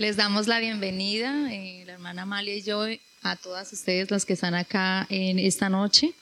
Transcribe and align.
Les 0.00 0.16
damos 0.16 0.46
la 0.46 0.60
bienvenida, 0.60 1.52
eh, 1.52 1.82
la 1.84 1.92
hermana 1.92 2.22
Amalia 2.22 2.54
y 2.54 2.62
yo, 2.62 2.86
a 3.20 3.36
todas 3.36 3.70
ustedes 3.70 4.10
las 4.10 4.24
que 4.24 4.32
están 4.32 4.54
acá 4.54 5.06
en 5.10 5.38
esta 5.38 5.68
noche. 5.68 6.14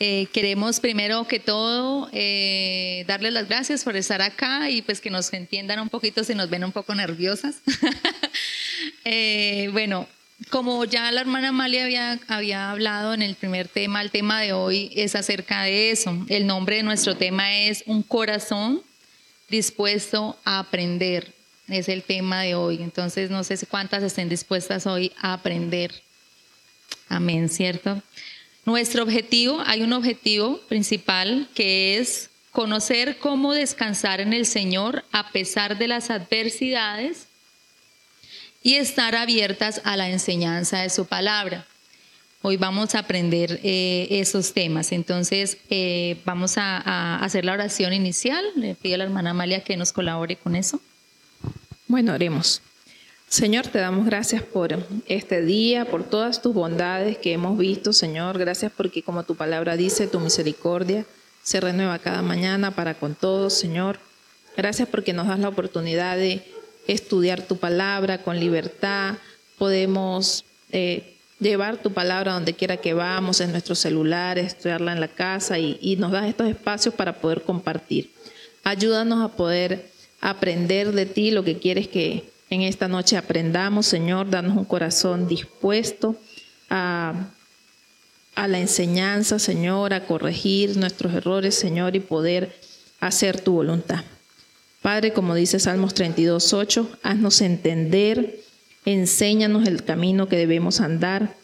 Eh, 0.00 0.26
queremos 0.32 0.80
primero 0.80 1.28
que 1.28 1.38
todo 1.38 2.08
eh, 2.14 3.04
darles 3.06 3.34
las 3.34 3.46
gracias 3.46 3.84
por 3.84 3.94
estar 3.94 4.22
acá 4.22 4.70
y 4.70 4.80
pues 4.80 5.02
que 5.02 5.10
nos 5.10 5.30
entiendan 5.34 5.80
un 5.80 5.90
poquito 5.90 6.24
si 6.24 6.34
nos 6.34 6.48
ven 6.48 6.64
un 6.64 6.72
poco 6.72 6.94
nerviosas. 6.94 7.56
Bueno, 9.72 10.08
como 10.50 10.84
ya 10.84 11.10
la 11.12 11.20
hermana 11.20 11.48
Amalia 11.48 12.18
había 12.28 12.70
hablado 12.70 13.12
en 13.12 13.22
el 13.22 13.34
primer 13.34 13.68
tema, 13.68 14.00
el 14.00 14.10
tema 14.10 14.40
de 14.40 14.54
hoy 14.54 14.90
es 14.94 15.14
acerca 15.14 15.64
de 15.64 15.90
eso. 15.90 16.24
El 16.28 16.46
nombre 16.46 16.76
de 16.76 16.82
nuestro 16.84 17.16
tema 17.16 17.54
es 17.54 17.82
un 17.86 18.02
corazón 18.02 18.82
dispuesto 19.48 20.38
a 20.44 20.60
aprender. 20.60 21.37
Es 21.68 21.88
el 21.88 22.02
tema 22.02 22.42
de 22.42 22.54
hoy. 22.54 22.82
Entonces, 22.82 23.30
no 23.30 23.44
sé 23.44 23.58
cuántas 23.66 24.02
estén 24.02 24.28
dispuestas 24.28 24.86
hoy 24.86 25.12
a 25.20 25.34
aprender. 25.34 25.92
Amén, 27.08 27.48
¿cierto? 27.48 28.02
Nuestro 28.64 29.02
objetivo, 29.02 29.62
hay 29.66 29.82
un 29.82 29.92
objetivo 29.92 30.60
principal 30.68 31.48
que 31.54 31.98
es 31.98 32.30
conocer 32.52 33.18
cómo 33.18 33.52
descansar 33.52 34.20
en 34.20 34.32
el 34.32 34.46
Señor 34.46 35.04
a 35.12 35.30
pesar 35.30 35.78
de 35.78 35.88
las 35.88 36.10
adversidades 36.10 37.26
y 38.62 38.74
estar 38.74 39.14
abiertas 39.14 39.80
a 39.84 39.96
la 39.96 40.08
enseñanza 40.10 40.82
de 40.82 40.90
su 40.90 41.06
palabra. 41.06 41.66
Hoy 42.40 42.56
vamos 42.56 42.94
a 42.94 43.00
aprender 43.00 43.60
eh, 43.62 44.06
esos 44.10 44.54
temas. 44.54 44.92
Entonces, 44.92 45.58
eh, 45.70 46.20
vamos 46.24 46.56
a, 46.56 46.78
a, 46.78 47.24
hacer 47.24 47.44
la 47.44 47.52
oración 47.52 47.92
inicial. 47.92 48.44
Le 48.56 48.74
pido 48.74 48.94
a 48.94 48.98
la 48.98 49.04
hermana 49.04 49.30
Amalia 49.30 49.64
que 49.64 49.76
nos 49.76 49.92
colabore 49.92 50.36
con 50.36 50.56
eso. 50.56 50.80
Bueno, 51.88 52.12
oremos. 52.12 52.60
Señor, 53.28 53.66
te 53.66 53.78
damos 53.78 54.04
gracias 54.04 54.42
por 54.42 54.76
este 55.06 55.40
día, 55.40 55.86
por 55.86 56.04
todas 56.04 56.42
tus 56.42 56.52
bondades 56.52 57.16
que 57.16 57.32
hemos 57.32 57.56
visto, 57.56 57.94
Señor. 57.94 58.36
Gracias 58.36 58.70
porque, 58.76 59.02
como 59.02 59.22
tu 59.22 59.36
palabra 59.36 59.74
dice, 59.74 60.06
tu 60.06 60.20
misericordia 60.20 61.06
se 61.42 61.60
renueva 61.60 61.98
cada 61.98 62.20
mañana 62.20 62.72
para 62.72 62.92
con 62.92 63.14
todos, 63.14 63.54
Señor. 63.54 64.00
Gracias 64.54 64.86
porque 64.86 65.14
nos 65.14 65.28
das 65.28 65.38
la 65.38 65.48
oportunidad 65.48 66.18
de 66.18 66.44
estudiar 66.86 67.40
tu 67.40 67.56
palabra 67.56 68.22
con 68.22 68.38
libertad. 68.38 69.14
Podemos 69.56 70.44
eh, 70.70 71.16
llevar 71.40 71.78
tu 71.78 71.94
palabra 71.94 72.34
donde 72.34 72.52
quiera 72.52 72.76
que 72.76 72.92
vamos, 72.92 73.40
en 73.40 73.50
nuestros 73.50 73.78
celulares, 73.78 74.48
estudiarla 74.48 74.92
en 74.92 75.00
la 75.00 75.08
casa 75.08 75.58
y, 75.58 75.78
y 75.80 75.96
nos 75.96 76.12
das 76.12 76.26
estos 76.26 76.48
espacios 76.48 76.94
para 76.94 77.14
poder 77.14 77.44
compartir. 77.44 78.12
Ayúdanos 78.62 79.24
a 79.24 79.34
poder 79.34 79.96
aprender 80.20 80.92
de 80.92 81.06
ti 81.06 81.30
lo 81.30 81.44
que 81.44 81.58
quieres 81.58 81.88
que 81.88 82.30
en 82.50 82.62
esta 82.62 82.88
noche 82.88 83.16
aprendamos, 83.16 83.86
Señor, 83.86 84.30
danos 84.30 84.56
un 84.56 84.64
corazón 84.64 85.28
dispuesto 85.28 86.16
a, 86.70 87.30
a 88.34 88.48
la 88.48 88.58
enseñanza, 88.58 89.38
Señor, 89.38 89.92
a 89.92 90.06
corregir 90.06 90.76
nuestros 90.76 91.12
errores, 91.12 91.54
Señor, 91.54 91.94
y 91.94 92.00
poder 92.00 92.56
hacer 93.00 93.40
tu 93.40 93.52
voluntad. 93.52 94.04
Padre, 94.80 95.12
como 95.12 95.34
dice 95.34 95.60
Salmos 95.60 95.94
32, 95.94 96.52
8, 96.52 96.98
haznos 97.02 97.40
entender, 97.40 98.40
enséñanos 98.84 99.66
el 99.66 99.84
camino 99.84 100.28
que 100.28 100.36
debemos 100.36 100.80
andar 100.80 101.34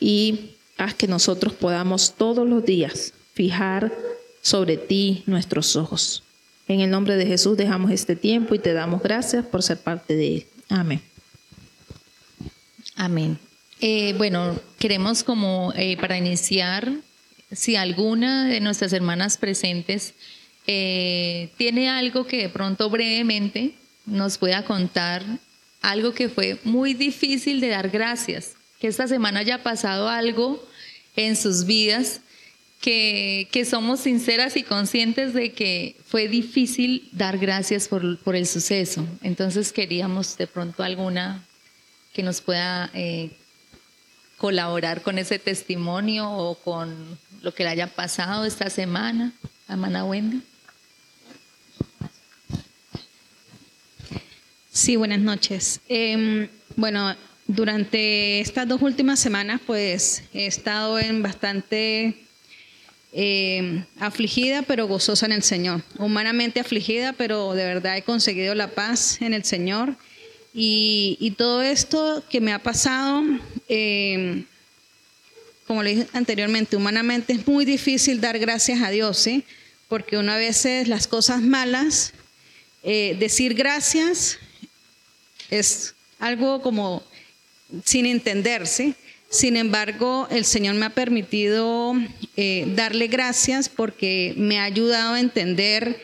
y 0.00 0.56
haz 0.76 0.94
que 0.94 1.06
nosotros 1.06 1.52
podamos 1.52 2.14
todos 2.16 2.48
los 2.48 2.64
días 2.64 3.12
fijar 3.34 3.92
sobre 4.42 4.76
ti 4.76 5.22
nuestros 5.26 5.76
ojos. 5.76 6.22
En 6.68 6.80
el 6.80 6.90
nombre 6.90 7.16
de 7.16 7.26
Jesús 7.26 7.56
dejamos 7.56 7.90
este 7.92 8.16
tiempo 8.16 8.54
y 8.54 8.58
te 8.58 8.72
damos 8.72 9.02
gracias 9.02 9.44
por 9.46 9.62
ser 9.62 9.78
parte 9.78 10.16
de 10.16 10.36
él. 10.36 10.46
Amén. 10.68 11.00
Amén. 12.96 13.38
Eh, 13.80 14.14
bueno, 14.16 14.58
queremos 14.78 15.22
como 15.22 15.72
eh, 15.76 15.96
para 15.98 16.18
iniciar, 16.18 16.90
si 17.52 17.76
alguna 17.76 18.48
de 18.48 18.60
nuestras 18.60 18.92
hermanas 18.92 19.36
presentes 19.36 20.14
eh, 20.66 21.50
tiene 21.56 21.88
algo 21.90 22.26
que 22.26 22.38
de 22.38 22.48
pronto 22.48 22.90
brevemente 22.90 23.74
nos 24.06 24.38
pueda 24.38 24.64
contar, 24.64 25.22
algo 25.82 26.14
que 26.14 26.28
fue 26.28 26.58
muy 26.64 26.94
difícil 26.94 27.60
de 27.60 27.68
dar 27.68 27.90
gracias, 27.90 28.54
que 28.80 28.88
esta 28.88 29.06
semana 29.06 29.40
haya 29.40 29.62
pasado 29.62 30.08
algo 30.08 30.66
en 31.14 31.36
sus 31.36 31.64
vidas 31.64 32.20
que, 32.86 33.66
somos 33.68 34.00
sinceras 34.00 34.56
y 34.56 34.62
conscientes 34.62 35.34
de 35.34 35.52
que 35.52 35.96
fue 36.06 36.28
difícil 36.28 37.08
dar 37.10 37.36
gracias 37.36 37.88
por, 37.88 38.36
el 38.36 38.46
suceso. 38.46 39.04
Entonces 39.22 39.72
queríamos 39.72 40.36
de 40.36 40.46
pronto 40.46 40.84
alguna 40.84 41.44
que 42.12 42.22
nos 42.22 42.40
pueda 42.40 42.88
eh, 42.94 43.30
colaborar 44.36 45.02
con 45.02 45.18
ese 45.18 45.40
testimonio 45.40 46.30
o 46.30 46.54
con 46.54 47.18
lo 47.42 47.52
que 47.52 47.64
le 47.64 47.70
haya 47.70 47.88
pasado 47.88 48.44
esta 48.44 48.70
semana. 48.70 49.32
Amana 49.66 50.04
Wendy. 50.04 50.40
Sí, 54.70 54.94
buenas 54.94 55.18
noches. 55.18 55.80
Eh, 55.88 56.48
bueno, 56.76 57.16
durante 57.48 58.38
estas 58.38 58.68
dos 58.68 58.80
últimas 58.80 59.18
semanas 59.18 59.60
pues 59.66 60.22
he 60.32 60.46
estado 60.46 61.00
en 61.00 61.24
bastante 61.24 62.25
eh, 63.18 63.82
afligida 63.98 64.60
pero 64.60 64.86
gozosa 64.86 65.24
en 65.24 65.32
el 65.32 65.42
Señor. 65.42 65.82
Humanamente 65.96 66.60
afligida, 66.60 67.14
pero 67.14 67.54
de 67.54 67.64
verdad 67.64 67.96
he 67.96 68.02
conseguido 68.02 68.54
la 68.54 68.68
paz 68.68 69.22
en 69.22 69.32
el 69.32 69.42
Señor. 69.42 69.96
Y, 70.52 71.34
todo 71.38 71.62
esto 71.62 72.22
que 72.28 72.42
me 72.42 72.52
ha 72.52 72.62
pasado, 72.62 73.22
eh, 73.70 74.44
como 75.66 75.82
le 75.82 75.90
dije 75.94 76.08
anteriormente, 76.12 76.76
humanamente 76.76 77.32
es 77.32 77.46
muy 77.46 77.64
difícil 77.64 78.20
dar 78.20 78.38
gracias 78.38 78.82
a 78.82 78.90
Dios, 78.90 79.18
¿sí? 79.18 79.44
Porque 79.88 80.18
una 80.18 80.36
veces 80.36 80.86
las 80.86 81.06
cosas 81.06 81.40
malas, 81.40 82.12
eh, 82.82 83.16
decir 83.18 83.54
gracias 83.54 84.38
es 85.50 85.94
algo 86.18 86.60
como 86.60 87.02
sin 87.84 88.04
entenderse. 88.04 88.94
Sin 89.28 89.56
embargo, 89.56 90.28
el 90.30 90.44
Señor 90.44 90.76
me 90.76 90.86
ha 90.86 90.90
permitido 90.90 91.94
eh, 92.36 92.64
darle 92.76 93.08
gracias 93.08 93.68
porque 93.68 94.34
me 94.36 94.58
ha 94.58 94.64
ayudado 94.64 95.14
a 95.14 95.20
entender 95.20 96.00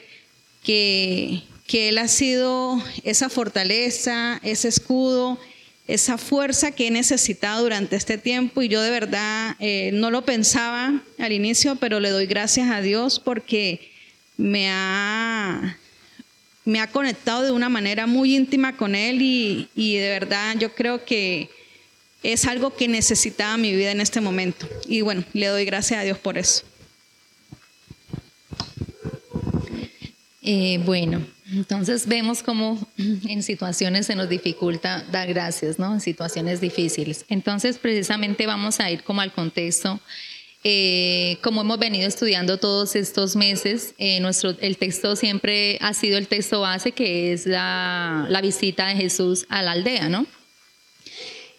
que, 0.65 1.43
que 1.67 1.89
Él 1.89 1.99
ha 1.99 2.09
sido 2.09 2.83
esa 3.05 3.29
fortaleza, 3.29 4.41
ese 4.43 4.69
escudo, 4.69 5.39
esa 5.87 6.19
fuerza 6.19 6.73
que 6.73 6.89
he 6.89 6.91
necesitado 6.91 7.63
durante 7.63 7.95
este 7.97 8.19
tiempo. 8.19 8.61
Y 8.61 8.69
yo 8.69 8.83
de 8.83 8.91
verdad 8.91 9.55
eh, 9.61 9.91
no 9.95 10.11
lo 10.11 10.25
pensaba 10.25 11.01
al 11.19 11.33
inicio, 11.33 11.77
pero 11.77 12.01
le 12.01 12.11
doy 12.11 12.27
gracias 12.27 12.71
a 12.71 12.81
Dios 12.81 13.21
porque 13.21 13.93
me 14.37 14.69
ha, 14.69 15.79
me 16.65 16.81
ha 16.81 16.89
conectado 16.89 17.45
de 17.45 17.53
una 17.53 17.69
manera 17.69 18.09
muy 18.09 18.35
íntima 18.35 18.77
con 18.77 18.97
Él. 18.97 19.23
Y, 19.23 19.69
y 19.77 19.97
de 19.97 20.09
verdad 20.09 20.57
yo 20.59 20.75
creo 20.75 21.05
que 21.05 21.49
es 22.23 22.47
algo 22.47 22.75
que 22.75 22.89
necesitaba 22.89 23.57
mi 23.57 23.75
vida 23.75 23.91
en 23.91 24.01
este 24.01 24.21
momento. 24.21 24.69
Y 24.87 25.01
bueno, 25.01 25.25
le 25.33 25.47
doy 25.47 25.65
gracias 25.65 26.01
a 26.01 26.03
Dios 26.03 26.19
por 26.19 26.39
eso. 26.39 26.65
Eh, 30.45 30.81
bueno, 30.85 31.25
entonces 31.53 32.07
vemos 32.07 32.43
cómo 32.43 32.79
en 32.99 33.43
situaciones 33.43 34.07
se 34.07 34.17
nos 34.17 34.29
dificulta 34.29 35.05
dar 35.13 35.29
gracias, 35.29 35.79
¿no? 35.79 35.95
En 35.95 36.01
situaciones 36.01 36.61
difíciles. 36.61 37.25
Entonces, 37.29 37.79
precisamente 37.79 38.47
vamos 38.47 38.81
a 38.81 38.91
ir 38.91 39.05
como 39.05 39.21
al 39.21 39.33
contexto. 39.33 40.01
Eh, 40.65 41.39
como 41.43 41.63
hemos 41.63 41.79
venido 41.79 42.07
estudiando 42.07 42.59
todos 42.59 42.95
estos 42.95 43.35
meses, 43.35 43.95
eh, 43.99 44.21
nuestro, 44.21 44.57
el 44.61 44.77
texto 44.77 45.17
siempre 45.17 45.77
ha 45.81 45.93
sido 45.93 46.19
el 46.19 46.29
texto 46.29 46.61
base, 46.61 46.93
que 46.93 47.33
es 47.33 47.47
la, 47.47 48.27
la 48.29 48.41
visita 48.41 48.87
de 48.87 48.95
Jesús 48.95 49.45
a 49.49 49.63
la 49.63 49.73
aldea, 49.73 50.09
¿no? 50.09 50.27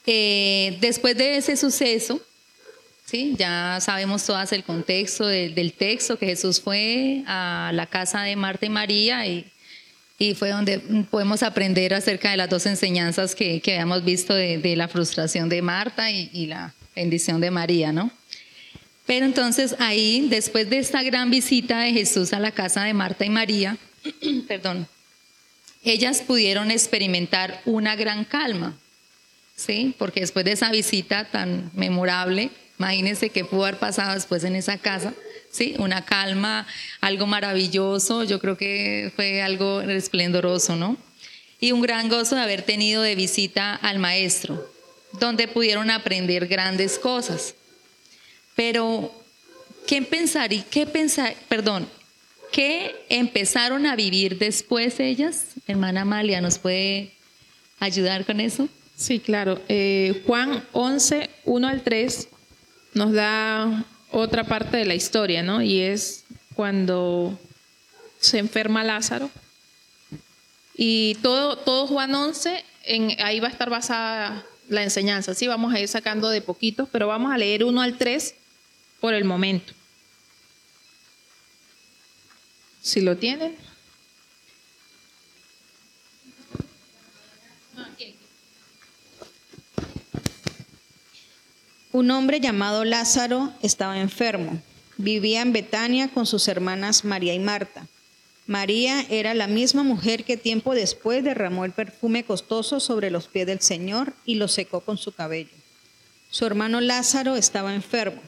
Eh, 0.05 0.77
después 0.81 1.15
de 1.17 1.37
ese 1.37 1.55
suceso, 1.55 2.21
¿sí? 3.05 3.35
ya 3.37 3.79
sabemos 3.81 4.25
todas 4.25 4.51
el 4.51 4.63
contexto 4.63 5.25
del, 5.25 5.73
texto, 5.73 6.17
que 6.17 6.25
Jesús 6.27 6.59
fue 6.59 7.23
a 7.25 7.71
la 7.73 7.85
casa 7.85 8.23
de 8.23 8.35
Marta 8.35 8.65
y 8.65 8.69
María 8.69 9.27
y, 9.27 9.49
fue 10.35 10.51
donde 10.51 10.79
podemos 11.11 11.43
aprender 11.43 11.93
acerca 11.93 12.31
de 12.31 12.37
las 12.37 12.49
dos 12.49 12.65
enseñanzas 12.65 13.35
que, 13.35 13.61
habíamos 13.65 14.05
visto 14.05 14.33
de, 14.33 14.57
de, 14.57 14.77
la 14.77 14.87
frustración 14.87 15.49
de 15.49 15.61
Marta 15.61 16.11
y, 16.11 16.29
y 16.31 16.45
la 16.45 16.73
bendición 16.95 17.41
de 17.41 17.51
María, 17.51 17.91
¿no? 17.91 18.09
Pero 19.05 19.25
entonces 19.25 19.75
ahí, 19.79 20.27
después 20.29 20.69
de 20.69 20.77
esta 20.77 21.03
gran 21.03 21.29
visita 21.29 21.79
de 21.79 21.91
Jesús 21.91 22.31
a 22.31 22.39
la 22.39 22.51
casa 22.51 22.83
de 22.83 22.93
Marta 22.93 23.25
y 23.25 23.29
María, 23.29 23.77
perdón, 24.47 24.87
ellas 25.83 26.21
pudieron 26.21 26.71
experimentar 26.71 27.61
una 27.65 27.95
gran 27.95 28.23
calma. 28.23 28.77
¿Sí? 29.55 29.95
Porque 29.97 30.21
después 30.21 30.45
de 30.45 30.53
esa 30.53 30.71
visita 30.71 31.29
tan 31.29 31.71
memorable, 31.73 32.49
imagínense 32.79 33.29
qué 33.29 33.45
pudo 33.45 33.65
haber 33.65 33.79
pasado 33.79 34.13
después 34.13 34.43
en 34.43 34.55
esa 34.55 34.77
casa, 34.77 35.13
¿sí? 35.51 35.75
Una 35.79 36.05
calma, 36.05 36.67
algo 37.01 37.27
maravilloso, 37.27 38.23
yo 38.23 38.39
creo 38.39 38.57
que 38.57 39.11
fue 39.15 39.41
algo 39.41 39.81
esplendoroso, 39.81 40.75
¿no? 40.75 40.97
y 41.63 41.71
un 41.71 41.79
gran 41.79 42.09
gozo 42.09 42.35
de 42.35 42.41
haber 42.41 42.63
tenido 42.63 43.01
de 43.01 43.15
visita 43.15 43.73
al 43.73 43.97
maestro, 43.97 44.69
donde 45.13 45.47
pudieron 45.47 45.91
aprender 45.91 46.45
grandes 46.47 46.99
cosas. 46.99 47.55
Pero, 48.53 49.13
¿qué 49.87 50.01
pensar 50.01 50.51
y 50.51 50.61
qué 50.63 50.85
pensar, 50.85 51.33
perdón, 51.47 51.87
qué 52.51 52.93
empezaron 53.07 53.85
a 53.85 53.95
vivir 53.95 54.39
después 54.39 54.99
ellas? 54.99 55.45
Hermana 55.65 56.01
Amalia, 56.01 56.41
¿nos 56.41 56.59
puede 56.59 57.13
ayudar 57.79 58.25
con 58.25 58.41
eso? 58.41 58.67
Sí, 58.95 59.19
claro. 59.19 59.61
Eh, 59.67 60.23
Juan 60.25 60.63
11, 60.71 61.29
1 61.45 61.67
al 61.67 61.81
3 61.81 62.27
nos 62.93 63.11
da 63.13 63.85
otra 64.11 64.43
parte 64.43 64.77
de 64.77 64.85
la 64.85 64.95
historia, 64.95 65.43
¿no? 65.43 65.61
Y 65.61 65.81
es 65.81 66.25
cuando 66.55 67.37
se 68.19 68.37
enferma 68.37 68.83
Lázaro 68.83 69.29
y 70.75 71.15
todo, 71.15 71.57
todo 71.57 71.87
Juan 71.87 72.13
11, 72.13 72.63
en, 72.83 73.21
ahí 73.21 73.39
va 73.39 73.47
a 73.47 73.51
estar 73.51 73.69
basada 73.69 74.45
la 74.69 74.83
enseñanza. 74.83 75.33
Sí, 75.33 75.47
vamos 75.47 75.73
a 75.73 75.79
ir 75.79 75.87
sacando 75.87 76.29
de 76.29 76.41
poquitos, 76.41 76.87
pero 76.91 77.07
vamos 77.07 77.31
a 77.31 77.37
leer 77.37 77.63
1 77.63 77.81
al 77.81 77.97
3 77.97 78.35
por 78.99 79.13
el 79.13 79.25
momento. 79.25 79.73
Si 82.81 83.01
lo 83.01 83.17
tienen. 83.17 83.55
Un 91.93 92.09
hombre 92.09 92.39
llamado 92.39 92.85
Lázaro 92.85 93.53
estaba 93.61 93.99
enfermo. 93.99 94.59
Vivía 94.97 95.43
en 95.43 95.53
Betania 95.53 96.07
con 96.07 96.25
sus 96.25 96.47
hermanas 96.47 97.05
María 97.05 97.35
y 97.35 97.39
Marta. 97.39 97.87
María 98.47 99.05
era 99.11 99.35
la 99.35 99.45
misma 99.45 99.83
mujer 99.83 100.23
que 100.23 100.35
tiempo 100.35 100.73
después 100.73 101.23
derramó 101.23 101.65
el 101.65 101.71
perfume 101.71 102.25
costoso 102.25 102.79
sobre 102.79 103.11
los 103.11 103.27
pies 103.27 103.45
del 103.45 103.61
Señor 103.61 104.13
y 104.25 104.35
lo 104.35 104.47
secó 104.47 104.81
con 104.81 104.97
su 104.97 105.11
cabello. 105.11 105.51
Su 106.31 106.47
hermano 106.47 106.81
Lázaro 106.81 107.35
estaba 107.35 107.75
enfermo. 107.75 108.23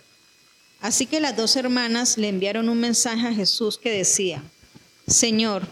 Así 0.79 1.07
que 1.07 1.19
las 1.19 1.35
dos 1.35 1.55
hermanas 1.55 2.19
le 2.19 2.29
enviaron 2.29 2.69
un 2.69 2.79
mensaje 2.79 3.27
a 3.27 3.33
Jesús 3.33 3.79
que 3.79 3.89
decía, 3.89 4.43
Señor, 5.07 5.63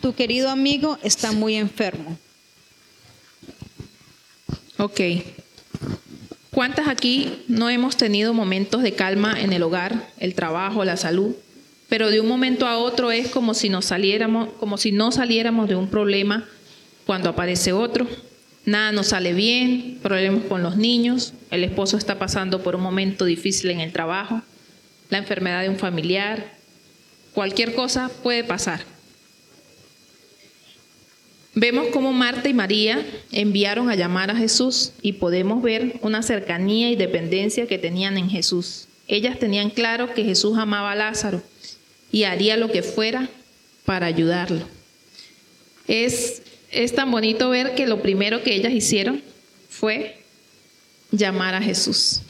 tu 0.00 0.14
querido 0.14 0.48
amigo 0.48 0.98
está 1.02 1.32
muy 1.32 1.56
enfermo. 1.56 2.18
Ok. 4.78 5.00
¿Cuántas 6.54 6.88
aquí 6.88 7.44
no 7.48 7.68
hemos 7.70 7.96
tenido 7.96 8.34
momentos 8.34 8.82
de 8.82 8.92
calma 8.92 9.40
en 9.40 9.52
el 9.52 9.62
hogar, 9.62 10.08
el 10.18 10.34
trabajo, 10.34 10.84
la 10.84 10.96
salud? 10.96 11.34
pero 11.92 12.10
de 12.10 12.20
un 12.20 12.26
momento 12.26 12.66
a 12.66 12.78
otro 12.78 13.12
es 13.12 13.28
como 13.28 13.52
si 13.52 13.68
nos 13.68 13.84
saliéramos, 13.84 14.48
como 14.54 14.78
si 14.78 14.92
no 14.92 15.12
saliéramos 15.12 15.68
de 15.68 15.76
un 15.76 15.88
problema 15.88 16.48
cuando 17.04 17.28
aparece 17.28 17.74
otro. 17.74 18.08
Nada 18.64 18.92
nos 18.92 19.08
sale 19.08 19.34
bien, 19.34 19.98
problemas 20.00 20.44
con 20.44 20.62
los 20.62 20.78
niños, 20.78 21.34
el 21.50 21.64
esposo 21.64 21.98
está 21.98 22.18
pasando 22.18 22.62
por 22.62 22.76
un 22.76 22.80
momento 22.80 23.26
difícil 23.26 23.68
en 23.68 23.80
el 23.80 23.92
trabajo, 23.92 24.40
la 25.10 25.18
enfermedad 25.18 25.60
de 25.60 25.68
un 25.68 25.76
familiar, 25.76 26.54
cualquier 27.34 27.74
cosa 27.74 28.10
puede 28.22 28.42
pasar. 28.42 28.91
Vemos 31.54 31.88
cómo 31.92 32.12
Marta 32.12 32.48
y 32.48 32.54
María 32.54 33.04
enviaron 33.30 33.90
a 33.90 33.94
llamar 33.94 34.30
a 34.30 34.36
Jesús 34.36 34.92
y 35.02 35.14
podemos 35.14 35.62
ver 35.62 35.98
una 36.00 36.22
cercanía 36.22 36.90
y 36.90 36.96
dependencia 36.96 37.66
que 37.66 37.78
tenían 37.78 38.16
en 38.16 38.30
Jesús. 38.30 38.88
Ellas 39.06 39.38
tenían 39.38 39.68
claro 39.68 40.14
que 40.14 40.24
Jesús 40.24 40.56
amaba 40.56 40.92
a 40.92 40.96
Lázaro 40.96 41.42
y 42.10 42.24
haría 42.24 42.56
lo 42.56 42.70
que 42.70 42.82
fuera 42.82 43.28
para 43.84 44.06
ayudarlo. 44.06 44.66
Es, 45.88 46.42
es 46.70 46.94
tan 46.94 47.10
bonito 47.10 47.50
ver 47.50 47.74
que 47.74 47.86
lo 47.86 48.00
primero 48.00 48.42
que 48.42 48.54
ellas 48.54 48.72
hicieron 48.72 49.22
fue 49.68 50.16
llamar 51.10 51.54
a 51.54 51.60
Jesús. 51.60 52.22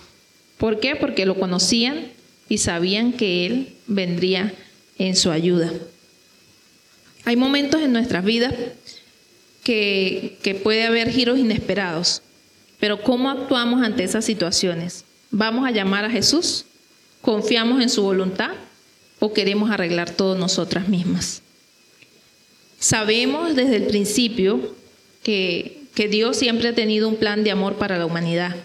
¿Por 0.58 0.80
qué? 0.80 0.96
Porque 0.96 1.26
lo 1.26 1.38
conocían 1.38 2.08
y 2.48 2.58
sabían 2.58 3.12
que 3.12 3.46
Él 3.46 3.76
vendría 3.86 4.52
en 4.98 5.14
su 5.14 5.30
ayuda. 5.30 5.72
Hay 7.24 7.36
momentos 7.36 7.82
en 7.82 7.92
nuestras 7.92 8.24
vidas 8.24 8.52
que, 9.62 10.60
puede 10.62 10.84
haber 10.84 11.10
giros 11.10 11.38
inesperados, 11.38 12.22
pero 12.80 13.02
¿cómo 13.02 13.30
actuamos 13.30 13.82
ante 13.82 14.04
esas 14.04 14.24
situaciones? 14.24 15.04
¿Vamos 15.30 15.66
a 15.66 15.70
llamar 15.70 16.04
a 16.04 16.10
Jesús? 16.10 16.64
¿Confiamos 17.20 17.80
en 17.80 17.88
su 17.88 18.02
voluntad? 18.02 18.52
o 19.24 19.32
queremos 19.32 19.70
arreglar 19.70 20.10
todo 20.10 20.34
nosotras 20.34 20.88
mismas. 20.88 21.42
Sabemos 22.80 23.54
desde 23.54 23.76
el 23.76 23.84
principio 23.84 24.74
que, 25.22 25.82
que 25.94 26.08
Dios 26.08 26.36
siempre 26.36 26.70
ha 26.70 26.74
tenido 26.74 27.08
un 27.08 27.14
plan 27.14 27.44
de 27.44 27.52
amor 27.52 27.76
para 27.76 27.98
la 27.98 28.04
humanidad. 28.04 28.56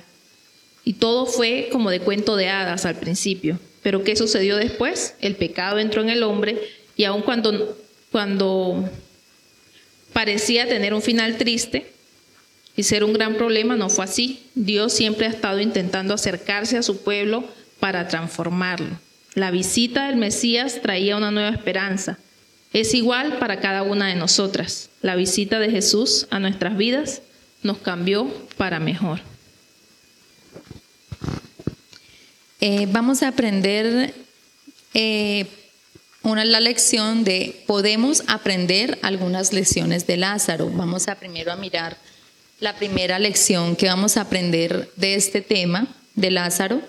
Y 0.83 0.93
todo 0.93 1.27
fue 1.27 1.69
como 1.71 1.91
de 1.91 1.99
cuento 1.99 2.35
de 2.35 2.49
hadas 2.49 2.87
al 2.87 2.95
principio. 2.95 3.59
Pero 3.83 4.03
¿qué 4.03 4.15
sucedió 4.15 4.55
después? 4.55 5.13
El 5.21 5.35
pecado 5.35 5.77
entró 5.77 6.01
en 6.01 6.09
el 6.09 6.23
hombre 6.23 6.59
y 6.95 7.03
aun 7.03 7.21
cuando, 7.21 7.77
cuando 8.11 8.89
parecía 10.13 10.67
tener 10.67 10.93
un 10.93 11.01
final 11.01 11.37
triste 11.37 11.91
y 12.75 12.83
ser 12.83 13.03
un 13.03 13.13
gran 13.13 13.35
problema, 13.35 13.75
no 13.75 13.89
fue 13.89 14.05
así. 14.05 14.43
Dios 14.55 14.93
siempre 14.93 15.25
ha 15.25 15.29
estado 15.29 15.59
intentando 15.59 16.13
acercarse 16.13 16.77
a 16.77 16.83
su 16.83 17.03
pueblo 17.03 17.43
para 17.79 18.07
transformarlo. 18.07 18.99
La 19.33 19.51
visita 19.51 20.07
del 20.07 20.15
Mesías 20.15 20.81
traía 20.81 21.17
una 21.17 21.31
nueva 21.31 21.49
esperanza. 21.49 22.17
Es 22.73 22.93
igual 22.93 23.37
para 23.39 23.59
cada 23.59 23.83
una 23.83 24.07
de 24.07 24.15
nosotras. 24.15 24.89
La 25.01 25.15
visita 25.15 25.59
de 25.59 25.71
Jesús 25.71 26.27
a 26.29 26.39
nuestras 26.39 26.77
vidas 26.77 27.21
nos 27.63 27.77
cambió 27.79 28.31
para 28.57 28.79
mejor. 28.79 29.19
Eh, 32.59 32.87
vamos 32.91 33.21
a 33.23 33.29
aprender 33.29 34.13
eh, 34.93 35.45
una, 36.27 36.43
la 36.43 36.59
lección 36.59 37.23
de, 37.23 37.63
podemos 37.67 38.23
aprender 38.27 38.99
algunas 39.01 39.53
lecciones 39.53 40.07
de 40.07 40.17
Lázaro. 40.17 40.69
Vamos 40.69 41.07
a 41.07 41.15
primero 41.15 41.53
a 41.53 41.55
mirar 41.55 41.97
la 42.59 42.75
primera 42.75 43.17
lección 43.17 43.77
que 43.77 43.87
vamos 43.87 44.17
a 44.17 44.21
aprender 44.21 44.91
de 44.97 45.15
este 45.15 45.39
tema 45.41 45.87
de 46.15 46.31
Lázaro. 46.31 46.81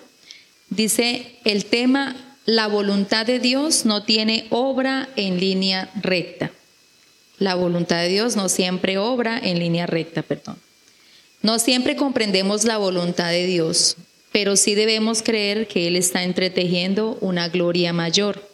Dice 0.71 1.37
el 1.45 1.67
tema 1.67 2.17
la 2.47 2.67
voluntad 2.67 3.27
de 3.27 3.39
Dios 3.39 3.85
no 3.85 4.03
tiene 4.03 4.49
obra 4.51 5.09
en 5.15 5.39
línea 5.39 5.89
recta. 5.95 6.51
La 7.39 7.55
voluntad 7.55 7.99
de 7.99 8.09
Dios 8.09 8.35
no 8.35 8.49
siempre 8.49 8.99
obra 8.99 9.39
en 9.39 9.61
línea 9.61 9.87
recta, 9.87 10.23
perdón. 10.23 10.57
No 11.43 11.61
siempre 11.61 11.95
comprendemos 11.95 12.65
la 12.65 12.77
voluntad 12.77 13.31
de 13.31 13.47
Dios, 13.47 13.97
pero 14.33 14.57
sí 14.57 14.75
debemos 14.75 15.23
creer 15.23 15.69
que 15.69 15.87
Él 15.87 15.95
está 15.95 16.25
entretejiendo 16.25 17.17
una 17.21 17.49
gloria 17.49 17.93
mayor. 17.93 18.48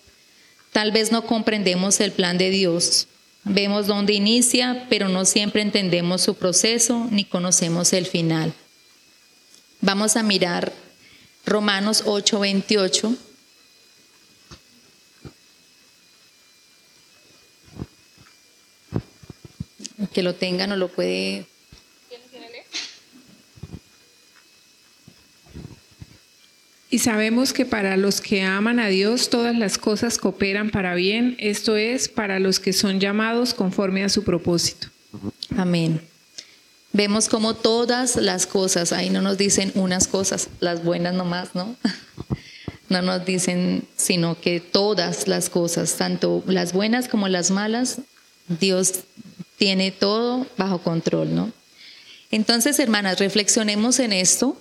Tal 0.74 0.90
vez 0.90 1.12
no 1.12 1.24
comprendemos 1.24 2.00
el 2.00 2.10
plan 2.10 2.36
de 2.36 2.50
Dios. 2.50 3.06
Vemos 3.44 3.86
dónde 3.86 4.12
inicia, 4.12 4.88
pero 4.90 5.08
no 5.08 5.24
siempre 5.24 5.62
entendemos 5.62 6.22
su 6.22 6.34
proceso 6.34 7.06
ni 7.12 7.24
conocemos 7.24 7.92
el 7.92 8.06
final. 8.06 8.52
Vamos 9.80 10.16
a 10.16 10.24
mirar 10.24 10.72
Romanos 11.46 12.02
8:28 12.04 13.16
que 20.12 20.24
lo 20.24 20.34
tenga 20.34 20.66
no 20.66 20.74
lo 20.74 20.88
puede. 20.88 21.46
Y 26.94 27.00
sabemos 27.00 27.52
que 27.52 27.66
para 27.66 27.96
los 27.96 28.20
que 28.20 28.42
aman 28.42 28.78
a 28.78 28.86
Dios 28.86 29.28
todas 29.28 29.58
las 29.58 29.78
cosas 29.78 30.16
cooperan 30.16 30.70
para 30.70 30.94
bien, 30.94 31.34
esto 31.40 31.76
es, 31.76 32.08
para 32.08 32.38
los 32.38 32.60
que 32.60 32.72
son 32.72 33.00
llamados 33.00 33.52
conforme 33.52 34.04
a 34.04 34.08
su 34.08 34.22
propósito. 34.22 34.86
Amén. 35.56 36.00
Vemos 36.92 37.28
como 37.28 37.54
todas 37.54 38.14
las 38.14 38.46
cosas, 38.46 38.92
ahí 38.92 39.10
no 39.10 39.22
nos 39.22 39.38
dicen 39.38 39.72
unas 39.74 40.06
cosas, 40.06 40.46
las 40.60 40.84
buenas 40.84 41.14
nomás, 41.14 41.56
¿no? 41.56 41.74
No 42.88 43.02
nos 43.02 43.24
dicen, 43.24 43.82
sino 43.96 44.40
que 44.40 44.60
todas 44.60 45.26
las 45.26 45.50
cosas, 45.50 45.96
tanto 45.96 46.44
las 46.46 46.72
buenas 46.72 47.08
como 47.08 47.26
las 47.26 47.50
malas, 47.50 47.98
Dios 48.46 49.00
tiene 49.56 49.90
todo 49.90 50.46
bajo 50.56 50.78
control, 50.78 51.34
¿no? 51.34 51.50
Entonces, 52.30 52.78
hermanas, 52.78 53.18
reflexionemos 53.18 53.98
en 53.98 54.12
esto. 54.12 54.56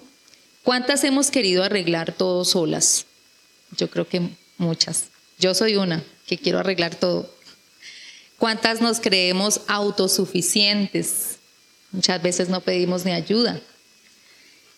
¿Cuántas 0.64 1.04
hemos 1.04 1.30
querido 1.30 1.64
arreglar 1.64 2.14
todo 2.14 2.46
solas? 2.46 3.06
Yo 3.78 3.90
creo 3.90 4.08
que 4.08 4.30
muchas. 4.58 5.06
Yo 5.38 5.54
soy 5.54 5.76
una 5.76 6.04
que 6.26 6.38
quiero 6.38 6.60
arreglar 6.60 6.96
todo. 6.96 7.30
¿Cuántas 8.38 8.80
nos 8.80 9.02
creemos 9.02 9.62
autosuficientes? 9.68 11.38
Muchas 11.92 12.22
veces 12.22 12.48
no 12.48 12.62
pedimos 12.62 13.04
ni 13.04 13.12
ayuda. 13.12 13.60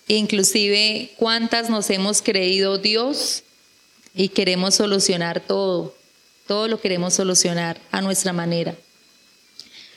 Inclusive, 0.07 1.11
¿cuántas 1.17 1.69
nos 1.69 1.89
hemos 1.91 2.23
creído 2.23 2.79
Dios 2.79 3.43
y 4.15 4.29
queremos 4.29 4.75
solucionar 4.75 5.39
todo? 5.39 5.95
Todo 6.47 6.67
lo 6.67 6.81
queremos 6.81 7.13
solucionar 7.13 7.79
a 7.91 8.01
nuestra 8.01 8.33
manera. 8.33 8.75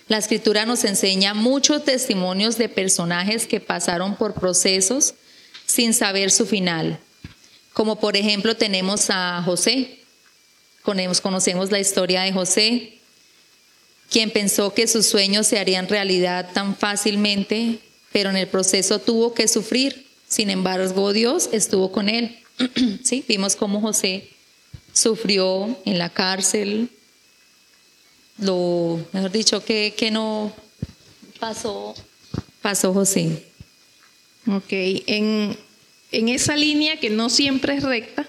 La 0.06 0.18
escritura 0.18 0.66
nos 0.66 0.84
enseña 0.84 1.32
muchos 1.32 1.84
testimonios 1.84 2.58
de 2.58 2.68
personajes 2.68 3.46
que 3.46 3.60
pasaron 3.60 4.16
por 4.16 4.34
procesos 4.34 5.14
sin 5.68 5.94
saber 5.94 6.32
su 6.32 6.46
final. 6.46 6.98
Como 7.72 8.00
por 8.00 8.16
ejemplo 8.16 8.56
tenemos 8.56 9.10
a 9.10 9.40
José. 9.44 10.00
Conocemos 10.82 11.70
la 11.70 11.78
historia 11.78 12.22
de 12.22 12.32
José, 12.32 12.98
quien 14.10 14.30
pensó 14.30 14.72
que 14.72 14.88
sus 14.88 15.06
sueños 15.06 15.46
se 15.46 15.58
harían 15.58 15.86
realidad 15.86 16.50
tan 16.54 16.74
fácilmente, 16.74 17.78
pero 18.10 18.30
en 18.30 18.36
el 18.36 18.48
proceso 18.48 18.98
tuvo 18.98 19.34
que 19.34 19.46
sufrir. 19.46 20.06
Sin 20.26 20.48
embargo, 20.48 21.12
Dios 21.12 21.50
estuvo 21.52 21.92
con 21.92 22.08
él. 22.08 22.38
¿Sí? 23.04 23.22
Vimos 23.28 23.54
cómo 23.54 23.82
José 23.82 24.30
sufrió 24.94 25.78
en 25.84 25.98
la 25.98 26.08
cárcel, 26.08 26.88
lo, 28.38 28.98
mejor 29.12 29.30
dicho, 29.30 29.62
que, 29.62 29.94
que 29.96 30.10
no 30.10 30.52
pasó, 31.38 31.94
pasó 32.62 32.94
José. 32.94 33.47
Ok, 34.50 34.70
en, 34.70 35.56
en 36.10 36.28
esa 36.28 36.56
línea 36.56 36.98
que 36.98 37.10
no 37.10 37.28
siempre 37.28 37.74
es 37.74 37.82
recta, 37.82 38.26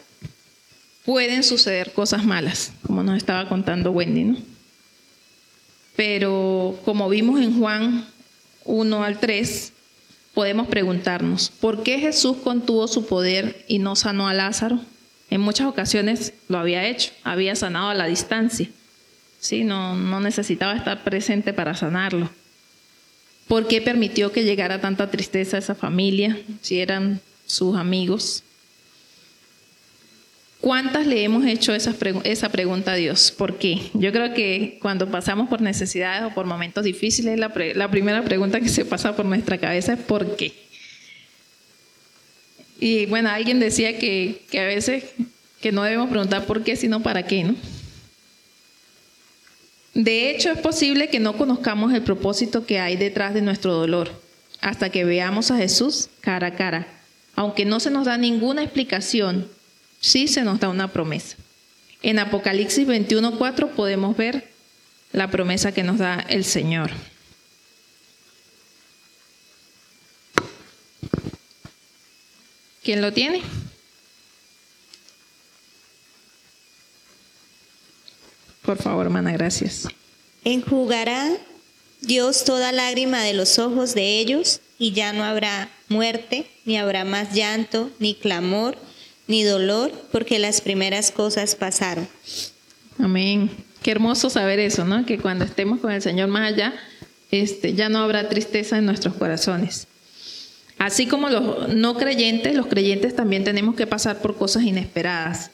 pueden 1.06 1.44
suceder 1.44 1.94
cosas 1.94 2.26
malas, 2.26 2.74
como 2.86 3.04
nos 3.04 3.18
estaba 3.18 3.48
contando 3.48 3.92
Wendy, 3.92 4.24
¿no? 4.24 4.38
Pero 5.96 6.80
como 6.86 7.10
vimos 7.10 7.42
en 7.42 7.58
Juan 7.60 8.06
1 8.66 9.04
al 9.04 9.20
3, 9.20 9.74
podemos 10.34 10.68
preguntarnos, 10.68 11.50
¿por 11.50 11.84
qué 11.84 12.00
Jesús 12.00 12.38
contuvo 12.44 12.88
su 12.88 13.06
poder 13.06 13.66
y 13.68 13.80
no 13.80 13.96
sanó 13.96 14.28
a 14.28 14.34
Lázaro? 14.34 14.80
En 15.30 15.42
muchas 15.42 15.68
ocasiones 15.68 16.34
lo 16.48 16.58
había 16.58 16.88
hecho, 16.88 17.12
había 17.24 17.56
sanado 17.56 17.90
a 17.90 17.96
la 17.96 18.06
distancia. 18.06 18.70
¿sí? 19.40 19.64
No, 19.64 19.96
no 19.96 20.20
necesitaba 20.20 20.76
estar 20.76 21.04
presente 21.04 21.54
para 21.54 21.76
sanarlo. 21.76 22.30
¿Por 23.50 23.68
qué 23.68 23.82
permitió 23.82 24.32
que 24.32 24.44
llegara 24.44 24.80
tanta 24.80 25.10
tristeza 25.10 25.58
a 25.58 25.60
esa 25.60 25.74
familia 25.74 26.38
si 26.62 26.80
eran 26.80 27.20
sus 27.48 27.76
amigos? 27.76 28.44
¿Cuántas 30.62 31.08
le 31.08 31.24
hemos 31.24 31.44
hecho 31.48 31.74
esa, 31.74 31.94
pregunta 32.52 32.92
a 32.92 32.96
Dios? 32.96 33.32
¿Por 33.36 33.58
qué? 33.58 33.90
Yo 33.96 34.12
creo 34.12 34.36
que 34.36 34.78
cuando 34.80 35.10
pasamos 35.10 35.50
por 35.50 35.62
necesidades 35.62 36.32
o 36.32 36.36
por 36.36 36.46
momentos 36.46 36.84
difíciles, 36.84 37.40
la, 37.40 37.52
la 37.74 37.90
primera 37.90 38.24
pregunta 38.24 38.62
que 38.62 38.70
se 38.70 38.86
pasa 38.86 39.16
por 39.16 39.26
nuestra 39.26 39.58
cabeza 39.58 39.94
es 39.94 40.00
¿por 40.00 40.36
qué? 40.36 40.54
Y 42.80 43.08
bueno, 43.08 43.30
alguien 43.30 43.60
decía 43.60 43.98
que, 43.98 44.44
que 44.52 44.60
a 44.60 44.66
veces 44.66 45.06
que 45.60 45.72
no 45.72 45.82
debemos 45.82 46.12
preguntar 46.12 46.46
por 46.46 46.64
qué, 46.64 46.76
sino 46.76 47.02
para 47.02 47.26
qué, 47.26 47.46
¿no? 47.46 47.56
De 50.00 50.32
hecho, 50.32 50.50
es 50.50 50.60
posible 50.60 51.10
que 51.10 51.20
no 51.20 51.36
conozcamos 51.36 51.94
el 51.94 52.02
propósito 52.02 52.66
que 52.66 52.80
hay 52.80 52.96
detrás 52.96 53.34
de 53.34 53.42
nuestro 53.42 53.74
dolor 53.74 54.10
hasta 54.62 54.90
que 54.90 55.04
veamos 55.04 55.52
a 55.52 55.58
Jesús 55.58 56.08
cara 56.22 56.48
a 56.48 56.56
cara. 56.56 56.88
Aunque 57.36 57.66
no 57.66 57.82
se 57.82 57.90
nos 57.90 58.06
da 58.06 58.18
ninguna 58.18 58.64
explicación, 58.64 59.50
sí 60.00 60.30
se 60.30 60.44
nos 60.44 60.62
da 60.62 60.70
una 60.70 60.88
promesa. 60.94 61.36
En 62.02 62.18
Apocalipsis 62.18 62.88
21:4 62.88 63.72
podemos 63.72 64.16
ver 64.16 64.48
la 65.12 65.30
promesa 65.30 65.74
que 65.74 65.84
nos 65.84 65.98
da 65.98 66.26
el 66.30 66.46
Señor. 66.46 66.92
¿Quién 72.84 73.02
lo 73.02 73.12
tiene? 73.12 73.42
Por 78.70 78.78
favor, 78.78 79.08
hermana, 79.08 79.32
gracias. 79.32 79.88
Enjugará 80.44 81.28
Dios 82.02 82.46
toda 82.46 82.72
lágrima 82.72 83.24
de 83.24 83.34
los 83.34 83.58
ojos 83.58 83.96
de 83.96 84.20
ellos 84.20 84.62
y 84.78 84.92
ya 84.92 85.12
no 85.12 85.24
habrá 85.24 85.70
muerte, 85.88 86.46
ni 86.66 86.78
habrá 86.78 87.04
más 87.04 87.34
llanto, 87.34 87.90
ni 87.98 88.14
clamor, 88.14 88.78
ni 89.26 89.42
dolor, 89.42 89.92
porque 90.12 90.38
las 90.38 90.62
primeras 90.62 91.10
cosas 91.10 91.56
pasaron. 91.56 92.08
Amén. 93.00 93.50
Qué 93.82 93.90
hermoso 93.90 94.30
saber 94.30 94.60
eso, 94.60 94.86
¿no? 94.86 95.04
Que 95.04 95.18
cuando 95.18 95.46
estemos 95.46 95.80
con 95.80 95.92
el 95.92 96.04
Señor 96.04 96.28
más 96.28 96.54
allá, 96.54 96.76
este, 97.32 97.74
ya 97.74 97.90
no 97.90 97.98
habrá 97.98 98.30
tristeza 98.30 98.78
en 98.78 98.86
nuestros 98.86 99.16
corazones. 99.16 99.88
Así 100.78 101.08
como 101.08 101.32
los 101.32 101.70
no 101.74 101.96
creyentes, 101.96 102.54
los 102.54 102.68
creyentes 102.68 103.16
también 103.16 103.44
tenemos 103.44 103.74
que 103.74 103.88
pasar 103.88 104.22
por 104.22 104.38
cosas 104.38 104.62
inesperadas. 104.62 105.50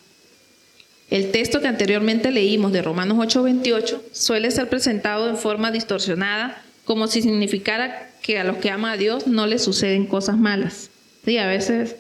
El 1.09 1.31
texto 1.31 1.61
que 1.61 1.67
anteriormente 1.67 2.31
leímos 2.31 2.71
de 2.71 2.81
Romanos 2.81 3.17
8:28 3.19 4.01
suele 4.11 4.51
ser 4.51 4.69
presentado 4.69 5.29
en 5.29 5.37
forma 5.37 5.71
distorsionada, 5.71 6.61
como 6.83 7.07
si 7.07 7.21
significara 7.21 8.11
que 8.21 8.39
a 8.39 8.43
los 8.43 8.57
que 8.57 8.71
aman 8.71 8.93
a 8.93 8.97
Dios 8.97 9.27
no 9.27 9.45
les 9.45 9.63
suceden 9.63 10.07
cosas 10.07 10.37
malas. 10.37 10.89
Sí, 11.23 11.37
a 11.37 11.47
veces 11.47 11.95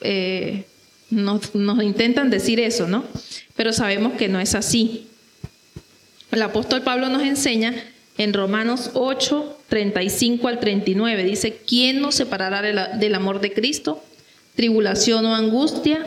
eh, 0.00 0.64
nos, 1.10 1.50
intentan 1.82 2.30
decir 2.30 2.60
eso, 2.60 2.86
¿no? 2.86 3.04
Pero 3.56 3.72
sabemos 3.72 4.14
que 4.14 4.28
no 4.28 4.40
es 4.40 4.54
así. 4.54 5.08
El 6.30 6.42
apóstol 6.42 6.82
Pablo 6.82 7.08
nos 7.08 7.22
enseña 7.22 7.74
en 8.18 8.32
Romanos 8.32 8.92
8, 8.94 9.58
35 9.68 10.48
al 10.48 10.60
39, 10.60 11.24
dice, 11.24 11.58
¿quién 11.66 12.00
nos 12.00 12.14
separará 12.14 12.62
del 12.62 13.14
amor 13.14 13.40
de 13.40 13.52
Cristo? 13.52 14.02
Tribulación 14.54 15.26
o 15.26 15.34
angustia, 15.34 16.06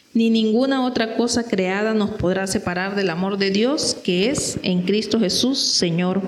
ni 0.13 0.29
ninguna 0.29 0.85
otra 0.85 1.15
cosa 1.15 1.47
creada 1.47 1.93
nos 1.93 2.11
podrá 2.11 2.47
separar 2.47 2.95
del 2.95 3.09
amor 3.09 3.37
de 3.37 3.51
Dios 3.51 3.95
que 4.03 4.29
es 4.29 4.57
en 4.63 4.83
Cristo 4.83 5.19
Jesús, 5.19 5.59
Señor 5.59 6.21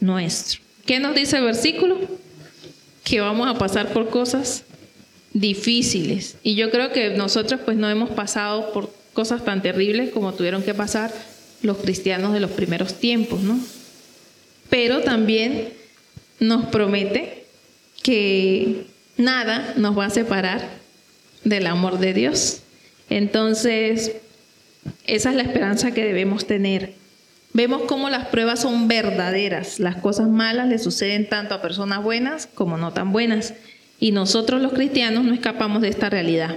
nuestro. 0.00 0.60
¿Qué 0.86 1.00
nos 1.00 1.14
dice 1.14 1.38
el 1.38 1.44
versículo? 1.44 1.98
Que 3.02 3.20
vamos 3.20 3.48
a 3.48 3.58
pasar 3.58 3.92
por 3.92 4.10
cosas 4.10 4.64
difíciles. 5.32 6.36
Y 6.42 6.54
yo 6.54 6.70
creo 6.70 6.92
que 6.92 7.10
nosotros 7.10 7.60
pues 7.64 7.76
no 7.76 7.88
hemos 7.88 8.10
pasado 8.10 8.72
por 8.72 8.90
cosas 9.14 9.44
tan 9.44 9.62
terribles 9.62 10.10
como 10.10 10.34
tuvieron 10.34 10.62
que 10.62 10.74
pasar 10.74 11.12
los 11.62 11.78
cristianos 11.78 12.34
de 12.34 12.40
los 12.40 12.50
primeros 12.50 12.94
tiempos, 12.94 13.40
¿no? 13.40 13.58
Pero 14.68 15.00
también 15.00 15.72
nos 16.40 16.66
promete 16.66 17.44
que 18.02 18.86
nada 19.16 19.72
nos 19.76 19.96
va 19.98 20.06
a 20.06 20.10
separar 20.10 20.68
del 21.44 21.66
amor 21.66 21.98
de 21.98 22.12
Dios. 22.12 22.60
Entonces, 23.14 24.16
esa 25.06 25.30
es 25.30 25.36
la 25.36 25.44
esperanza 25.44 25.94
que 25.94 26.04
debemos 26.04 26.48
tener. 26.48 26.94
Vemos 27.52 27.82
cómo 27.82 28.10
las 28.10 28.26
pruebas 28.26 28.62
son 28.62 28.88
verdaderas. 28.88 29.78
Las 29.78 29.94
cosas 29.94 30.28
malas 30.28 30.66
le 30.66 30.80
suceden 30.80 31.28
tanto 31.28 31.54
a 31.54 31.62
personas 31.62 32.02
buenas 32.02 32.48
como 32.48 32.76
no 32.76 32.92
tan 32.92 33.12
buenas. 33.12 33.54
Y 34.00 34.10
nosotros 34.10 34.60
los 34.60 34.72
cristianos 34.72 35.22
no 35.22 35.32
escapamos 35.32 35.80
de 35.80 35.90
esta 35.90 36.10
realidad. 36.10 36.56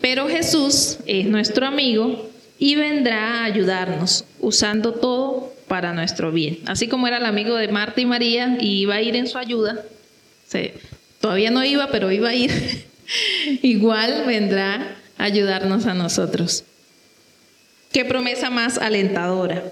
Pero 0.00 0.28
Jesús 0.28 0.98
es 1.06 1.26
nuestro 1.26 1.66
amigo 1.66 2.30
y 2.60 2.76
vendrá 2.76 3.40
a 3.40 3.44
ayudarnos 3.46 4.24
usando 4.38 4.92
todo 4.92 5.52
para 5.66 5.92
nuestro 5.92 6.30
bien. 6.30 6.60
Así 6.66 6.86
como 6.86 7.08
era 7.08 7.16
el 7.16 7.26
amigo 7.26 7.56
de 7.56 7.66
Marta 7.66 8.00
y 8.00 8.06
María 8.06 8.58
y 8.60 8.82
iba 8.82 8.94
a 8.94 9.02
ir 9.02 9.16
en 9.16 9.26
su 9.26 9.38
ayuda, 9.38 9.84
todavía 11.20 11.50
no 11.50 11.64
iba, 11.64 11.88
pero 11.88 12.12
iba 12.12 12.28
a 12.28 12.34
ir, 12.36 12.52
igual 13.62 14.22
vendrá 14.24 14.98
ayudarnos 15.20 15.86
a 15.86 15.94
nosotros. 15.94 16.64
Qué 17.92 18.04
promesa 18.04 18.50
más 18.50 18.78
alentadora. 18.78 19.64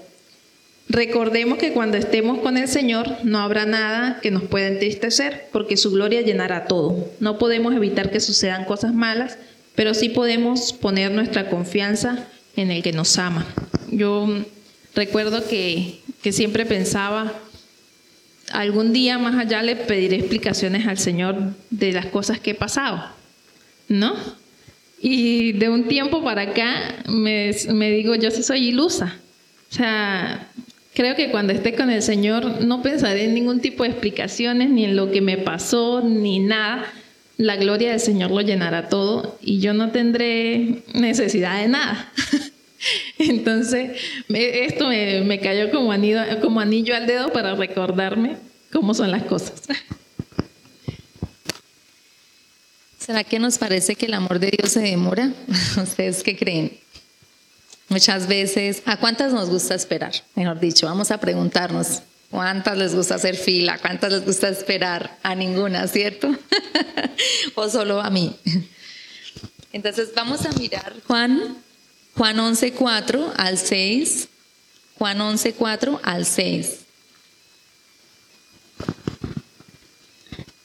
Recordemos 0.89 1.59
que 1.59 1.71
cuando 1.71 1.97
estemos 1.97 2.39
con 2.39 2.57
el 2.57 2.67
Señor 2.67 3.17
no 3.23 3.39
habrá 3.39 3.65
nada 3.65 4.19
que 4.21 4.31
nos 4.31 4.43
pueda 4.43 4.67
entristecer, 4.67 5.47
porque 5.51 5.77
su 5.77 5.91
gloria 5.91 6.21
llenará 6.21 6.65
todo. 6.65 7.09
No 7.19 7.37
podemos 7.37 7.75
evitar 7.75 8.09
que 8.09 8.19
sucedan 8.19 8.65
cosas 8.65 8.93
malas, 8.93 9.37
pero 9.75 9.93
sí 9.93 10.09
podemos 10.09 10.73
poner 10.73 11.11
nuestra 11.11 11.49
confianza 11.49 12.27
en 12.55 12.71
el 12.71 12.81
que 12.81 12.91
nos 12.91 13.17
ama. 13.19 13.45
Yo 13.91 14.27
recuerdo 14.95 15.47
que, 15.47 16.01
siempre 16.31 16.65
pensaba, 16.65 17.33
algún 18.51 18.91
día 18.91 19.19
más 19.19 19.35
allá 19.35 19.61
le 19.61 19.75
pediré 19.75 20.17
explicaciones 20.17 20.87
al 20.87 20.97
Señor 20.97 21.53
de 21.69 21.91
las 21.91 22.07
cosas 22.07 22.39
que 22.39 22.51
he 22.51 22.55
pasado, 22.55 23.03
¿no? 23.87 24.15
Y 25.01 25.53
de 25.53 25.69
un 25.69 25.87
tiempo 25.87 26.23
para 26.23 26.41
acá 26.43 26.95
me, 27.07 27.51
me 27.73 27.91
digo, 27.91 28.15
yo 28.15 28.31
sí 28.31 28.43
soy 28.43 28.67
ilusa. 28.67 29.15
O 29.71 29.73
sea, 29.73 30.49
Creo 30.99 31.15
que 31.15 31.31
cuando 31.31 31.53
esté 31.53 31.75
con 31.75 31.89
el 31.89 32.01
Señor 32.01 32.61
no 32.61 32.81
pensaré 32.81 33.23
en 33.23 33.33
ningún 33.33 33.61
tipo 33.61 33.83
de 33.83 33.89
explicaciones, 33.89 34.69
ni 34.69 34.83
en 34.83 34.97
lo 34.97 35.11
que 35.11 35.21
me 35.21 35.37
pasó, 35.37 36.01
ni 36.01 36.39
nada. 36.39 36.91
La 37.37 37.55
gloria 37.55 37.91
del 37.91 38.01
Señor 38.01 38.31
lo 38.31 38.41
llenará 38.41 38.89
todo 38.89 39.37
y 39.41 39.61
yo 39.61 39.73
no 39.73 39.91
tendré 39.91 40.83
necesidad 40.93 41.61
de 41.61 41.69
nada. 41.69 42.11
Entonces, 43.17 43.91
esto 44.27 44.89
me, 44.89 45.39
cayó 45.39 45.71
como 45.71 45.93
anillo, 45.93 46.19
como 46.41 46.59
anillo 46.59 46.93
al 46.93 47.07
dedo 47.07 47.31
para 47.31 47.55
recordarme 47.55 48.35
cómo 48.69 48.93
son 48.93 49.11
las 49.11 49.23
cosas. 49.23 49.63
¿Será 53.09 53.23
que 53.23 53.39
nos 53.39 53.57
parece 53.57 53.95
que 53.95 54.05
el 54.05 54.13
amor 54.13 54.37
de 54.37 54.51
Dios 54.51 54.71
se 54.71 54.81
demora? 54.81 55.33
¿Ustedes 55.81 56.21
qué 56.21 56.37
creen? 56.37 56.79
Muchas 57.87 58.27
veces, 58.27 58.83
¿a 58.85 58.97
cuántas 58.97 59.33
nos 59.33 59.49
gusta 59.49 59.73
esperar? 59.73 60.13
Mejor 60.35 60.59
dicho, 60.59 60.85
vamos 60.85 61.09
a 61.09 61.17
preguntarnos, 61.17 62.03
¿cuántas 62.29 62.77
les 62.77 62.93
gusta 62.93 63.15
hacer 63.15 63.35
fila? 63.35 63.79
¿Cuántas 63.79 64.11
les 64.11 64.25
gusta 64.25 64.49
esperar? 64.49 65.17
A 65.23 65.33
ninguna, 65.33 65.87
¿cierto? 65.87 66.29
o 67.55 67.67
solo 67.67 67.99
a 67.99 68.11
mí. 68.11 68.35
Entonces 69.73 70.09
vamos 70.15 70.45
a 70.45 70.51
mirar 70.51 70.93
Juan, 71.07 71.57
Juan 72.15 72.37
11.4 72.37 73.31
al 73.37 73.57
6. 73.57 74.27
Juan 74.99 75.17
11.4 75.17 75.99
al 76.03 76.27
6. 76.27 76.79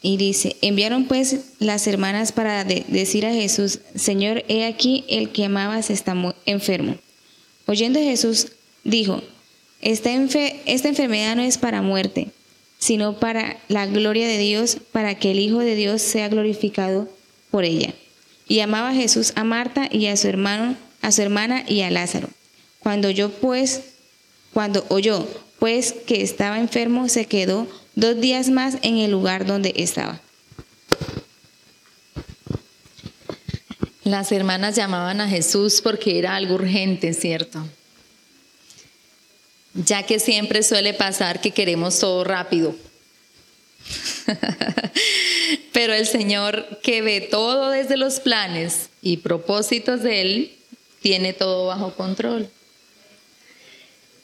Y 0.07 0.19
dice, 0.19 0.57
enviaron 0.61 1.07
pues 1.07 1.37
las 1.61 1.87
hermanas 1.87 2.33
para 2.33 2.63
decir 2.63 3.25
a 3.25 3.33
Jesús, 3.33 3.79
Señor, 3.95 4.45
he 4.49 4.67
aquí 4.67 5.07
el 5.09 5.31
que 5.31 5.47
amabas 5.47 5.89
está 5.89 6.15
enfermo. 6.45 6.97
Oyendo 7.65 7.99
Jesús, 7.99 8.49
dijo, 8.85 9.23
esta, 9.81 10.11
esta 10.67 10.89
enfermedad 10.91 11.37
no 11.37 11.43
es 11.43 11.57
para 11.57 11.81
muerte, 11.81 12.29
sino 12.79 13.19
para 13.19 13.57
la 13.69 13.87
gloria 13.87 14.29
de 14.29 14.37
Dios, 14.37 14.77
para 14.93 15.15
que 15.15 15.31
el 15.31 15.39
Hijo 15.39 15.61
de 15.61 15.75
Dios 15.75 16.03
sea 16.03 16.29
glorificado 16.29 17.09
por 17.51 17.65
ella. 17.65 17.95
Y 18.47 18.61
amaba 18.61 18.93
Jesús 18.93 19.33
a 19.37 19.45
Marta 19.45 19.89
y 19.91 20.09
a 20.09 20.19
su 20.19 20.29
hermano, 20.29 20.77
a 21.01 21.13
su 21.13 21.23
hermana 21.23 21.65
y 21.67 21.81
a 21.81 21.91
Lázaro. 21.91 22.29
Cuando 22.79 23.09
yo 23.09 23.31
pues, 23.31 23.81
cuando 24.53 24.85
oyó 24.91 25.27
pues 25.59 25.95
que 26.07 26.21
estaba 26.21 26.59
enfermo, 26.59 27.09
se 27.09 27.25
quedó 27.25 27.67
dos 27.95 28.21
días 28.21 28.49
más 28.51 28.77
en 28.83 28.99
el 28.99 29.11
lugar 29.11 29.47
donde 29.47 29.73
estaba. 29.77 30.21
Las 34.05 34.33
hermanas 34.33 34.77
llamaban 34.77 35.21
a 35.21 35.29
Jesús 35.29 35.81
porque 35.81 36.19
era 36.19 36.37
algo 36.37 36.57
urgente, 36.57 37.15
¿cierto? 37.15 37.67
Ya 39.73 40.05
que 40.05 40.21
siempre 40.21 40.63
suele 40.63 40.93
pasar 40.93 41.41
que 41.41 41.53
queremos 41.53 41.99
todo 41.99 42.23
rápido. 42.23 42.77
Pero 45.73 45.95
el 45.95 46.07
Señor 46.07 46.81
que 46.83 47.03
ve 47.03 47.21
todo 47.23 47.71
desde 47.71 47.97
los 47.97 48.21
planes 48.21 48.91
y 49.03 49.17
propósitos 49.19 50.03
de 50.03 50.21
Él, 50.21 50.53
tiene 51.01 51.33
todo 51.33 51.67
bajo 51.67 51.95
control. 51.95 52.49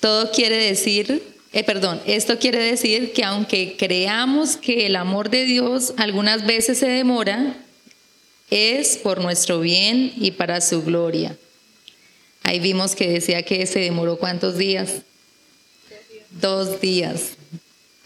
Todo 0.00 0.30
quiere 0.30 0.56
decir, 0.56 1.22
eh, 1.52 1.64
perdón, 1.64 2.00
esto 2.06 2.38
quiere 2.38 2.58
decir 2.58 3.12
que 3.12 3.24
aunque 3.24 3.76
creamos 3.76 4.56
que 4.56 4.86
el 4.86 4.94
amor 4.94 5.30
de 5.30 5.44
Dios 5.44 5.94
algunas 5.96 6.46
veces 6.46 6.78
se 6.78 6.88
demora, 6.88 7.56
es 8.50 8.96
por 8.96 9.20
nuestro 9.20 9.60
bien 9.60 10.12
y 10.16 10.32
para 10.32 10.60
su 10.60 10.82
gloria. 10.82 11.36
Ahí 12.42 12.60
vimos 12.60 12.94
que 12.94 13.08
decía 13.08 13.42
que 13.42 13.66
se 13.66 13.80
demoró 13.80 14.16
cuántos 14.16 14.56
días. 14.58 15.02
Dos 16.30 16.80
días. 16.80 17.32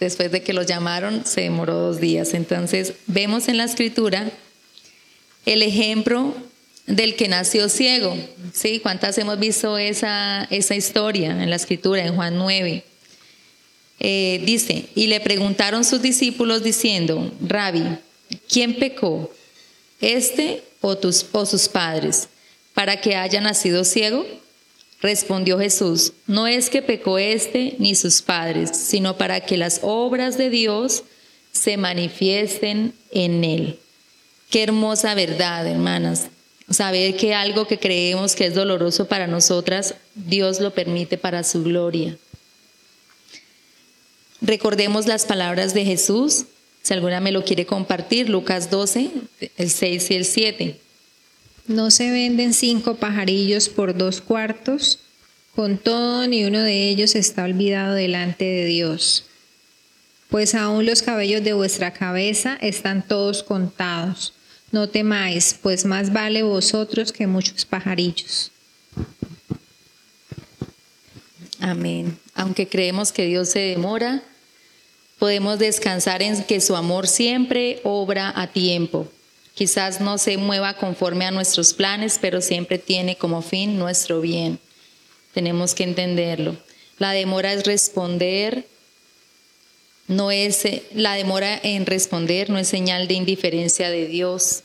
Después 0.01 0.33
de 0.33 0.43
que 0.43 0.53
lo 0.53 0.63
llamaron, 0.63 1.25
se 1.25 1.43
demoró 1.43 1.75
dos 1.75 2.01
días. 2.01 2.35
Entonces, 2.35 2.95
vemos 3.07 3.49
en 3.49 3.59
la 3.59 3.65
escritura 3.65 4.31
el 5.47 5.63
ejemplo 5.63 6.35
del 6.87 7.15
que 7.17 7.29
nació 7.29 7.69
ciego. 7.69 8.17
¿Sí? 8.53 8.81
¿Cuántas 8.81 9.17
hemos 9.19 9.39
visto 9.39 9.79
esa, 9.79 10.45
esa 10.51 10.75
historia 10.75 11.43
en 11.43 11.51
la 11.51 11.57
escritura, 11.57 12.05
en 12.05 12.15
Juan 12.15 12.37
9? 12.37 12.85
Eh, 14.01 14.43
dice, 14.45 14.87
y 14.95 15.07
le 15.07 15.21
preguntaron 15.21 15.85
sus 15.85 16.03
discípulos 16.03 16.63
diciendo, 16.63 17.33
Rabbi, 17.41 17.99
¿quién 18.49 18.75
pecó? 18.77 19.31
este 20.05 20.63
o, 20.81 20.97
tus, 20.97 21.27
o 21.33 21.47
sus 21.47 21.69
padres, 21.69 22.29
para 22.75 23.01
que 23.01 23.17
haya 23.17 23.41
nacido 23.41 23.85
ciego? 23.85 24.27
Respondió 25.01 25.59
Jesús, 25.59 26.13
no 26.27 26.47
es 26.47 26.71
que 26.71 26.83
pecó 26.83 27.19
este 27.19 27.75
ni 27.79 27.95
sus 27.95 28.23
padres, 28.23 28.71
sino 28.75 29.17
para 29.17 29.41
que 29.41 29.57
las 29.57 29.81
obras 29.83 30.39
de 30.39 30.51
Dios 30.51 31.05
se 31.53 31.77
manifiesten 31.77 32.95
en 33.13 33.45
él. 33.45 33.79
Qué 34.51 34.63
hermosa 34.63 35.15
verdad, 35.15 35.67
hermanas. 35.67 36.29
Saber 36.71 37.17
que 37.17 37.35
algo 37.35 37.67
que 37.67 37.79
creemos 37.79 38.35
que 38.35 38.47
es 38.47 38.55
doloroso 38.55 39.07
para 39.07 39.27
nosotras, 39.27 39.95
Dios 40.15 40.61
lo 40.61 40.73
permite 40.73 41.19
para 41.19 41.45
su 41.45 41.63
gloria. 41.63 42.17
Recordemos 44.45 45.07
las 45.07 45.25
palabras 45.25 45.75
de 45.75 45.85
Jesús 45.85 46.47
si 46.85 46.93
alguna 46.93 47.19
me 47.19 47.33
lo 47.33 47.45
quiere 47.47 47.65
compartir, 47.65 48.29
Lucas 48.29 48.71
12, 48.71 49.11
el 49.57 49.71
6 49.71 50.11
y 50.11 50.15
el 50.17 50.25
7. 50.27 50.81
No 51.67 51.91
se 51.91 52.11
venden 52.11 52.53
cinco 52.53 52.97
pajarillos 52.97 53.71
por 53.71 53.97
dos 53.97 54.21
cuartos, 54.21 54.99
con 55.57 55.79
todo 55.79 56.27
ni 56.27 56.45
uno 56.45 56.61
de 56.61 56.91
ellos 56.91 57.15
está 57.15 57.45
olvidado 57.45 57.95
delante 57.95 58.45
de 58.45 58.67
Dios. 58.67 59.25
Pues 60.29 60.55
aún 60.55 60.85
los 60.85 61.01
cabellos 61.01 61.43
de 61.43 61.55
vuestra 61.55 61.95
cabeza 61.95 62.59
están 62.61 63.09
todos 63.09 63.43
contados. 63.43 64.35
No 64.71 64.91
temáis, 64.91 65.59
pues 65.63 65.87
más 65.87 66.13
vale 66.13 66.43
vosotros 66.43 67.13
que 67.13 67.27
muchos 67.27 67.65
pajarillos. 67.65 68.51
Amén. 71.61 72.19
Aunque 72.35 72.69
creemos 72.69 73.11
que 73.11 73.25
Dios 73.25 73.49
se 73.49 73.61
demora, 73.61 74.23
Podemos 75.19 75.59
descansar 75.59 76.23
en 76.23 76.45
que 76.45 76.61
su 76.61 76.77
amor 76.77 77.07
siempre 77.07 77.81
obra 77.85 78.33
a 78.35 78.49
tiempo. 78.49 79.09
Quizás 79.55 80.01
no 80.01 80.19
se 80.19 80.37
mueva 80.37 80.75
conforme 80.75 81.27
a 81.27 81.31
nuestros 81.31 81.73
planes, 81.73 82.19
pero 82.21 82.41
siempre 82.41 82.79
tiene 82.79 83.17
como 83.17 83.41
fin 83.41 83.79
nuestro 83.79 84.21
bien. 84.21 84.59
Tenemos 85.33 85.75
que 85.75 85.85
entenderlo. 85.85 86.57
La 86.99 87.13
demora 87.13 87.53
es 87.53 87.65
responder, 87.65 88.67
no 90.07 90.31
es 90.31 90.65
la 90.95 91.15
demora 91.15 91.59
en 91.63 91.87
responder 91.87 92.51
no 92.51 92.59
es 92.59 92.69
señal 92.69 93.09
de 93.09 93.15
indiferencia 93.15 93.89
de 93.91 94.07
Dios 94.07 94.63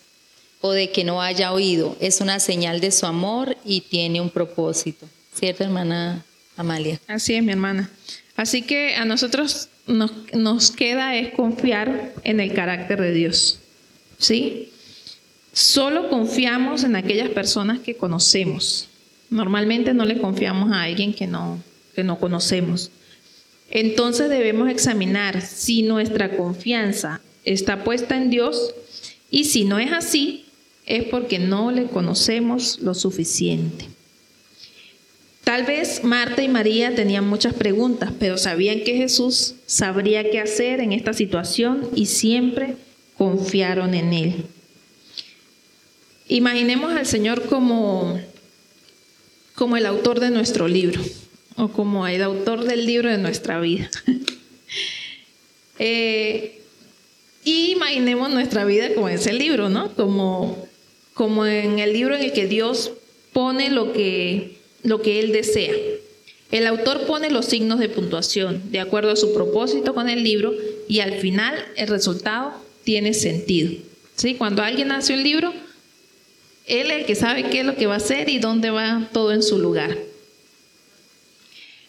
o 0.61 0.71
de 0.71 0.91
que 0.91 1.05
no 1.05 1.21
haya 1.21 1.53
oído, 1.53 1.95
es 2.01 2.19
una 2.19 2.39
señal 2.41 2.81
de 2.81 2.91
su 2.91 3.05
amor 3.05 3.55
y 3.63 3.81
tiene 3.81 4.19
un 4.19 4.29
propósito. 4.29 5.07
¿Cierto, 5.33 5.63
hermana 5.63 6.25
Amalia? 6.57 6.99
Así 7.07 7.35
es, 7.35 7.43
mi 7.43 7.53
hermana. 7.53 7.89
Así 8.35 8.61
que 8.61 8.95
a 8.95 9.05
nosotros 9.05 9.69
nos, 9.89 10.71
queda 10.71 11.15
es 11.15 11.33
confiar 11.33 12.13
en 12.23 12.39
el 12.39 12.53
carácter 12.53 13.01
de 13.01 13.13
Dios. 13.13 13.59
¿Sí? 14.17 14.69
Solo 15.51 16.09
confiamos 16.09 16.83
en 16.83 16.95
aquellas 16.95 17.29
personas 17.29 17.79
que 17.79 17.95
conocemos. 17.95 18.87
Normalmente 19.29 19.93
no 19.93 20.05
le 20.05 20.19
confiamos 20.19 20.71
a 20.71 20.83
alguien 20.83 21.13
que 21.13 21.27
no, 21.27 21.61
que 21.95 22.03
no 22.03 22.19
conocemos. 22.19 22.91
Entonces 23.69 24.29
debemos 24.29 24.69
examinar 24.69 25.41
si 25.41 25.83
nuestra 25.83 26.35
confianza 26.37 27.21
está 27.45 27.83
puesta 27.83 28.17
en 28.17 28.29
Dios 28.29 28.73
y 29.29 29.45
si 29.45 29.63
no 29.63 29.79
es 29.79 29.91
así, 29.91 30.45
es 30.85 31.03
porque 31.05 31.37
no 31.37 31.71
le 31.71 31.85
conocemos 31.85 32.79
lo 32.79 32.93
suficiente. 32.95 33.87
Tal 35.49 35.65
vez 35.65 36.03
Marta 36.03 36.43
y 36.43 36.47
María 36.47 36.93
tenían 36.93 37.27
muchas 37.27 37.55
preguntas, 37.55 38.11
pero 38.19 38.37
sabían 38.37 38.81
que 38.81 38.95
Jesús 38.95 39.55
sabría 39.65 40.29
qué 40.29 40.39
hacer 40.39 40.79
en 40.79 40.93
esta 40.93 41.11
situación 41.11 41.89
y 41.95 42.05
siempre 42.05 42.75
confiaron 43.17 43.95
en 43.95 44.13
Él. 44.13 44.45
Imaginemos 46.27 46.93
al 46.93 47.07
Señor 47.07 47.47
como, 47.47 48.21
como 49.55 49.75
el 49.75 49.87
autor 49.87 50.19
de 50.19 50.29
nuestro 50.29 50.67
libro 50.67 51.01
o 51.55 51.69
como 51.69 52.05
el 52.05 52.21
autor 52.21 52.65
del 52.65 52.85
libro 52.85 53.09
de 53.09 53.17
nuestra 53.17 53.59
vida. 53.59 53.89
eh, 55.79 56.61
y 57.43 57.71
imaginemos 57.71 58.29
nuestra 58.29 58.65
vida 58.65 58.93
como 58.93 59.09
ese 59.09 59.33
libro, 59.33 59.67
¿no? 59.67 59.95
Como, 59.95 60.67
como 61.15 61.47
en 61.47 61.79
el 61.79 61.91
libro 61.91 62.15
en 62.15 62.21
el 62.21 62.33
que 62.33 62.45
Dios 62.45 62.91
pone 63.33 63.71
lo 63.71 63.93
que 63.93 64.58
lo 64.83 65.01
que 65.01 65.19
él 65.19 65.31
desea. 65.31 65.73
El 66.51 66.65
autor 66.65 67.05
pone 67.05 67.29
los 67.29 67.45
signos 67.45 67.79
de 67.79 67.89
puntuación 67.89 68.71
de 68.71 68.79
acuerdo 68.79 69.11
a 69.11 69.15
su 69.15 69.33
propósito 69.33 69.93
con 69.93 70.09
el 70.09 70.23
libro 70.23 70.53
y 70.87 71.01
al 71.01 71.13
final 71.13 71.55
el 71.75 71.87
resultado 71.87 72.53
tiene 72.83 73.13
sentido. 73.13 73.71
¿Sí? 74.15 74.35
Cuando 74.35 74.63
alguien 74.63 74.91
hace 74.91 75.13
un 75.13 75.23
libro, 75.23 75.53
él 76.65 76.91
es 76.91 76.97
el 76.99 77.05
que 77.05 77.15
sabe 77.15 77.49
qué 77.49 77.59
es 77.61 77.65
lo 77.65 77.75
que 77.75 77.87
va 77.87 77.93
a 77.95 77.97
hacer 77.97 78.29
y 78.29 78.39
dónde 78.39 78.69
va 78.69 79.09
todo 79.13 79.31
en 79.31 79.43
su 79.43 79.59
lugar. 79.59 79.97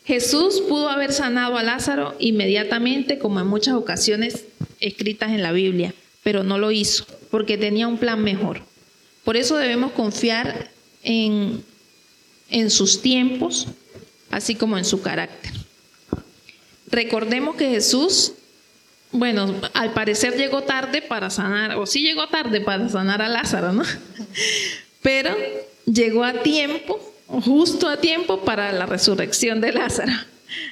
Jesús 0.05 0.62
pudo 0.68 0.88
haber 0.88 1.12
sanado 1.12 1.57
a 1.57 1.62
Lázaro 1.62 2.14
inmediatamente, 2.18 3.18
como 3.18 3.40
en 3.40 3.46
muchas 3.46 3.74
ocasiones 3.74 4.44
escritas 4.81 5.31
en 5.31 5.42
la 5.42 5.53
Biblia, 5.53 5.94
pero 6.22 6.42
no 6.42 6.59
lo 6.59 6.70
hizo, 6.70 7.07
porque 7.31 7.57
tenía 7.57 7.87
un 7.87 7.98
plan 7.98 8.22
mejor. 8.22 8.62
Por 9.24 9.37
eso 9.37 9.57
debemos 9.57 9.92
confiar 9.92 10.70
en, 11.03 11.62
en 12.50 12.70
sus 12.70 13.00
tiempos, 13.00 13.68
así 14.30 14.54
como 14.54 14.76
en 14.78 14.84
su 14.84 15.02
carácter. 15.02 15.52
Recordemos 16.90 17.56
que 17.56 17.70
Jesús, 17.70 18.32
bueno, 19.12 19.54
al 19.74 19.92
parecer 19.92 20.36
llegó 20.36 20.62
tarde 20.62 21.02
para 21.02 21.30
sanar, 21.30 21.76
o 21.76 21.86
sí 21.86 22.02
llegó 22.02 22.28
tarde 22.28 22.60
para 22.60 22.88
sanar 22.88 23.22
a 23.22 23.28
Lázaro, 23.28 23.72
¿no? 23.72 23.84
Pero 25.02 25.34
llegó 25.86 26.24
a 26.24 26.42
tiempo, 26.42 27.00
justo 27.26 27.88
a 27.88 27.98
tiempo 27.98 28.44
para 28.44 28.72
la 28.72 28.86
resurrección 28.86 29.60
de 29.60 29.72
Lázaro. 29.72 30.12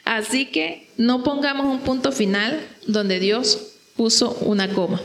Así 0.04 0.46
que 0.46 0.88
no 0.96 1.22
pongamos 1.22 1.66
un 1.66 1.80
punto 1.80 2.10
final 2.10 2.60
donde 2.86 3.20
Dios 3.20 3.74
puso 3.96 4.32
una 4.40 4.68
coma. 4.68 5.00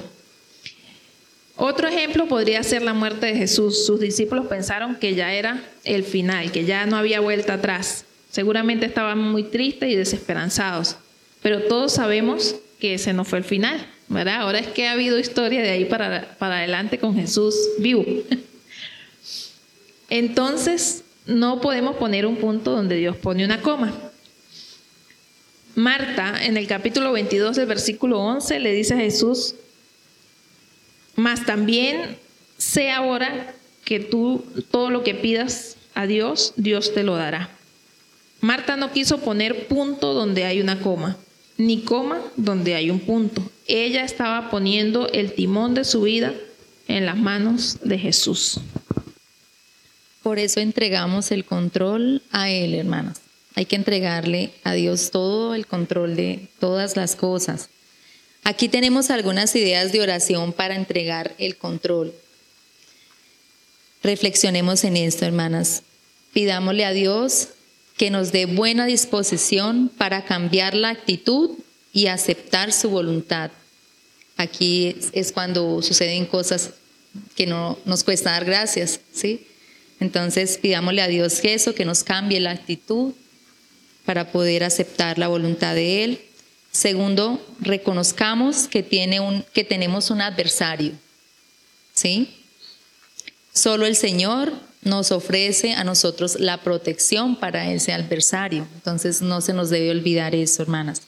Otro 1.55 1.87
ejemplo 1.87 2.27
podría 2.27 2.63
ser 2.63 2.81
la 2.81 2.93
muerte 2.93 3.27
de 3.27 3.35
Jesús. 3.35 3.85
Sus 3.85 3.99
discípulos 3.99 4.47
pensaron 4.47 4.95
que 4.95 5.13
ya 5.13 5.33
era 5.33 5.63
el 5.83 6.03
final, 6.03 6.51
que 6.51 6.65
ya 6.65 6.85
no 6.85 6.97
había 6.97 7.19
vuelta 7.19 7.53
atrás. 7.53 8.05
Seguramente 8.31 8.87
estaban 8.87 9.19
muy 9.19 9.43
tristes 9.43 9.91
y 9.91 9.95
desesperanzados, 9.95 10.97
pero 11.43 11.63
todos 11.63 11.93
sabemos 11.93 12.55
que 12.79 12.95
ese 12.95 13.13
no 13.13 13.25
fue 13.25 13.37
el 13.37 13.43
final, 13.43 13.87
¿verdad? 14.07 14.41
Ahora 14.41 14.57
es 14.57 14.67
que 14.67 14.87
ha 14.87 14.93
habido 14.93 15.19
historia 15.19 15.61
de 15.61 15.69
ahí 15.69 15.85
para, 15.85 16.35
para 16.39 16.57
adelante 16.57 16.97
con 16.97 17.13
Jesús 17.13 17.55
vivo. 17.77 18.03
Entonces, 20.09 21.03
no 21.27 21.61
podemos 21.61 21.95
poner 21.97 22.25
un 22.25 22.37
punto 22.37 22.71
donde 22.71 22.95
Dios 22.95 23.15
pone 23.15 23.45
una 23.45 23.61
coma. 23.61 23.93
Marta, 25.75 26.43
en 26.43 26.57
el 26.57 26.67
capítulo 26.67 27.13
22 27.13 27.55
del 27.55 27.67
versículo 27.67 28.19
11, 28.19 28.59
le 28.59 28.73
dice 28.73 28.95
a 28.95 28.97
Jesús, 28.97 29.55
mas 31.15 31.45
también 31.45 32.17
sé 32.57 32.91
ahora 32.91 33.53
que 33.83 33.99
tú 33.99 34.45
todo 34.71 34.89
lo 34.89 35.03
que 35.03 35.15
pidas 35.15 35.77
a 35.93 36.07
Dios, 36.07 36.53
Dios 36.55 36.93
te 36.93 37.03
lo 37.03 37.15
dará. 37.15 37.49
Marta 38.41 38.75
no 38.75 38.91
quiso 38.91 39.19
poner 39.19 39.67
punto 39.67 40.13
donde 40.13 40.45
hay 40.45 40.59
una 40.59 40.79
coma, 40.79 41.17
ni 41.57 41.81
coma 41.81 42.19
donde 42.35 42.75
hay 42.75 42.89
un 42.89 42.99
punto. 42.99 43.41
Ella 43.67 44.03
estaba 44.03 44.49
poniendo 44.49 45.09
el 45.09 45.33
timón 45.33 45.73
de 45.73 45.85
su 45.85 46.01
vida 46.01 46.33
en 46.87 47.05
las 47.05 47.17
manos 47.17 47.77
de 47.83 47.97
Jesús. 47.97 48.59
Por 50.21 50.39
eso 50.39 50.59
entregamos 50.59 51.31
el 51.31 51.45
control 51.45 52.21
a 52.31 52.49
Él, 52.49 52.73
hermanos. 52.73 53.17
Hay 53.55 53.65
que 53.65 53.75
entregarle 53.75 54.51
a 54.63 54.73
Dios 54.73 55.11
todo 55.11 55.53
el 55.53 55.67
control 55.67 56.15
de 56.15 56.47
todas 56.59 56.95
las 56.95 57.15
cosas. 57.15 57.69
Aquí 58.43 58.67
tenemos 58.67 59.09
algunas 59.09 59.55
ideas 59.55 59.91
de 59.91 60.01
oración 60.01 60.51
para 60.51 60.75
entregar 60.75 61.33
el 61.37 61.55
control. 61.55 62.13
Reflexionemos 64.03 64.83
en 64.83 64.97
esto, 64.97 65.25
hermanas. 65.25 65.83
Pidámosle 66.33 66.83
a 66.83 66.91
Dios 66.91 67.49
que 67.95 68.09
nos 68.09 68.31
dé 68.31 68.45
buena 68.45 68.85
disposición 68.85 69.89
para 69.97 70.25
cambiar 70.25 70.73
la 70.73 70.89
actitud 70.89 71.51
y 71.93 72.07
aceptar 72.07 72.73
su 72.73 72.89
voluntad. 72.89 73.51
Aquí 74.35 74.97
es 75.13 75.31
cuando 75.31 75.81
suceden 75.81 76.25
cosas 76.25 76.71
que 77.35 77.45
no 77.45 77.77
nos 77.85 78.03
cuesta 78.03 78.31
dar 78.31 78.45
gracias, 78.45 78.99
¿sí? 79.13 79.47
Entonces 79.99 80.57
pidámosle 80.57 81.01
a 81.01 81.07
Dios 81.07 81.39
que 81.39 81.53
eso, 81.53 81.75
que 81.75 81.85
nos 81.85 82.03
cambie 82.03 82.39
la 82.41 82.51
actitud 82.51 83.13
para 84.05 84.31
poder 84.31 84.63
aceptar 84.63 85.17
la 85.17 85.27
voluntad 85.27 85.75
de 85.75 86.03
Él. 86.03 86.21
Segundo, 86.73 87.39
reconozcamos 87.59 88.67
que, 88.67 88.81
tiene 88.81 89.19
un, 89.19 89.45
que 89.53 89.63
tenemos 89.63 90.09
un 90.09 90.21
adversario, 90.21 90.93
¿sí? 91.93 92.35
Solo 93.53 93.85
el 93.85 93.95
Señor 93.95 94.51
nos 94.81 95.11
ofrece 95.11 95.73
a 95.73 95.83
nosotros 95.83 96.39
la 96.39 96.57
protección 96.57 97.35
para 97.35 97.71
ese 97.71 97.93
adversario. 97.93 98.67
Entonces 98.73 99.21
no 99.21 99.39
se 99.39 99.53
nos 99.53 99.69
debe 99.69 99.91
olvidar 99.91 100.33
eso, 100.33 100.63
hermanas. 100.63 101.03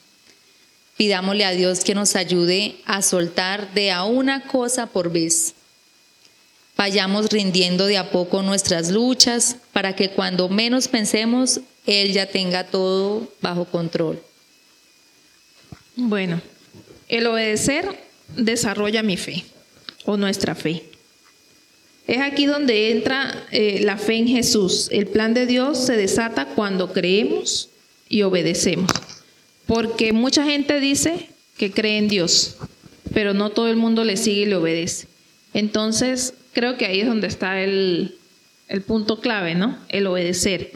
Pidámosle 0.96 1.44
a 1.44 1.50
Dios 1.50 1.80
que 1.80 1.96
nos 1.96 2.14
ayude 2.14 2.76
a 2.86 3.02
soltar 3.02 3.74
de 3.74 3.90
a 3.90 4.04
una 4.04 4.46
cosa 4.46 4.86
por 4.86 5.10
vez. 5.10 5.54
Vayamos 6.76 7.28
rindiendo 7.28 7.86
de 7.86 7.98
a 7.98 8.12
poco 8.12 8.42
nuestras 8.42 8.90
luchas 8.90 9.56
para 9.72 9.96
que 9.96 10.10
cuando 10.10 10.48
menos 10.48 10.86
pensemos, 10.86 11.60
Él 11.86 12.12
ya 12.12 12.26
tenga 12.26 12.64
todo 12.64 13.28
bajo 13.40 13.64
control. 13.64 14.22
Bueno, 15.96 16.42
el 17.08 17.26
obedecer 17.26 17.88
desarrolla 18.36 19.02
mi 19.02 19.16
fe 19.16 19.44
o 20.04 20.18
nuestra 20.18 20.54
fe. 20.54 20.84
Es 22.06 22.20
aquí 22.20 22.46
donde 22.46 22.92
entra 22.92 23.46
eh, 23.50 23.80
la 23.82 23.96
fe 23.96 24.16
en 24.16 24.28
Jesús. 24.28 24.88
El 24.92 25.06
plan 25.06 25.32
de 25.32 25.46
Dios 25.46 25.86
se 25.86 25.96
desata 25.96 26.46
cuando 26.54 26.92
creemos 26.92 27.70
y 28.08 28.22
obedecemos. 28.22 28.90
Porque 29.66 30.12
mucha 30.12 30.44
gente 30.44 30.78
dice 30.80 31.30
que 31.56 31.72
cree 31.72 31.96
en 31.96 32.08
Dios, 32.08 32.56
pero 33.14 33.34
no 33.34 33.50
todo 33.50 33.68
el 33.68 33.76
mundo 33.76 34.04
le 34.04 34.16
sigue 34.16 34.42
y 34.42 34.46
le 34.46 34.56
obedece. 34.56 35.08
Entonces, 35.54 36.34
creo 36.52 36.76
que 36.76 36.84
ahí 36.84 37.00
es 37.00 37.06
donde 37.06 37.26
está 37.26 37.62
el, 37.62 38.16
el 38.68 38.82
punto 38.82 39.20
clave, 39.20 39.54
¿no? 39.54 39.78
El 39.88 40.06
obedecer. 40.06 40.72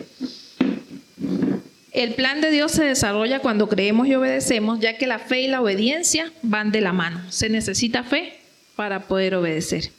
El 1.92 2.14
plan 2.14 2.40
de 2.40 2.50
Dios 2.50 2.72
se 2.72 2.84
desarrolla 2.84 3.40
cuando 3.40 3.68
creemos 3.68 4.06
y 4.06 4.14
obedecemos, 4.14 4.78
ya 4.80 4.96
que 4.96 5.06
la 5.06 5.18
fe 5.18 5.42
y 5.42 5.48
la 5.48 5.60
obediencia 5.60 6.32
van 6.42 6.70
de 6.70 6.80
la 6.80 6.92
mano. 6.92 7.20
Se 7.32 7.48
necesita 7.48 8.04
fe 8.04 8.38
para 8.76 9.08
poder 9.08 9.34
obedecer. 9.34 9.90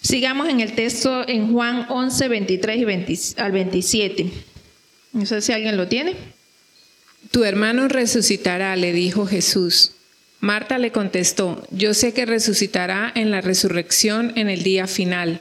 Sigamos 0.00 0.48
en 0.48 0.60
el 0.60 0.72
texto 0.72 1.28
en 1.28 1.52
Juan 1.52 1.86
11, 1.88 2.28
23 2.28 2.76
y 2.78 3.40
al 3.40 3.52
27. 3.52 4.30
No 5.12 5.26
sé 5.26 5.40
si 5.40 5.52
alguien 5.52 5.76
lo 5.76 5.86
tiene. 5.86 6.16
Tu 7.30 7.44
hermano 7.44 7.88
resucitará, 7.88 8.74
le 8.76 8.92
dijo 8.92 9.26
Jesús. 9.26 9.92
Marta 10.40 10.78
le 10.78 10.92
contestó, 10.92 11.66
yo 11.70 11.94
sé 11.94 12.14
que 12.14 12.26
resucitará 12.26 13.10
en 13.14 13.30
la 13.30 13.40
resurrección 13.40 14.32
en 14.36 14.48
el 14.48 14.62
día 14.62 14.86
final. 14.86 15.40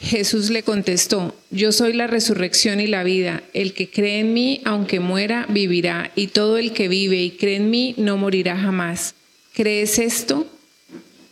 Jesús 0.00 0.50
le 0.50 0.62
contestó, 0.62 1.34
yo 1.50 1.72
soy 1.72 1.92
la 1.92 2.06
resurrección 2.06 2.80
y 2.80 2.86
la 2.86 3.04
vida, 3.04 3.42
el 3.54 3.72
que 3.72 3.88
cree 3.88 4.20
en 4.20 4.34
mí, 4.34 4.60
aunque 4.64 5.00
muera, 5.00 5.46
vivirá, 5.48 6.12
y 6.14 6.28
todo 6.28 6.58
el 6.58 6.72
que 6.72 6.88
vive 6.88 7.22
y 7.22 7.30
cree 7.30 7.56
en 7.56 7.70
mí 7.70 7.94
no 7.96 8.16
morirá 8.16 8.56
jamás. 8.56 9.14
¿Crees 9.54 9.98
esto? 9.98 10.46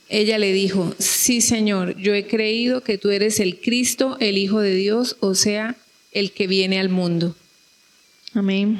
Ella 0.08 0.38
le 0.38 0.52
dijo, 0.52 0.94
sí 0.98 1.40
Señor, 1.40 1.96
yo 1.96 2.14
he 2.14 2.26
creído 2.26 2.82
que 2.82 2.98
tú 2.98 3.10
eres 3.10 3.40
el 3.40 3.58
Cristo, 3.60 4.16
el 4.20 4.38
Hijo 4.38 4.60
de 4.60 4.74
Dios, 4.74 5.16
o 5.20 5.34
sea, 5.34 5.76
el 6.12 6.32
que 6.32 6.46
viene 6.46 6.78
al 6.78 6.88
mundo. 6.88 7.34
Amén. 8.34 8.78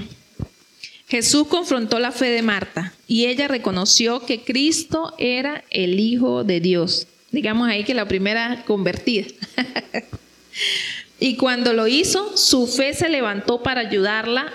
Jesús 1.09 1.47
confrontó 1.47 1.99
la 1.99 2.13
fe 2.13 2.27
de 2.27 2.43
Marta 2.43 2.95
y 3.07 3.27
ella 3.27 3.49
reconoció 3.49 4.25
que 4.25 4.41
Cristo 4.41 5.15
era 5.19 5.65
el 5.71 6.01
Hijo 6.01 6.45
de 6.45 6.61
Dios. 6.61 7.07
Digamos 7.33 7.69
ahí 7.69 7.83
que 7.83 7.95
la 7.95 8.07
primera 8.07 8.63
convertida. 8.67 9.27
y 11.19 11.37
cuando 11.37 11.73
lo 11.73 11.89
hizo, 11.89 12.37
su 12.37 12.67
fe 12.69 12.95
se 12.95 13.09
levantó 13.09 13.63
para 13.63 13.81
ayudarla 13.81 14.53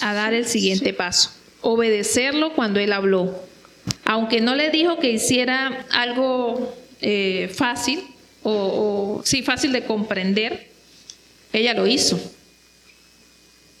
a 0.00 0.14
dar 0.14 0.34
el 0.34 0.46
siguiente 0.46 0.92
paso, 0.94 1.30
obedecerlo 1.62 2.54
cuando 2.54 2.78
él 2.78 2.92
habló 2.92 3.52
aunque 4.04 4.40
no 4.40 4.54
le 4.54 4.70
dijo 4.70 4.98
que 4.98 5.10
hiciera 5.10 5.86
algo 5.90 6.74
eh, 7.00 7.50
fácil 7.54 8.02
o, 8.42 9.22
sí, 9.24 9.42
fácil 9.42 9.72
de 9.72 9.84
comprender, 9.84 10.68
ella 11.52 11.74
lo 11.74 11.86
hizo. 11.86 12.20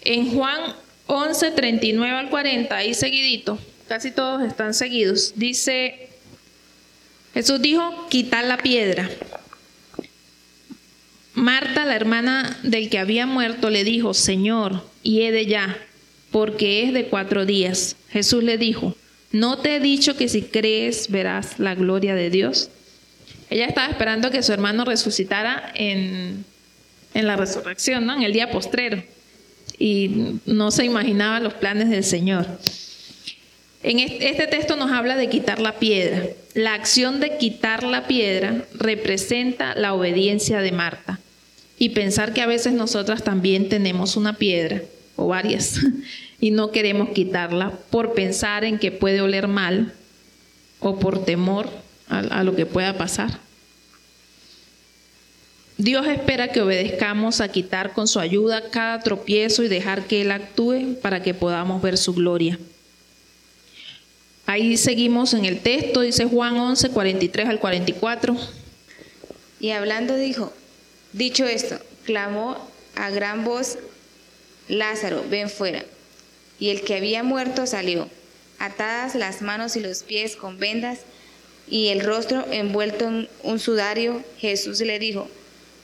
En 0.04 0.32
Juan 0.32 0.74
11, 1.06 1.50
39 1.50 2.16
al 2.16 2.30
40, 2.30 2.76
ahí 2.76 2.94
seguidito, 2.94 3.58
casi 3.88 4.12
todos 4.12 4.42
están 4.42 4.72
seguidos, 4.72 5.32
dice, 5.34 6.10
Jesús 7.34 7.60
dijo, 7.62 8.08
quitar 8.08 8.44
la 8.44 8.58
piedra. 8.58 9.08
Marta, 11.34 11.84
la 11.84 11.96
hermana 11.96 12.58
del 12.62 12.90
que 12.90 12.98
había 12.98 13.26
muerto, 13.26 13.70
le 13.70 13.84
dijo, 13.84 14.14
Señor, 14.14 14.84
y 15.02 15.22
he 15.22 15.32
de 15.32 15.46
ya, 15.46 15.78
porque 16.30 16.84
es 16.84 16.92
de 16.92 17.06
cuatro 17.06 17.46
días. 17.46 17.96
Jesús 18.10 18.42
le 18.42 18.58
dijo, 18.58 18.96
¿No 19.32 19.58
te 19.58 19.76
he 19.76 19.80
dicho 19.80 20.14
que 20.14 20.28
si 20.28 20.42
crees 20.42 21.10
verás 21.10 21.58
la 21.58 21.74
gloria 21.74 22.14
de 22.14 22.28
Dios? 22.28 22.68
Ella 23.48 23.64
estaba 23.64 23.88
esperando 23.88 24.30
que 24.30 24.42
su 24.42 24.52
hermano 24.52 24.84
resucitara 24.84 25.72
en, 25.74 26.44
la 27.14 27.36
resurrección, 27.36 28.04
¿no? 28.04 28.14
en 28.14 28.22
el 28.22 28.34
día 28.34 28.50
postrero. 28.50 29.02
Y 29.78 30.38
no 30.44 30.70
se 30.70 30.84
imaginaba 30.84 31.40
los 31.40 31.54
planes 31.54 31.88
del 31.88 32.04
Señor. 32.04 32.46
En 33.82 33.98
este 33.98 34.46
texto 34.46 34.76
nos 34.76 34.92
habla 34.92 35.16
de 35.16 35.28
quitar 35.28 35.60
la 35.60 35.78
piedra. 35.78 36.26
La 36.54 36.74
acción 36.74 37.18
de 37.18 37.36
quitar 37.38 37.82
la 37.82 38.06
piedra 38.06 38.64
representa 38.74 39.74
la 39.74 39.94
obediencia 39.94 40.60
de 40.60 40.72
Marta. 40.72 41.18
y 41.78 41.88
pensar 41.88 42.32
que 42.32 42.42
a 42.42 42.46
veces 42.46 42.74
nosotras 42.74 43.24
también 43.24 43.68
tenemos 43.68 44.16
una 44.16 44.34
piedra 44.34 44.82
o 45.16 45.26
varias 45.26 45.80
y 46.40 46.52
no 46.52 46.70
queremos 46.70 47.08
quitarla 47.08 47.72
por 47.90 48.14
pensar 48.14 48.62
en 48.62 48.78
que 48.78 48.92
puede 48.92 49.20
oler 49.20 49.48
mal 49.48 49.92
o 50.78 51.00
por 51.00 51.24
temor 51.24 51.68
a, 52.08 52.18
a 52.18 52.44
lo 52.44 52.54
que 52.54 52.66
pueda 52.66 52.96
pasar. 52.96 53.40
Dios 55.76 56.06
espera 56.06 56.52
que 56.52 56.60
obedezcamos 56.60 57.40
a 57.40 57.48
quitar 57.48 57.94
con 57.94 58.06
su 58.06 58.20
ayuda 58.20 58.70
cada 58.70 59.00
tropiezo 59.00 59.64
y 59.64 59.68
dejar 59.68 60.04
que 60.04 60.20
Él 60.20 60.30
actúe 60.30 60.96
para 61.02 61.20
que 61.20 61.34
podamos 61.34 61.82
ver 61.82 61.98
su 61.98 62.14
gloria. 62.14 62.60
Ahí 64.52 64.76
seguimos 64.76 65.32
en 65.32 65.46
el 65.46 65.60
texto, 65.60 66.02
dice 66.02 66.26
Juan 66.26 66.58
11, 66.58 66.90
43 66.90 67.48
al 67.48 67.58
44. 67.58 68.36
Y 69.60 69.70
hablando 69.70 70.14
dijo, 70.14 70.52
dicho 71.14 71.46
esto, 71.46 71.78
clamó 72.04 72.58
a 72.94 73.08
gran 73.08 73.44
voz, 73.44 73.78
Lázaro, 74.68 75.24
ven 75.30 75.48
fuera. 75.48 75.82
Y 76.58 76.68
el 76.68 76.82
que 76.82 76.96
había 76.96 77.22
muerto 77.22 77.66
salió, 77.66 78.10
atadas 78.58 79.14
las 79.14 79.40
manos 79.40 79.74
y 79.76 79.80
los 79.80 80.02
pies 80.02 80.36
con 80.36 80.58
vendas 80.58 80.98
y 81.66 81.88
el 81.88 82.04
rostro 82.04 82.44
envuelto 82.52 83.08
en 83.08 83.30
un 83.44 83.58
sudario. 83.58 84.22
Jesús 84.36 84.80
le 84.80 84.98
dijo, 84.98 85.30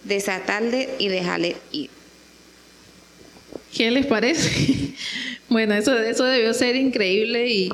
desatadle 0.05 0.91
y 0.99 1.09
déjale 1.09 1.57
ir. 1.73 1.89
¿Qué 3.75 3.91
les 3.91 4.05
parece? 4.05 4.51
Bueno, 5.49 5.75
eso, 5.75 5.99
eso 5.99 6.25
debió 6.25 6.53
ser 6.53 6.77
increíble 6.77 7.49
y, 7.49 7.71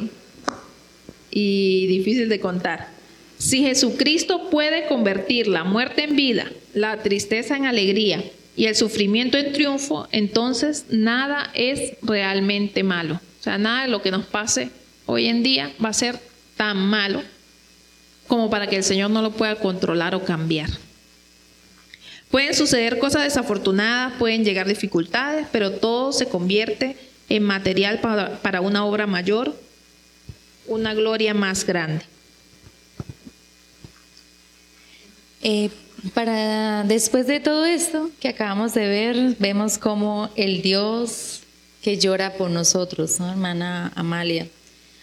y 1.35 1.89
difícil 1.89 2.29
de 2.29 2.39
contar. 2.39 2.89
Si 3.39 3.63
Jesucristo 3.63 4.49
puede 4.49 4.87
convertir 4.87 5.49
la 5.49 5.65
muerte 5.65 6.05
en 6.05 6.15
vida, 6.15 6.51
la 6.73 7.03
tristeza 7.03 7.57
en 7.57 7.67
alegría 7.67 8.23
y 8.57 8.67
el 8.67 8.77
sufrimiento 8.77 9.37
en 9.37 9.53
triunfo, 9.53 10.09
entonces 10.13 10.87
nada 10.91 11.51
es 11.55 11.95
realmente 12.03 12.85
malo. 12.85 13.21
O 13.41 13.43
sea, 13.43 13.59
nada 13.59 13.83
de 13.83 13.91
lo 13.91 14.01
que 14.01 14.13
nos 14.13 14.25
pase 14.25 14.71
hoy 15.07 15.27
en 15.27 15.43
día 15.43 15.73
va 15.85 15.89
a 15.89 15.93
ser 15.93 16.19
tan 16.57 16.79
malo 16.79 17.23
como 18.29 18.49
para 18.49 18.69
que 18.69 18.77
el 18.77 18.85
Señor 18.85 19.11
no 19.11 19.21
lo 19.21 19.33
pueda 19.33 19.57
controlar 19.57 20.15
o 20.15 20.25
cambiar. 20.25 20.71
Pueden 22.31 22.55
suceder 22.55 22.99
cosas 22.99 23.25
desafortunadas, 23.25 24.15
pueden 24.19 24.45
llegar 24.45 24.67
dificultades, 24.67 25.47
pero 25.53 25.73
todo 25.73 26.13
se 26.13 26.27
convierte 26.27 26.97
en 27.29 27.43
material 27.43 28.01
para, 28.01 28.39
para 28.41 28.61
una 28.61 28.85
obra 28.85 29.07
mayor, 29.07 29.55
una 30.67 30.95
gloria 30.95 31.35
más 31.35 31.65
grande. 31.65 32.05
Eh, 35.43 35.71
para 36.13 36.85
después 36.85 37.27
de 37.27 37.41
todo 37.41 37.65
esto 37.65 38.11
que 38.21 38.29
acabamos 38.29 38.75
de 38.75 38.89
ver, 38.89 39.37
vemos 39.39 39.79
como 39.79 40.31
el 40.37 40.63
Dios 40.63 41.41
que 41.83 41.99
llora 41.99 42.35
por 42.35 42.51
nosotros, 42.51 43.21
¿no, 43.21 43.31
hermana 43.31 43.93
Amalia? 43.95 44.47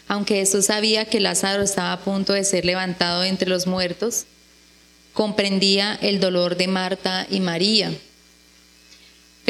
Aunque 0.08 0.36
Jesús 0.36 0.66
sabía 0.66 1.06
que 1.06 1.20
Lázaro 1.20 1.64
estaba 1.64 1.94
a 1.94 2.00
punto 2.00 2.34
de 2.34 2.44
ser 2.44 2.66
levantado 2.66 3.24
entre 3.24 3.50
los 3.50 3.68
muertos, 3.68 4.26
comprendía 5.14 5.98
el 6.02 6.20
dolor 6.20 6.58
de 6.58 6.68
Marta 6.68 7.28
y 7.30 7.40
María, 7.40 7.92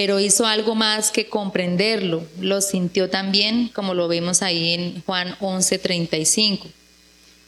pero 0.02 0.20
hizo 0.20 0.48
algo 0.48 0.74
más 0.74 1.12
que 1.12 1.28
comprenderlo, 1.28 2.24
lo 2.40 2.60
sintió 2.62 3.12
también, 3.12 3.68
como 3.68 3.94
lo 3.94 4.08
vemos 4.08 4.42
ahí 4.42 4.74
en 4.74 5.04
Juan 5.04 5.36
11:35. 5.40 6.66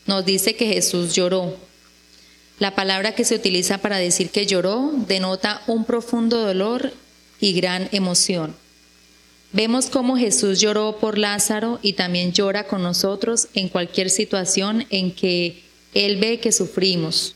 Nos 0.06 0.24
dice 0.24 0.56
que 0.56 0.68
Jesús 0.68 1.16
lloró. 1.16 1.58
La 2.60 2.76
palabra 2.76 3.16
que 3.16 3.26
se 3.26 3.34
utiliza 3.34 3.80
para 3.80 3.98
decir 3.98 4.30
que 4.30 4.46
lloró 4.46 4.92
denota 5.08 5.64
un 5.66 5.84
profundo 5.84 6.46
dolor 6.46 6.94
y 7.40 7.54
gran 7.54 7.90
emoción. 7.92 8.56
Vemos 9.52 9.88
cómo 9.88 10.16
Jesús 10.16 10.62
lloró 10.62 11.00
por 11.00 11.18
Lázaro 11.18 11.80
y 11.82 11.94
también 11.94 12.34
llora 12.34 12.68
con 12.68 12.84
nosotros 12.84 13.48
en 13.56 13.68
cualquier 13.68 14.12
situación 14.12 14.86
en 14.92 15.12
que 15.12 15.64
Él 15.96 16.18
ve 16.18 16.40
que 16.40 16.52
sufrimos. 16.52 17.34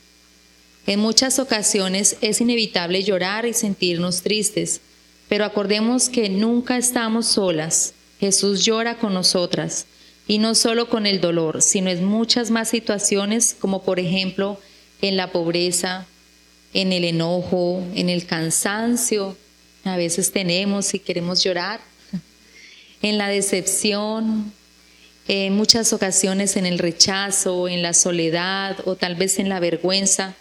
En 0.86 1.00
muchas 1.00 1.40
ocasiones 1.40 2.18
es 2.22 2.40
inevitable 2.40 3.02
llorar 3.02 3.48
y 3.48 3.54
sentirnos 3.54 4.22
tristes, 4.22 4.82
pero 5.30 5.46
acordemos 5.46 6.10
que 6.10 6.30
nunca 6.30 6.78
estamos 6.78 7.26
solas. 7.26 7.94
Jesús 8.20 8.66
llora 8.66 8.98
con 8.98 9.14
nosotras, 9.14 9.86
y 10.28 10.40
no 10.40 10.56
solo 10.56 10.90
con 10.90 11.06
el 11.06 11.22
dolor, 11.22 11.62
sino 11.62 11.90
en 11.90 12.04
muchas 12.04 12.52
más 12.52 12.70
situaciones, 12.70 13.56
como 13.58 13.84
por 13.84 14.00
ejemplo 14.00 14.60
en 15.02 15.16
la 15.16 15.32
pobreza, 15.32 16.06
en 16.74 16.92
el 16.92 17.06
enojo, 17.06 17.84
en 17.96 18.10
el 18.10 18.26
cansancio. 18.26 19.38
A 19.86 19.96
veces 19.96 20.32
tenemos 20.32 20.94
y 20.94 21.00
queremos 21.00 21.44
llorar, 21.44 21.80
en 23.02 23.18
la 23.18 23.30
decepción, 23.30 24.52
en 25.30 25.56
muchas 25.56 25.94
ocasiones 25.94 26.58
en 26.58 26.66
el 26.66 26.80
rechazo, 26.80 27.68
en 27.68 27.82
la 27.82 27.94
soledad 27.94 28.78
o 28.86 28.96
tal 28.96 29.16
vez 29.16 29.40
en 29.40 29.50
la 29.50 29.60
vergüenza. 29.60 30.36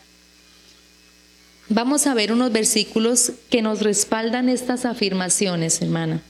Vamos 1.68 2.06
a 2.06 2.14
ver 2.14 2.30
unos 2.30 2.52
versículos 2.52 3.32
que 3.50 3.60
nos 3.60 3.80
respaldan 3.82 4.48
estas 4.48 4.84
afirmaciones, 4.84 5.82
hermana. 5.82 6.22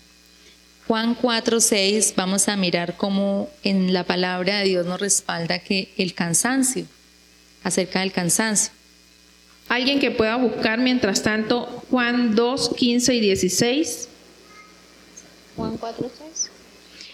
Juan 0.86 1.14
4, 1.14 1.60
6, 1.60 2.14
vamos 2.16 2.48
a 2.48 2.56
mirar 2.56 2.96
cómo 2.96 3.50
en 3.62 3.92
la 3.92 4.04
palabra 4.04 4.58
de 4.58 4.64
Dios 4.64 4.86
nos 4.86 4.98
respalda 4.98 5.58
que 5.58 5.92
el 5.98 6.14
cansancio, 6.14 6.86
acerca 7.62 8.00
del 8.00 8.12
cansancio. 8.12 8.72
Alguien 9.68 9.98
que 10.00 10.10
pueda 10.10 10.36
buscar 10.36 10.78
mientras 10.78 11.22
tanto 11.22 11.82
Juan 11.90 12.34
2, 12.34 12.70
15 12.76 13.14
y 13.14 13.20
16. 13.20 14.08
Juan 15.56 15.76
4, 15.76 16.10
6. 16.18 16.50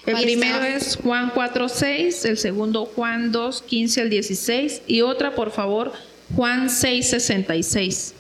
El 0.06 0.22
primero 0.22 0.62
es 0.62 0.96
Juan 0.96 1.32
4, 1.35 1.68
6, 1.68 2.24
el 2.26 2.38
segundo 2.38 2.87
Juan 2.87 3.32
2, 3.32 3.62
15 3.62 4.00
al 4.02 4.11
16 4.11 4.82
y 4.87 5.00
otra, 5.00 5.35
por 5.35 5.50
favor, 5.50 5.92
Juan 6.37 6.71
6, 6.71 7.11
66. 7.11 8.14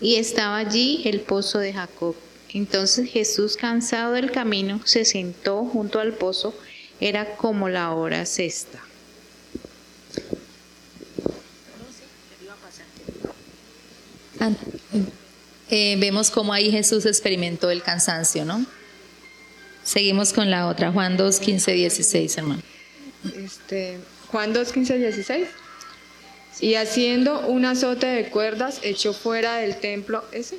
Y 0.00 0.16
estaba 0.16 0.56
allí 0.56 1.02
el 1.04 1.20
pozo 1.20 1.58
de 1.58 1.74
Jacob. 1.74 2.16
Entonces 2.52 3.10
Jesús, 3.10 3.56
cansado 3.56 4.14
del 4.14 4.30
camino, 4.30 4.80
se 4.84 5.04
sentó 5.04 5.64
junto 5.64 6.00
al 6.00 6.14
pozo. 6.14 6.54
Era 7.00 7.36
como 7.36 7.68
la 7.68 7.92
hora 7.92 8.24
sexta. 8.24 8.80
Ah, 14.40 14.50
eh, 15.70 15.96
vemos 15.98 16.30
cómo 16.30 16.54
ahí 16.54 16.70
Jesús 16.70 17.04
experimentó 17.04 17.70
el 17.70 17.82
cansancio, 17.82 18.46
¿no? 18.46 18.64
Seguimos 19.84 20.32
con 20.32 20.50
la 20.50 20.66
otra, 20.66 20.92
Juan 20.92 21.18
2, 21.18 21.40
15, 21.40 21.72
16, 21.72 22.38
hermano. 22.38 22.62
Este, 23.36 23.98
Juan 24.30 24.52
2, 24.52 24.72
15, 24.72 24.98
16. 24.98 25.46
Y 26.60 26.74
haciendo 26.74 27.46
un 27.46 27.64
azote 27.64 28.06
de 28.06 28.28
cuerdas, 28.30 28.80
echó 28.82 29.12
fuera 29.12 29.56
del 29.56 29.76
templo, 29.76 30.24
¿ese? 30.32 30.58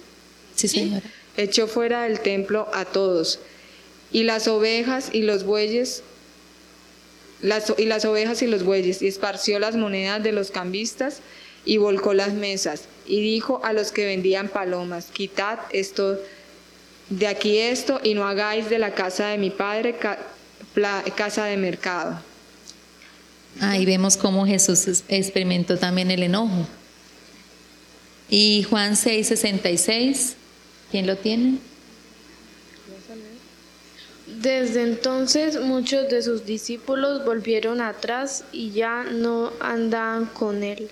Sí, 0.55 0.67
señora. 0.67 1.01
Echó 1.37 1.67
fuera 1.67 2.03
del 2.03 2.19
templo 2.19 2.67
a 2.73 2.85
todos. 2.85 3.39
Y 4.11 4.23
las 4.23 4.47
ovejas 4.47 5.09
y 5.13 5.21
los 5.21 5.43
bueyes, 5.43 6.03
las, 7.41 7.73
y 7.77 7.85
las 7.85 8.03
ovejas 8.05 8.41
y 8.41 8.47
los 8.47 8.63
bueyes, 8.63 9.01
y 9.01 9.07
esparció 9.07 9.59
las 9.59 9.75
monedas 9.75 10.21
de 10.23 10.31
los 10.31 10.51
cambistas 10.51 11.19
y 11.65 11.77
volcó 11.77 12.13
las 12.13 12.33
mesas. 12.33 12.83
Y 13.05 13.21
dijo 13.21 13.61
a 13.63 13.73
los 13.73 13.91
que 13.91 14.05
vendían 14.05 14.47
palomas, 14.49 15.07
quitad 15.11 15.59
esto 15.71 16.19
de 17.09 17.27
aquí 17.27 17.57
esto 17.57 17.99
y 18.03 18.13
no 18.13 18.25
hagáis 18.27 18.69
de 18.69 18.79
la 18.79 18.93
casa 18.93 19.27
de 19.27 19.37
mi 19.37 19.49
padre 19.49 19.95
ca- 19.97 20.19
pla- 20.73 21.03
casa 21.15 21.45
de 21.45 21.57
mercado. 21.57 22.21
Ahí 23.59 23.85
vemos 23.85 24.17
cómo 24.17 24.45
Jesús 24.45 24.87
es- 24.87 25.03
experimentó 25.07 25.77
también 25.77 26.09
el 26.11 26.23
enojo. 26.23 26.65
Y 28.29 28.63
Juan 28.69 28.95
6, 28.95 29.27
66, 29.27 30.35
¿quién 30.89 31.05
lo 31.05 31.17
tiene? 31.17 31.57
Desde 34.41 34.83
entonces 34.83 35.59
muchos 35.61 36.09
de 36.09 36.21
sus 36.21 36.45
discípulos 36.45 37.25
volvieron 37.25 37.81
atrás 37.81 38.43
y 38.51 38.71
ya 38.71 39.03
no 39.03 39.51
andaban 39.59 40.25
con 40.25 40.63
él. 40.63 40.89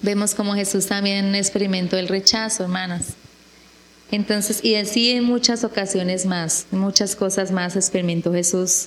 Vemos 0.00 0.34
cómo 0.34 0.54
Jesús 0.54 0.86
también 0.86 1.34
experimentó 1.34 1.96
el 1.96 2.08
rechazo, 2.08 2.62
hermanas. 2.64 3.14
Entonces, 4.10 4.62
y 4.62 4.76
así 4.76 5.10
en 5.10 5.24
muchas 5.24 5.64
ocasiones 5.64 6.24
más, 6.24 6.66
en 6.70 6.78
muchas 6.78 7.16
cosas 7.16 7.50
más 7.50 7.74
experimentó 7.74 8.32
Jesús 8.32 8.86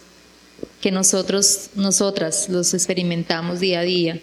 que 0.82 0.92
nosotros, 0.92 1.70
nosotras 1.76 2.50
los 2.50 2.74
experimentamos 2.74 3.60
día 3.60 3.80
a 3.80 3.84
día. 3.84 4.20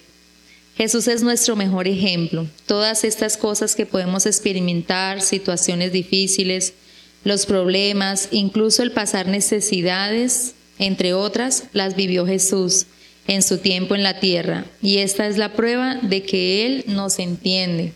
Jesús 0.77 1.09
es 1.09 1.23
nuestro 1.23 1.57
mejor 1.57 1.87
ejemplo. 1.87 2.47
Todas 2.67 3.05
estas 3.05 3.37
cosas 3.37 3.77
que 3.77 3.87
podemos 3.87 4.27
experimentar, 4.27 5.23
situaciones 5.23 5.93
difíciles, 5.93 6.75
los 7.23 7.47
problemas, 7.47 8.29
incluso 8.33 8.83
el 8.83 8.93
pasar 8.93 9.29
necesidades, 9.29 10.55
entre 10.79 11.14
otras, 11.14 11.64
las 11.73 11.95
vivió 11.97 12.27
Jesús. 12.27 12.87
en 13.27 13.43
su 13.43 13.59
tiempo 13.59 13.95
en 13.95 14.03
la 14.03 14.21
tierra, 14.21 14.67
y 14.83 14.99
esta 14.99 15.27
es 15.27 15.38
la 15.38 15.55
prueba 15.55 15.95
de 15.95 16.23
que 16.23 16.67
Él 16.67 16.85
nos 16.88 17.19
entiende. 17.19 17.93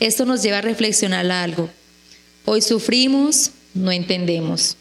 Esto 0.00 0.24
nos 0.24 0.42
lleva 0.42 0.58
a 0.58 0.62
reflexionar 0.62 1.30
algo. 1.30 1.68
Hoy 2.46 2.62
sufrimos, 2.62 3.50
no 3.74 3.92
entendemos. 3.92 4.76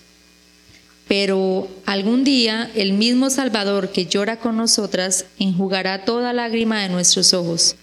Pero 1.07 1.67
algún 1.85 2.23
día 2.23 2.71
el 2.75 2.93
mismo 2.93 3.29
Salvador 3.29 3.91
que 3.91 4.05
llora 4.05 4.39
con 4.39 4.57
nosotras 4.57 5.25
enjugará 5.39 6.05
toda 6.05 6.33
lágrima 6.33 6.81
de 6.81 6.89
nuestros 6.89 7.33
ojos. 7.33 7.75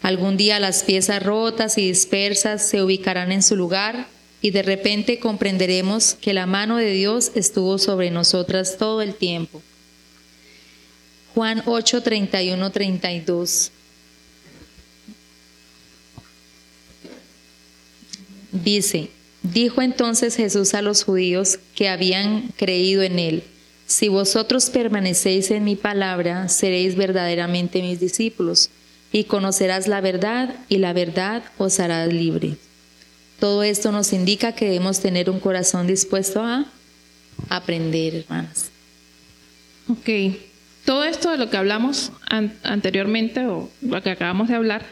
Algún 0.00 0.36
día 0.36 0.58
las 0.60 0.82
piezas 0.82 1.22
rotas 1.22 1.78
y 1.78 1.88
dispersas 1.88 2.66
se 2.66 2.82
ubicarán 2.82 3.32
en 3.32 3.42
su 3.42 3.56
lugar 3.56 4.06
y 4.40 4.50
de 4.50 4.62
repente 4.62 5.20
comprenderemos 5.20 6.14
que 6.20 6.34
la 6.34 6.46
mano 6.46 6.76
de 6.76 6.90
Dios 6.90 7.30
estuvo 7.36 7.78
sobre 7.78 8.10
nosotras 8.10 8.76
todo 8.78 9.00
el 9.00 9.14
tiempo. 9.14 9.62
Juan 11.34 11.62
8, 11.64 12.02
31, 12.02 12.70
32. 12.70 13.70
Dice, 18.50 19.10
Dijo 19.42 19.82
entonces 19.82 20.36
Jesús 20.36 20.74
a 20.74 20.82
los 20.82 21.04
judíos 21.04 21.58
que 21.74 21.88
habían 21.88 22.48
creído 22.56 23.02
en 23.02 23.18
él, 23.18 23.44
Si 23.86 24.08
vosotros 24.08 24.70
permanecéis 24.70 25.50
en 25.50 25.64
mi 25.64 25.76
palabra, 25.76 26.48
seréis 26.48 26.96
verdaderamente 26.96 27.82
mis 27.82 28.00
discípulos, 28.00 28.70
y 29.12 29.24
conocerás 29.24 29.86
la 29.86 30.00
verdad, 30.00 30.54
y 30.70 30.78
la 30.78 30.94
verdad 30.94 31.42
os 31.58 31.78
hará 31.78 32.06
libre. 32.06 32.56
Todo 33.38 33.62
esto 33.64 33.92
nos 33.92 34.14
indica 34.14 34.52
que 34.52 34.64
debemos 34.64 35.00
tener 35.00 35.28
un 35.28 35.40
corazón 35.40 35.86
dispuesto 35.86 36.42
a 36.42 36.64
aprender, 37.50 38.14
hermanas. 38.14 38.70
Ok, 39.88 40.38
todo 40.86 41.04
esto 41.04 41.30
de 41.30 41.36
lo 41.36 41.50
que 41.50 41.58
hablamos 41.58 42.12
anteriormente, 42.62 43.44
o 43.46 43.68
lo 43.82 44.02
que 44.02 44.10
acabamos 44.10 44.48
de 44.48 44.54
hablar, 44.54 44.86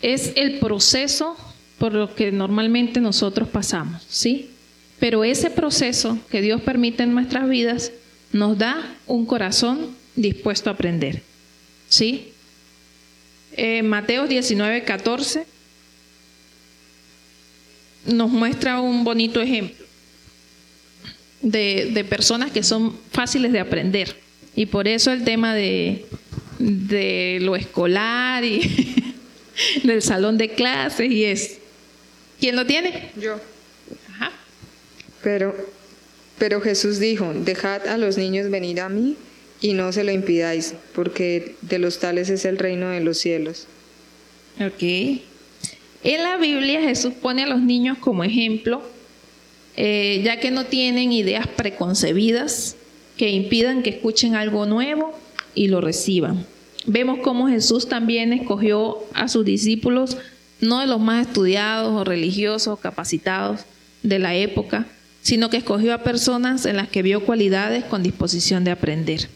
es 0.00 0.32
el 0.36 0.58
proceso 0.58 1.36
por 1.78 1.92
lo 1.92 2.14
que 2.14 2.32
normalmente 2.32 3.00
nosotros 3.00 3.48
pasamos, 3.48 4.02
¿sí? 4.08 4.50
Pero 4.98 5.24
ese 5.24 5.50
proceso 5.50 6.18
que 6.30 6.40
Dios 6.40 6.62
permite 6.62 7.02
en 7.02 7.14
nuestras 7.14 7.48
vidas 7.48 7.92
nos 8.32 8.56
da 8.56 8.96
un 9.06 9.26
corazón 9.26 9.94
dispuesto 10.14 10.70
a 10.70 10.74
aprender, 10.74 11.22
¿sí? 11.88 12.32
Eh, 13.52 13.82
Mateo 13.82 14.26
19, 14.26 14.84
14 14.84 15.46
nos 18.06 18.30
muestra 18.30 18.80
un 18.80 19.04
bonito 19.04 19.40
ejemplo 19.40 19.84
de, 21.42 21.90
de, 21.92 22.04
personas 22.04 22.50
que 22.50 22.62
son 22.62 22.96
fáciles 23.10 23.52
de 23.52 23.60
aprender. 23.60 24.16
Y 24.54 24.66
por 24.66 24.88
eso 24.88 25.12
el 25.12 25.24
tema 25.24 25.54
de, 25.54 26.06
de 26.58 27.38
lo 27.42 27.56
escolar 27.56 28.44
y 28.44 28.94
del 29.84 30.02
salón 30.02 30.38
de 30.38 30.50
clases 30.50 31.10
y 31.10 31.24
es 31.24 31.58
¿Quién 32.40 32.56
lo 32.56 32.66
tiene? 32.66 33.10
Yo. 33.16 33.40
Ajá. 34.10 34.32
Pero, 35.22 35.54
pero 36.38 36.60
Jesús 36.60 36.98
dijo, 36.98 37.32
dejad 37.34 37.86
a 37.86 37.98
los 37.98 38.16
niños 38.18 38.50
venir 38.50 38.80
a 38.80 38.88
mí 38.88 39.16
y 39.60 39.72
no 39.72 39.92
se 39.92 40.04
lo 40.04 40.12
impidáis, 40.12 40.74
porque 40.94 41.56
de 41.62 41.78
los 41.78 41.98
tales 41.98 42.28
es 42.30 42.44
el 42.44 42.58
reino 42.58 42.90
de 42.90 43.00
los 43.00 43.18
cielos. 43.18 43.66
Ok. 44.60 44.82
En 46.04 46.22
la 46.22 46.36
Biblia 46.36 46.80
Jesús 46.82 47.14
pone 47.14 47.44
a 47.44 47.46
los 47.46 47.60
niños 47.60 47.98
como 47.98 48.22
ejemplo, 48.22 48.82
eh, 49.76 50.22
ya 50.24 50.40
que 50.40 50.50
no 50.50 50.66
tienen 50.66 51.12
ideas 51.12 51.46
preconcebidas 51.48 52.76
que 53.16 53.30
impidan 53.30 53.82
que 53.82 53.90
escuchen 53.90 54.34
algo 54.34 54.66
nuevo 54.66 55.18
y 55.54 55.68
lo 55.68 55.80
reciban. 55.80 56.46
Vemos 56.86 57.18
cómo 57.22 57.48
Jesús 57.48 57.88
también 57.88 58.32
escogió 58.32 58.98
a 59.14 59.28
sus 59.28 59.44
discípulos 59.44 60.16
no 60.60 60.80
de 60.80 60.86
los 60.86 61.00
más 61.00 61.26
estudiados 61.26 61.92
o 61.92 62.04
religiosos 62.04 62.68
o 62.68 62.76
capacitados 62.76 63.62
de 64.02 64.18
la 64.18 64.34
época, 64.34 64.86
sino 65.22 65.50
que 65.50 65.56
escogió 65.56 65.92
a 65.92 66.02
personas 66.02 66.66
en 66.66 66.76
las 66.76 66.88
que 66.88 67.02
vio 67.02 67.24
cualidades 67.24 67.84
con 67.84 68.02
disposición 68.02 68.64
de 68.64 68.70
aprender. 68.70 69.28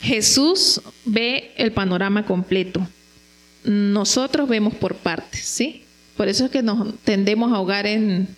Jesús 0.00 0.80
ve 1.04 1.52
el 1.56 1.72
panorama 1.72 2.26
completo. 2.26 2.86
Nosotros 3.64 4.48
vemos 4.48 4.74
por 4.74 4.94
partes, 4.96 5.40
¿sí? 5.44 5.84
Por 6.16 6.28
eso 6.28 6.46
es 6.46 6.50
que 6.50 6.62
nos 6.62 6.98
tendemos 7.00 7.52
a 7.52 7.56
ahogar 7.56 7.86
en, 7.86 8.28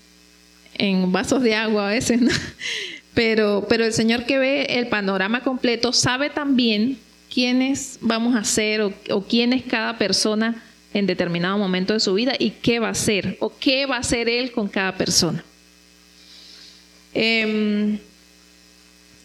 en 0.74 1.12
vasos 1.12 1.42
de 1.42 1.54
agua 1.54 1.88
a 1.88 1.90
veces, 1.90 2.20
¿no? 2.20 2.30
Pero, 3.14 3.64
pero 3.66 3.86
el 3.86 3.94
Señor 3.94 4.26
que 4.26 4.38
ve 4.38 4.66
el 4.68 4.88
panorama 4.88 5.42
completo 5.42 5.94
sabe 5.94 6.28
también 6.28 6.98
quiénes 7.32 7.96
vamos 8.02 8.36
a 8.36 8.44
ser 8.44 8.82
o, 8.82 8.92
o 9.08 9.22
quién 9.22 9.54
es 9.54 9.62
cada 9.62 9.96
persona 9.96 10.62
en 10.98 11.06
determinado 11.06 11.58
momento 11.58 11.92
de 11.92 12.00
su 12.00 12.14
vida 12.14 12.32
y 12.38 12.50
qué 12.50 12.78
va 12.78 12.88
a 12.88 12.92
hacer 12.92 13.36
o 13.40 13.52
qué 13.58 13.84
va 13.84 13.96
a 13.96 14.00
hacer 14.00 14.30
Él 14.30 14.50
con 14.52 14.66
cada 14.66 14.96
persona. 14.96 15.44
Em, 17.12 17.98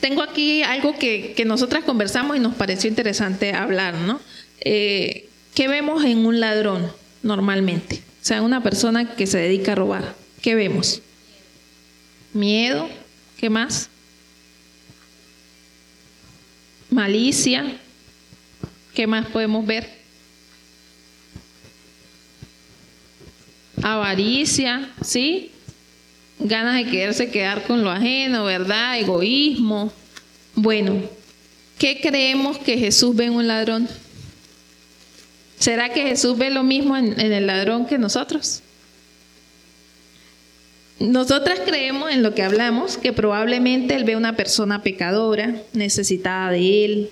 tengo 0.02 0.22
aquí 0.22 0.64
algo 0.64 0.98
que, 0.98 1.42
nosotras 1.46 1.86
conversamos 1.86 2.36
y 2.36 2.40
nos 2.42 2.56
pareció 2.56 2.90
interesante 2.90 3.54
hablar, 3.54 3.94
¿no? 3.96 4.20
Eh, 4.60 5.30
¿Qué 5.56 5.70
vemos 5.70 6.04
en 6.04 6.26
un 6.26 6.42
ladrón 6.42 6.92
normalmente? 7.24 8.02
O 8.22 8.26
sea, 8.26 8.42
una 8.42 8.62
persona 8.62 9.16
que 9.16 9.26
se 9.26 9.38
dedica 9.38 9.72
a 9.72 9.76
robar. 9.76 10.16
¿Qué 10.42 10.56
vemos? 10.56 11.02
Miedo. 12.34 12.90
¿Qué 13.38 13.50
más? 13.50 13.90
Malicia. 16.90 17.78
¿Qué 18.94 19.08
más 19.08 19.26
podemos 19.28 19.66
ver? 19.66 20.01
Avaricia, 23.82 24.90
¿sí? 25.04 25.52
Ganas 26.40 26.76
de 26.76 26.90
quererse 26.90 27.30
quedar 27.30 27.64
con 27.64 27.84
lo 27.84 27.92
ajeno, 27.92 28.46
¿verdad? 28.46 29.00
Egoísmo. 29.00 29.92
Bueno, 30.56 31.02
¿qué 31.78 32.00
creemos 32.02 32.58
que 32.58 32.78
Jesús 32.78 33.16
ve 33.16 33.26
en 33.26 33.34
un 33.34 33.48
ladrón? 33.48 33.88
¿Será 35.62 35.90
que 35.90 36.02
Jesús 36.02 36.38
ve 36.38 36.50
lo 36.50 36.64
mismo 36.64 36.98
en, 36.98 37.20
el 37.20 37.46
ladrón 37.46 37.86
que 37.86 38.00
nosotros? 38.00 38.64
Nosotras 41.00 41.60
creemos 41.66 42.12
en 42.12 42.24
lo 42.24 42.34
que 42.34 42.42
hablamos, 42.42 42.98
que 42.98 43.14
probablemente 43.14 43.96
él 43.96 44.04
ve 44.04 44.16
una 44.16 44.36
persona 44.36 44.82
pecadora, 44.82 45.62
necesitada 45.74 46.52
de 46.52 46.86
él, 46.86 47.10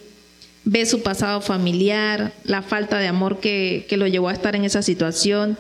ve 0.64 0.88
su 0.88 1.04
pasado 1.04 1.42
familiar, 1.42 2.34
la 2.44 2.64
falta 2.64 2.98
de 2.98 3.08
amor 3.08 3.40
que, 3.40 3.86
que 3.88 3.98
lo 3.98 4.08
llevó 4.08 4.30
a 4.30 4.34
estar 4.34 4.56
en 4.56 4.66
esa 4.66 4.82
situación, 4.82 5.58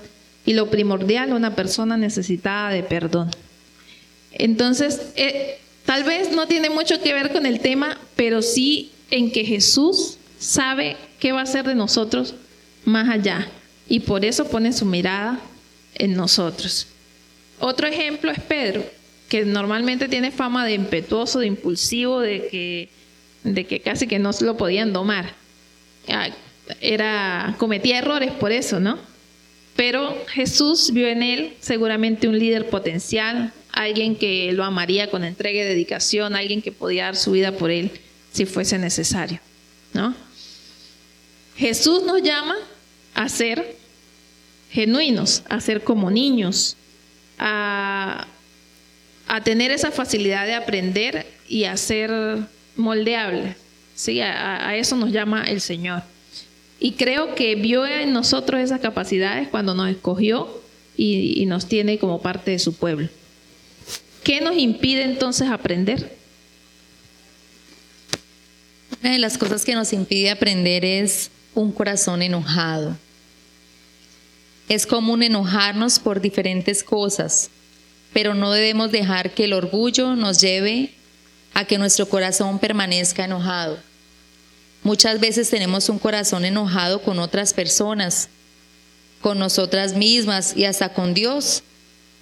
y 0.49 0.53
lo 0.53 0.71
primordial, 0.71 1.31
una 1.33 1.55
persona 1.55 1.95
necesitada 1.95 2.71
de 2.71 2.81
perdón. 2.81 3.29
Entonces, 4.31 5.11
eh, 5.15 5.59
tal 5.85 6.03
vez 6.03 6.31
no 6.31 6.47
tiene 6.47 6.71
mucho 6.71 6.99
que 7.03 7.13
ver 7.13 7.31
con 7.31 7.45
el 7.45 7.59
tema, 7.59 7.99
pero 8.15 8.41
sí 8.41 8.91
en 9.11 9.31
que 9.31 9.45
Jesús 9.45 10.17
sabe 10.39 10.97
qué 11.19 11.33
va 11.33 11.41
a 11.41 11.43
hacer 11.43 11.67
de 11.67 11.75
nosotros 11.75 12.33
más 12.83 13.09
allá 13.09 13.47
y 13.87 13.99
por 13.99 14.25
eso 14.25 14.45
pone 14.45 14.73
su 14.73 14.87
mirada 14.87 15.39
en 15.93 16.15
nosotros. 16.15 16.87
Otro 17.59 17.85
ejemplo 17.85 18.31
es 18.31 18.39
Pedro, 18.39 18.83
que 19.29 19.45
normalmente 19.45 20.07
tiene 20.07 20.31
fama 20.31 20.65
de 20.65 20.73
impetuoso, 20.73 21.37
de 21.37 21.45
impulsivo, 21.45 22.21
de 22.21 22.47
que, 22.47 22.89
de 23.43 23.67
que 23.67 23.81
casi 23.81 24.07
que 24.07 24.17
no 24.17 24.33
se 24.33 24.45
lo 24.45 24.57
podían 24.57 24.93
domar. 24.93 25.31
Ah, 26.07 26.29
era, 26.81 27.55
cometía 27.59 27.99
errores 27.99 28.31
por 28.31 28.51
eso, 28.51 28.79
¿no? 28.79 29.08
Pero 29.79 30.13
Jesús 30.27 30.91
vio 30.91 31.07
en 31.07 31.23
él 31.23 31.53
seguramente 31.61 32.27
un 32.27 32.37
líder 32.37 32.69
potencial, 32.69 33.53
alguien 33.71 34.17
que 34.17 34.51
lo 34.51 34.65
amaría 34.65 35.09
con 35.09 35.23
entrega 35.23 35.61
y 35.61 35.63
dedicación, 35.63 36.35
alguien 36.35 36.61
que 36.61 36.73
podía 36.73 37.05
dar 37.05 37.15
su 37.15 37.31
vida 37.31 37.53
por 37.53 37.71
él 37.71 37.89
si 38.33 38.45
fuese 38.45 38.77
necesario. 38.77 39.39
¿no? 39.93 40.13
Jesús 41.55 42.03
nos 42.03 42.21
llama 42.21 42.57
a 43.13 43.29
ser 43.29 43.77
genuinos, 44.69 45.43
a 45.47 45.61
ser 45.61 45.81
como 45.81 46.11
niños, 46.11 46.75
a, 47.37 48.27
tener 49.45 49.71
esa 49.71 49.91
facilidad 49.91 50.45
de 50.45 50.55
aprender 50.55 51.25
y 51.47 51.63
a 51.63 51.77
ser 51.77 52.11
moldeables. 52.75 53.55
¿sí? 53.95 54.19
a 54.19 54.75
eso 54.75 54.97
nos 54.97 55.13
llama 55.13 55.45
el 55.45 55.61
Señor. 55.61 56.03
Y 56.79 56.93
creo 56.93 57.35
que 57.35 57.55
vio 57.55 57.85
en 57.85 58.13
nosotros 58.13 58.61
esas 58.61 58.79
capacidades 58.79 59.49
cuando 59.49 59.75
nos 59.75 59.89
escogió 59.89 60.61
y, 60.95 61.45
nos 61.45 61.67
tiene 61.67 61.97
como 61.97 62.21
parte 62.21 62.51
de 62.51 62.59
su 62.59 62.73
pueblo. 62.73 63.09
¿Qué 64.23 64.41
nos 64.41 64.57
impide 64.57 65.03
entonces 65.03 65.49
aprender? 65.49 66.17
Una 69.01 69.13
de 69.13 69.19
las 69.19 69.37
cosas 69.37 69.65
que 69.65 69.75
nos 69.75 69.93
impide 69.93 70.29
aprender 70.29 70.85
es 70.85 71.31
un 71.55 71.71
corazón 71.71 72.21
enojado. 72.21 72.97
Es 74.67 74.85
común 74.85 75.23
enojarnos 75.23 75.99
por 75.99 76.21
diferentes 76.21 76.83
cosas, 76.83 77.49
pero 78.13 78.35
no 78.35 78.51
debemos 78.51 78.91
dejar 78.91 79.31
que 79.31 79.45
el 79.45 79.53
orgullo 79.53 80.15
nos 80.15 80.39
lleve 80.39 80.93
a 81.53 81.65
que 81.65 81.77
nuestro 81.77 82.07
corazón 82.07 82.59
permanezca 82.59 83.25
enojado. 83.25 83.88
Muchas 84.83 85.19
veces 85.19 85.49
tenemos 85.49 85.89
un 85.89 85.99
corazón 85.99 86.45
enojado 86.45 87.01
con 87.01 87.19
otras 87.19 87.53
personas, 87.53 88.29
con 89.21 89.37
nosotras 89.37 89.93
mismas 89.95 90.55
y 90.55 90.65
hasta 90.65 90.93
con 90.93 91.13
Dios. 91.13 91.63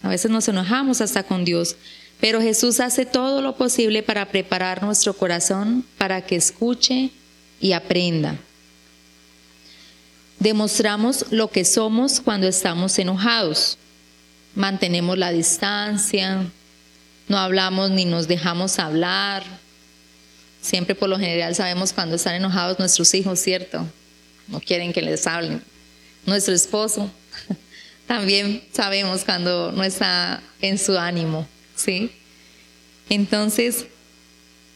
A 0.02 0.10
veces 0.10 0.32
nos 0.32 0.48
enojamos 0.48 1.02
hasta 1.02 1.24
con 1.24 1.46
Dios, 1.46 1.76
pero 2.20 2.42
Jesús 2.42 2.80
hace 2.80 3.06
todo 3.06 3.42
lo 3.42 3.56
posible 3.56 4.04
para 4.04 4.26
preparar 4.30 4.84
nuestro 4.84 5.14
corazón 5.14 5.86
para 5.98 6.22
que 6.22 6.36
escuche 6.36 7.12
y 7.60 7.74
aprenda. 7.74 8.38
Demostramos 10.40 11.26
lo 11.32 11.50
que 11.50 11.66
somos 11.66 12.22
cuando 12.22 12.48
estamos 12.48 12.98
enojados. 13.00 13.78
Mantenemos 14.56 15.18
la 15.18 15.32
distancia, 15.32 16.46
no 17.28 17.38
hablamos 17.38 17.92
ni 17.92 18.06
nos 18.06 18.28
dejamos 18.28 18.80
hablar. 18.80 19.44
Siempre 20.62 20.96
por 20.96 21.10
lo 21.10 21.18
general 21.18 21.56
sabemos 21.56 21.94
cuando 21.94 22.16
están 22.16 22.36
enojados 22.36 22.80
nuestros 22.80 23.14
hijos, 23.14 23.40
¿cierto? 23.40 23.86
No 24.48 24.60
quieren 24.60 24.94
que 24.94 25.02
les 25.02 25.28
hablen. 25.28 25.62
Nuestro 26.26 26.54
esposo 26.54 27.12
también 28.08 28.64
sabemos 28.74 29.24
cuando 29.24 29.72
no 29.72 29.84
está 29.84 30.42
en 30.62 30.78
su 30.78 30.98
ánimo, 30.98 31.48
¿sí? 31.76 32.12
Entonces, 33.10 33.86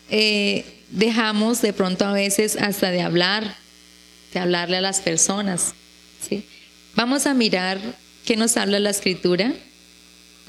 eh, 0.09 0.65
dejamos 0.89 1.61
de 1.61 1.73
pronto 1.73 2.05
a 2.05 2.13
veces 2.13 2.55
hasta 2.55 2.91
de 2.91 3.01
hablar, 3.01 3.55
de 4.34 4.39
hablarle 4.39 4.77
a 4.77 4.82
las 4.82 5.01
personas, 5.01 5.73
¿sí? 6.27 6.45
Vamos 6.95 7.25
a 7.25 7.34
mirar 7.34 7.79
qué 8.25 8.36
nos 8.36 8.57
habla 8.57 8.79
la 8.79 8.89
escritura 8.89 9.53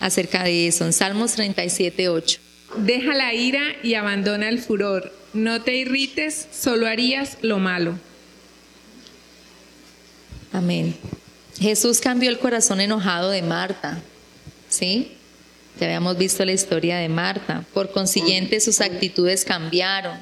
acerca 0.01 0.45
de 0.45 0.67
eso, 0.67 0.85
en 0.85 0.93
Salmos 0.93 1.33
37, 1.33 2.09
8. 2.09 2.41
Deja 2.79 3.15
la 3.15 3.35
ira 3.35 3.63
y 3.83 3.95
abandona 3.95 4.49
el 4.49 4.59
furor. 4.59 5.13
No 5.33 5.63
te 5.63 5.75
irrites, 5.77 6.49
solo 6.53 6.87
harías 6.87 7.39
lo 7.41 7.59
malo. 7.59 7.99
Amén. 10.53 10.95
Jesús 11.59 12.01
cambió 12.01 12.29
el 12.29 12.39
corazón 12.39 12.81
enojado 12.81 13.31
de 13.31 13.41
Marta, 13.43 13.99
¿sí? 14.69 15.13
Ya 15.81 15.87
habíamos 15.87 16.19
visto 16.19 16.45
la 16.45 16.53
historia 16.53 16.99
de 16.99 17.09
Marta. 17.09 17.65
Por 17.73 17.91
consiguiente, 17.93 18.61
sus 18.61 18.81
actitudes 18.81 19.45
cambiaron. 19.45 20.19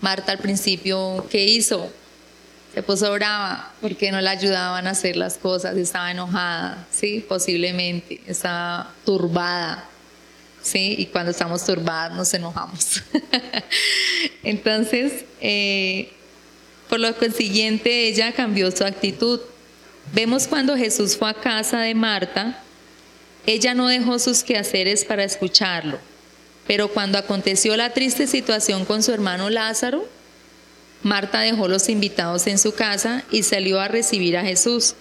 Marta 0.00 0.32
al 0.32 0.38
principio, 0.38 1.26
¿qué 1.30 1.44
hizo? 1.44 1.92
Se 2.74 2.82
puso 2.82 3.12
brava 3.12 3.74
porque 3.82 4.10
no 4.10 4.20
le 4.20 4.30
ayudaban 4.30 4.86
a 4.86 4.90
hacer 4.90 5.16
las 5.16 5.36
cosas, 5.36 5.76
estaba 5.76 6.10
enojada, 6.10 6.86
¿sí? 6.90 7.24
Posiblemente, 7.28 8.22
estaba 8.26 8.94
turbada, 9.04 9.88
¿sí? 10.62 10.94
Y 10.98 11.06
cuando 11.06 11.30
estamos 11.30 11.64
turbadas 11.64 12.16
nos 12.16 12.32
enojamos. 12.34 13.02
Entonces, 14.42 15.24
eh, 15.40 16.10
por 16.88 17.00
lo 17.00 17.16
consiguiente, 17.16 18.08
ella 18.08 18.32
cambió 18.32 18.70
su 18.70 18.84
actitud. 18.84 19.40
Vemos 20.12 20.46
cuando 20.46 20.76
Jesús 20.76 21.16
fue 21.16 21.30
a 21.30 21.34
casa 21.34 21.80
de 21.80 21.94
Marta, 21.94 22.62
ella 23.46 23.74
no 23.74 23.88
dejó 23.88 24.18
sus 24.18 24.42
quehaceres 24.42 25.04
para 25.04 25.24
escucharlo, 25.24 25.98
pero 26.66 26.88
cuando 26.88 27.18
aconteció 27.18 27.76
la 27.76 27.90
triste 27.90 28.26
situación 28.26 28.84
con 28.84 29.02
su 29.02 29.12
hermano 29.12 29.50
Lázaro, 29.50 30.08
Marta 31.02 31.40
dejó 31.40 31.66
los 31.66 31.88
invitados 31.88 32.46
en 32.46 32.58
su 32.58 32.74
casa 32.74 33.24
y 33.30 33.42
salió 33.42 33.80
a 33.80 33.88
recibir 33.88 34.36
a 34.36 34.44
Jesús, 34.44 34.94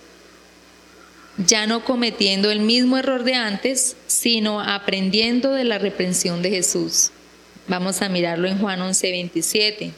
ya 1.37 1.67
no 1.67 1.85
cometiendo 1.85 2.49
el 2.49 2.59
mismo 2.59 2.97
error 2.97 3.23
de 3.23 3.35
antes, 3.35 3.95
sino 4.11 4.59
aprendiendo 4.59 5.51
de 5.53 5.63
la 5.63 5.79
reprensión 5.79 6.41
de 6.41 6.49
Jesús. 6.49 7.11
Vamos 7.67 8.01
a 8.01 8.09
mirarlo 8.09 8.47
en 8.47 8.59
Juan 8.59 8.79
11:27. 8.81 9.91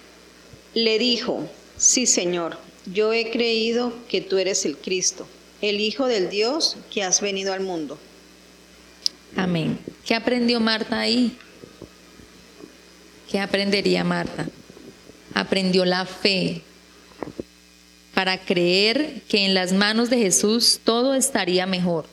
Le 0.75 0.99
dijo, 0.99 1.49
sí 1.77 2.05
Señor, 2.05 2.57
yo 2.85 3.13
he 3.13 3.31
creído 3.31 3.93
que 4.07 4.21
tú 4.21 4.37
eres 4.37 4.65
el 4.65 4.77
Cristo, 4.77 5.27
el 5.61 5.81
Hijo 5.81 6.07
del 6.07 6.29
Dios 6.29 6.77
que 6.91 7.03
has 7.03 7.21
venido 7.21 7.53
al 7.53 7.61
mundo. 7.61 7.97
Amén. 9.35 9.79
¿Qué 10.05 10.13
aprendió 10.13 10.59
Marta 10.59 10.99
ahí? 10.99 11.35
¿Qué 13.31 13.39
aprendería 13.39 14.03
Marta? 14.03 14.47
Aprendió 15.33 15.85
la 15.85 16.05
fe 16.05 16.61
para 18.13 18.37
creer 18.37 19.23
que 19.27 19.45
en 19.45 19.55
las 19.55 19.73
manos 19.73 20.11
de 20.11 20.19
Jesús 20.19 20.79
todo 20.83 21.15
estaría 21.15 21.65
mejor, 21.65 22.05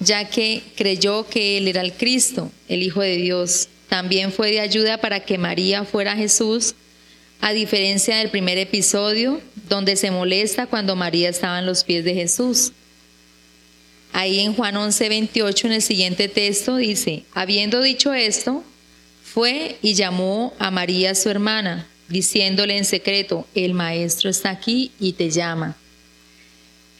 ya 0.00 0.28
que 0.28 0.62
creyó 0.76 1.26
que 1.26 1.58
Él 1.58 1.68
era 1.68 1.80
el 1.80 1.92
Cristo, 1.92 2.50
el 2.68 2.82
Hijo 2.82 3.00
de 3.00 3.16
Dios. 3.16 3.68
También 3.88 4.32
fue 4.32 4.50
de 4.50 4.60
ayuda 4.60 4.98
para 4.98 5.20
que 5.20 5.38
María 5.38 5.84
fuera 5.84 6.16
Jesús, 6.16 6.74
a 7.40 7.52
diferencia 7.52 8.16
del 8.16 8.30
primer 8.30 8.58
episodio, 8.58 9.40
donde 9.68 9.96
se 9.96 10.10
molesta 10.10 10.66
cuando 10.66 10.96
María 10.96 11.28
estaba 11.28 11.58
en 11.58 11.66
los 11.66 11.84
pies 11.84 12.04
de 12.04 12.14
Jesús. 12.14 12.72
Ahí 14.12 14.40
en 14.40 14.54
Juan 14.54 14.76
11, 14.76 15.08
28, 15.08 15.66
en 15.66 15.72
el 15.74 15.82
siguiente 15.82 16.28
texto, 16.28 16.76
dice, 16.76 17.24
habiendo 17.34 17.80
dicho 17.82 18.12
esto, 18.14 18.64
fue 19.22 19.76
y 19.82 19.94
llamó 19.94 20.54
a 20.58 20.70
María 20.70 21.14
su 21.14 21.28
hermana, 21.28 21.86
diciéndole 22.08 22.76
en 22.76 22.84
secreto, 22.84 23.46
el 23.54 23.74
maestro 23.74 24.30
está 24.30 24.50
aquí 24.50 24.90
y 24.98 25.12
te 25.12 25.30
llama. 25.30 25.76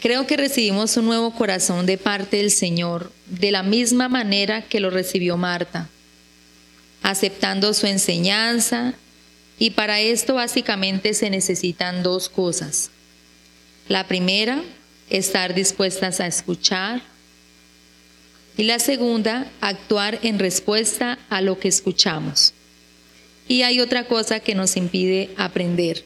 Creo 0.00 0.26
que 0.26 0.36
recibimos 0.36 0.96
un 0.96 1.06
nuevo 1.06 1.32
corazón 1.32 1.84
de 1.84 1.98
parte 1.98 2.36
del 2.36 2.52
Señor, 2.52 3.12
de 3.26 3.50
la 3.50 3.64
misma 3.64 4.08
manera 4.08 4.62
que 4.62 4.78
lo 4.78 4.90
recibió 4.90 5.36
Marta, 5.36 5.88
aceptando 7.02 7.74
su 7.74 7.86
enseñanza, 7.86 8.94
y 9.58 9.70
para 9.70 9.98
esto 10.00 10.34
básicamente 10.34 11.14
se 11.14 11.30
necesitan 11.30 12.04
dos 12.04 12.28
cosas. 12.28 12.90
La 13.88 14.06
primera, 14.06 14.62
estar 15.10 15.52
dispuestas 15.52 16.20
a 16.20 16.28
escuchar. 16.28 17.02
Y 18.56 18.64
la 18.64 18.78
segunda, 18.78 19.50
actuar 19.60 20.20
en 20.22 20.38
respuesta 20.38 21.18
a 21.28 21.40
lo 21.40 21.58
que 21.58 21.68
escuchamos. 21.68 22.54
Y 23.48 23.62
hay 23.62 23.80
otra 23.80 24.04
cosa 24.04 24.38
que 24.38 24.54
nos 24.54 24.76
impide 24.76 25.30
aprender, 25.36 26.04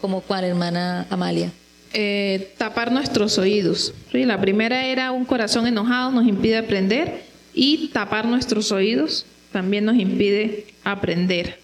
como 0.00 0.20
cuál, 0.20 0.44
hermana 0.44 1.06
Amalia. 1.08 1.52
Eh, 1.96 2.52
tapar 2.58 2.90
nuestros 2.90 3.38
oídos. 3.38 3.94
La 4.12 4.40
primera 4.40 4.86
era 4.86 5.12
un 5.12 5.24
corazón 5.24 5.68
enojado, 5.68 6.10
nos 6.10 6.26
impide 6.26 6.56
aprender, 6.56 7.22
y 7.54 7.88
tapar 7.92 8.26
nuestros 8.26 8.72
oídos 8.72 9.26
también 9.52 9.84
nos 9.84 9.96
impide 9.96 10.66
aprender. 10.82 11.60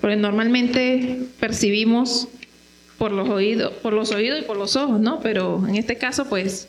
Porque 0.00 0.14
normalmente 0.14 1.18
percibimos 1.40 2.28
por 2.98 3.10
los 3.10 3.28
oídos, 3.28 3.72
por 3.82 3.92
los 3.92 4.12
oídos 4.12 4.38
y 4.40 4.42
por 4.42 4.56
los 4.56 4.76
ojos, 4.76 5.00
¿no? 5.00 5.18
Pero 5.20 5.66
en 5.66 5.74
este 5.74 5.96
caso, 5.96 6.28
pues, 6.28 6.68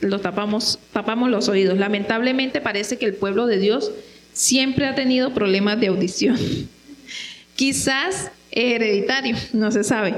lo 0.00 0.20
tapamos, 0.20 0.78
tapamos 0.94 1.28
los 1.28 1.48
oídos. 1.50 1.76
Lamentablemente 1.76 2.62
parece 2.62 2.96
que 2.96 3.04
el 3.04 3.14
pueblo 3.14 3.46
de 3.46 3.58
Dios 3.58 3.92
siempre 4.32 4.86
ha 4.86 4.94
tenido 4.94 5.34
problemas 5.34 5.78
de 5.78 5.88
audición. 5.88 6.38
Quizás 7.56 8.30
hereditario, 8.50 9.36
no 9.52 9.70
se 9.70 9.84
sabe. 9.84 10.14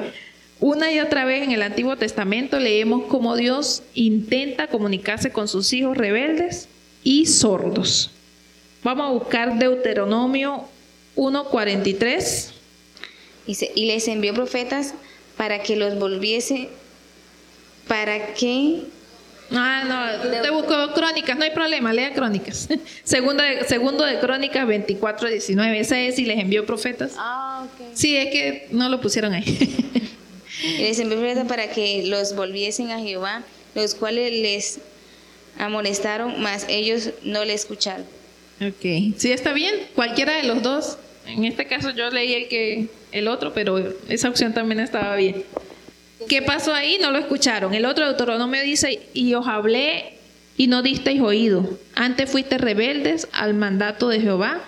Una 0.61 0.91
y 0.91 1.01
otra 1.01 1.25
vez 1.25 1.43
en 1.43 1.53
el 1.53 1.63
Antiguo 1.63 1.97
Testamento 1.97 2.59
leemos 2.59 3.05
cómo 3.09 3.37
Dios 3.37 3.83
intenta 3.95 4.69
comunicarse 4.69 5.31
con 5.31 5.49
sus 5.49 5.73
hijos 5.73 5.97
rebeldes 5.97 6.69
y 7.03 7.27
sordos. 7.27 8.11
Vamos 8.83 9.07
a 9.09 9.13
buscar 9.13 9.59
Deuteronomio 9.59 10.65
1.43. 11.17 12.53
Dice, 13.47 13.71
y 13.75 13.87
les 13.87 14.09
envió 14.09 14.33
profetas 14.33 14.95
para 15.37 15.63
que 15.63 15.77
los 15.77 15.99
volviese, 15.99 16.71
para 17.87 18.33
que... 18.35 18.85
Ah, 19.53 20.19
no, 20.23 20.43
te 20.43 20.51
busco 20.51 20.93
crónicas, 20.95 21.37
no 21.37 21.45
hay 21.45 21.51
problema, 21.51 21.93
lea 21.93 22.13
crónicas. 22.15 22.69
Segundo 23.05 23.45
de, 23.45 23.63
segundo 23.65 24.05
de 24.05 24.19
crónicas 24.19 24.67
24, 24.67 25.29
19, 25.29 25.79
ese 25.79 26.09
es 26.09 26.19
y 26.19 26.25
les 26.25 26.41
envió 26.41 26.67
profetas. 26.67 27.13
Ah, 27.17 27.65
ok. 27.65 27.89
Sí, 27.95 28.17
es 28.17 28.27
que 28.33 28.69
no 28.73 28.89
lo 28.89 29.01
pusieron 29.01 29.35
ahí. 29.35 30.03
les 30.63 30.99
envió 30.99 31.19
profetas 31.19 31.47
para 31.47 31.71
que 31.71 32.05
los 32.07 32.35
volviesen 32.35 32.91
a 32.91 33.01
Jehová, 33.01 33.43
los 33.75 33.95
cuales 33.95 34.33
les 34.33 34.81
amonestaron, 35.59 36.41
mas 36.41 36.67
ellos 36.69 37.11
no 37.23 37.45
le 37.45 37.55
escucharon. 37.55 38.07
Ok, 38.61 39.15
sí, 39.17 39.33
está 39.33 39.53
bien, 39.53 39.75
cualquiera 39.95 40.35
de 40.37 40.45
los 40.45 40.63
dos. 40.63 40.99
En 41.27 41.45
este 41.45 41.67
caso 41.67 41.91
yo 41.91 42.09
leí 42.11 42.35
el 42.35 42.49
que 42.49 42.89
el 43.13 43.29
otro, 43.29 43.53
pero 43.53 43.95
esa 44.09 44.29
opción 44.29 44.55
también 44.55 44.81
estaba 44.81 45.17
bien. 45.17 45.45
¿Qué 46.29 46.43
pasó 46.43 46.73
ahí? 46.73 46.99
No 47.01 47.11
lo 47.11 47.19
escucharon. 47.19 47.75
El 47.75 47.85
otro 47.85 48.07
Deuteronomio 48.07 48.63
dice, 48.63 49.01
y 49.13 49.35
os 49.35 49.47
hablé 49.47 50.15
y 50.57 50.67
no 50.69 50.83
disteis 50.83 51.21
oído. 51.21 51.79
Antes 51.95 52.31
fuiste 52.31 52.59
rebeldes 52.59 53.29
al 53.33 53.55
mandato 53.55 54.09
de 54.09 54.21
Jehová 54.21 54.63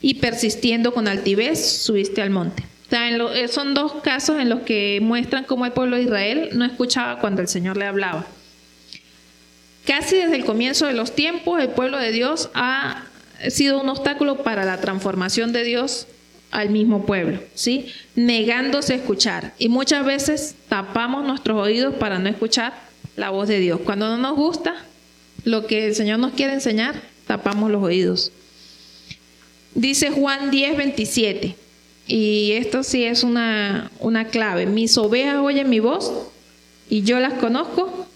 y 0.00 0.14
persistiendo 0.14 0.94
con 0.94 1.08
altivez 1.08 1.82
subiste 1.82 2.22
al 2.22 2.30
monte. 2.30 2.62
Eh, 2.94 3.48
son 3.48 3.74
dos 3.74 3.94
casos 4.02 4.38
en 4.38 4.48
los 4.48 4.60
que 4.60 5.00
muestran 5.02 5.44
cómo 5.44 5.66
el 5.66 5.72
pueblo 5.72 5.96
de 5.96 6.02
Israel 6.02 6.50
no 6.52 6.64
escuchaba 6.64 7.18
cuando 7.18 7.42
el 7.42 7.48
Señor 7.48 7.76
le 7.76 7.86
hablaba. 7.86 8.24
Casi 9.84 10.16
desde 10.16 10.36
el 10.36 10.44
comienzo 10.44 10.86
de 10.86 10.94
los 10.94 11.14
tiempos, 11.14 11.60
el 11.60 11.70
pueblo 11.70 11.98
de 11.98 12.12
Dios 12.12 12.50
ha 12.54 13.04
sido 13.48 13.80
un 13.80 13.88
obstáculo 13.88 14.42
para 14.42 14.64
la 14.64 14.80
transformación 14.80 15.52
de 15.52 15.64
Dios 15.64 16.06
al 16.52 16.70
mismo 16.70 17.04
pueblo, 17.04 17.40
¿sí? 17.54 17.86
Negándose 18.14 18.92
a 18.92 18.96
escuchar. 18.96 19.54
Y 19.58 19.68
muchas 19.68 20.06
veces 20.06 20.54
tapamos 20.68 21.26
nuestros 21.26 21.60
oídos 21.60 21.94
para 21.96 22.20
no 22.20 22.28
escuchar 22.28 22.74
la 23.16 23.30
voz 23.30 23.48
de 23.48 23.58
Dios. 23.58 23.80
Cuando 23.84 24.08
no 24.08 24.18
nos 24.18 24.36
gusta 24.36 24.76
lo 25.42 25.66
que 25.66 25.88
el 25.88 25.94
Señor 25.96 26.20
nos 26.20 26.32
quiere 26.32 26.52
enseñar, 26.52 26.94
tapamos 27.26 27.70
los 27.72 27.82
oídos. 27.82 28.30
Dice 29.74 30.10
Juan 30.10 30.52
10, 30.52 30.76
27. 30.76 31.63
Y 32.06 32.52
esto 32.52 32.82
sí 32.82 33.04
es 33.04 33.22
una, 33.22 33.90
una 34.00 34.26
clave. 34.26 34.66
Mis 34.66 34.96
ovejas 34.98 35.36
oyen 35.36 35.70
mi 35.70 35.80
voz 35.80 36.12
y 36.90 37.02
yo 37.02 37.18
las 37.18 37.34
conozco 37.34 38.06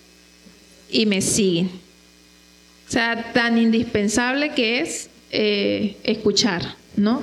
y 0.91 1.07
me 1.07 1.22
siguen. 1.22 1.70
O 2.89 2.91
sea, 2.91 3.32
tan 3.32 3.59
indispensable 3.59 4.55
que 4.55 4.80
es 4.80 5.11
eh, 5.30 5.97
escuchar, 6.05 6.76
¿no? 6.97 7.22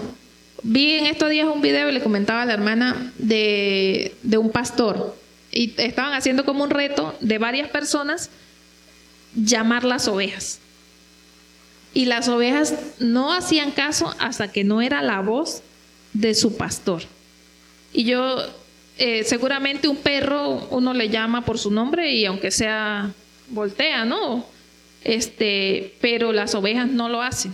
Vi 0.63 0.93
en 0.93 1.05
estos 1.05 1.29
días 1.29 1.47
un 1.53 1.61
video 1.61 1.89
y 1.89 1.91
le 1.91 2.01
comentaba 2.01 2.41
a 2.41 2.45
la 2.45 2.53
hermana 2.53 3.13
de, 3.17 4.15
de 4.23 4.37
un 4.37 4.49
pastor 4.49 5.15
y 5.51 5.73
estaban 5.77 6.13
haciendo 6.13 6.45
como 6.45 6.63
un 6.63 6.69
reto 6.71 7.15
de 7.21 7.37
varias 7.37 7.69
personas 7.69 8.29
llamar 9.35 9.83
las 9.83 10.07
ovejas. 10.07 10.59
Y 11.93 12.05
las 12.05 12.27
ovejas 12.27 12.73
no 12.99 13.31
hacían 13.31 13.71
caso 13.71 14.13
hasta 14.19 14.51
que 14.51 14.63
no 14.63 14.81
era 14.81 15.01
la 15.01 15.21
voz 15.21 15.61
de 16.15 16.33
su 16.33 16.55
pastor. 16.55 17.03
Y 17.93 18.05
yo, 18.05 18.37
eh, 18.97 19.23
seguramente 19.25 19.87
un 19.87 19.97
perro 19.97 20.67
uno 20.71 20.93
le 20.93 21.09
llama 21.09 21.43
por 21.43 21.59
su 21.59 21.71
nombre 21.71 22.11
y 22.11 22.25
aunque 22.25 22.51
sea 22.51 23.11
voltea, 23.49 24.05
¿no? 24.05 24.45
Este, 25.03 25.93
pero 26.01 26.31
las 26.31 26.55
ovejas 26.55 26.89
no 26.89 27.09
lo 27.09 27.21
hacen, 27.21 27.53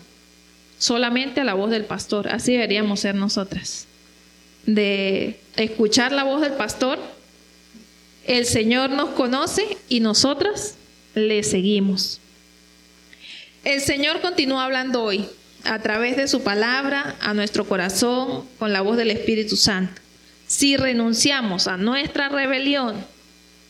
solamente 0.77 1.41
a 1.41 1.43
la 1.43 1.53
voz 1.53 1.71
del 1.71 1.85
pastor. 1.85 2.29
Así 2.29 2.53
deberíamos 2.53 3.01
ser 3.01 3.15
nosotras. 3.15 3.87
De 4.65 5.39
escuchar 5.57 6.11
la 6.11 6.23
voz 6.23 6.41
del 6.41 6.53
pastor, 6.53 6.99
el 8.25 8.45
Señor 8.45 8.91
nos 8.91 9.09
conoce 9.09 9.77
y 9.89 9.99
nosotras 9.99 10.75
le 11.15 11.43
seguimos. 11.43 12.19
El 13.63 13.81
Señor 13.81 14.21
continúa 14.21 14.65
hablando 14.65 15.03
hoy 15.03 15.27
a 15.65 15.79
través 15.79 16.17
de 16.17 16.27
su 16.27 16.43
palabra 16.43 17.15
a 17.19 17.33
nuestro 17.33 17.65
corazón 17.65 18.45
con 18.59 18.73
la 18.73 18.81
voz 18.81 18.97
del 18.97 19.11
Espíritu 19.11 19.55
Santo. 19.55 20.01
Si 20.47 20.77
renunciamos 20.77 21.67
a 21.67 21.77
nuestra 21.77 22.29
rebelión 22.29 22.95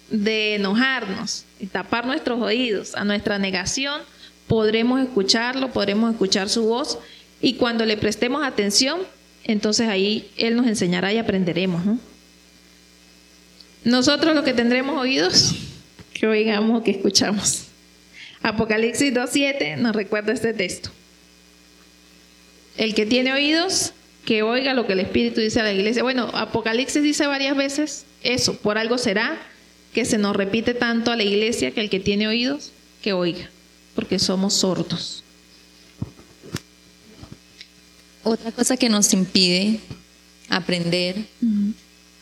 de 0.10 0.56
enojarnos 0.56 1.46
y 1.60 1.68
tapar 1.68 2.06
nuestros 2.06 2.42
oídos, 2.42 2.96
a 2.96 3.06
nuestra 3.06 3.40
negación, 3.40 4.02
podremos 4.48 5.00
escucharlo, 5.02 5.72
podremos 5.72 6.12
escuchar 6.12 6.50
su 6.50 6.64
voz 6.64 7.00
y 7.42 7.54
cuando 7.54 7.86
le 7.86 7.98
prestemos 7.98 8.44
atención, 8.44 9.00
entonces 9.44 9.88
ahí 9.88 10.30
Él 10.38 10.56
nos 10.56 10.68
enseñará 10.68 11.14
y 11.14 11.18
aprenderemos. 11.18 11.82
Nosotros 13.84 14.36
lo 14.36 14.44
que 14.44 14.54
tendremos 14.54 15.00
oídos, 15.00 15.56
que 16.14 16.28
oigamos 16.28 16.84
que 16.84 16.92
escuchamos. 16.92 17.68
Apocalipsis 18.44 19.14
2.7 19.14 19.78
nos 19.78 19.96
recuerda 19.96 20.34
este 20.34 20.54
texto. 20.54 20.92
El 22.78 22.96
que 22.96 23.06
tiene 23.06 23.34
oídos, 23.34 23.94
que 24.26 24.44
oiga 24.44 24.74
lo 24.74 24.88
que 24.88 24.94
el 24.94 25.00
Espíritu 25.00 25.42
dice 25.42 25.60
a 25.60 25.64
la 25.64 25.74
iglesia. 25.74 26.04
Bueno, 26.04 26.30
Apocalipsis 26.34 27.04
dice 27.04 27.28
varias 27.28 27.56
veces 27.56 28.06
eso, 28.24 28.56
por 28.58 28.78
algo 28.78 28.98
será 28.98 29.42
que 29.94 30.06
se 30.06 30.18
nos 30.18 30.36
repite 30.36 30.74
tanto 30.74 31.12
a 31.12 31.16
la 31.16 31.24
iglesia 31.24 31.72
que 31.72 31.82
el 31.82 31.90
que 31.90 32.00
tiene 32.00 32.28
oídos, 32.28 32.72
que 33.02 33.14
oiga, 33.14 33.50
porque 33.96 34.20
somos 34.20 34.54
sordos. 34.54 35.24
Otra 38.24 38.52
cosa 38.52 38.78
que 38.78 38.90
nos 38.90 39.12
impide 39.14 39.80
aprender 40.50 41.16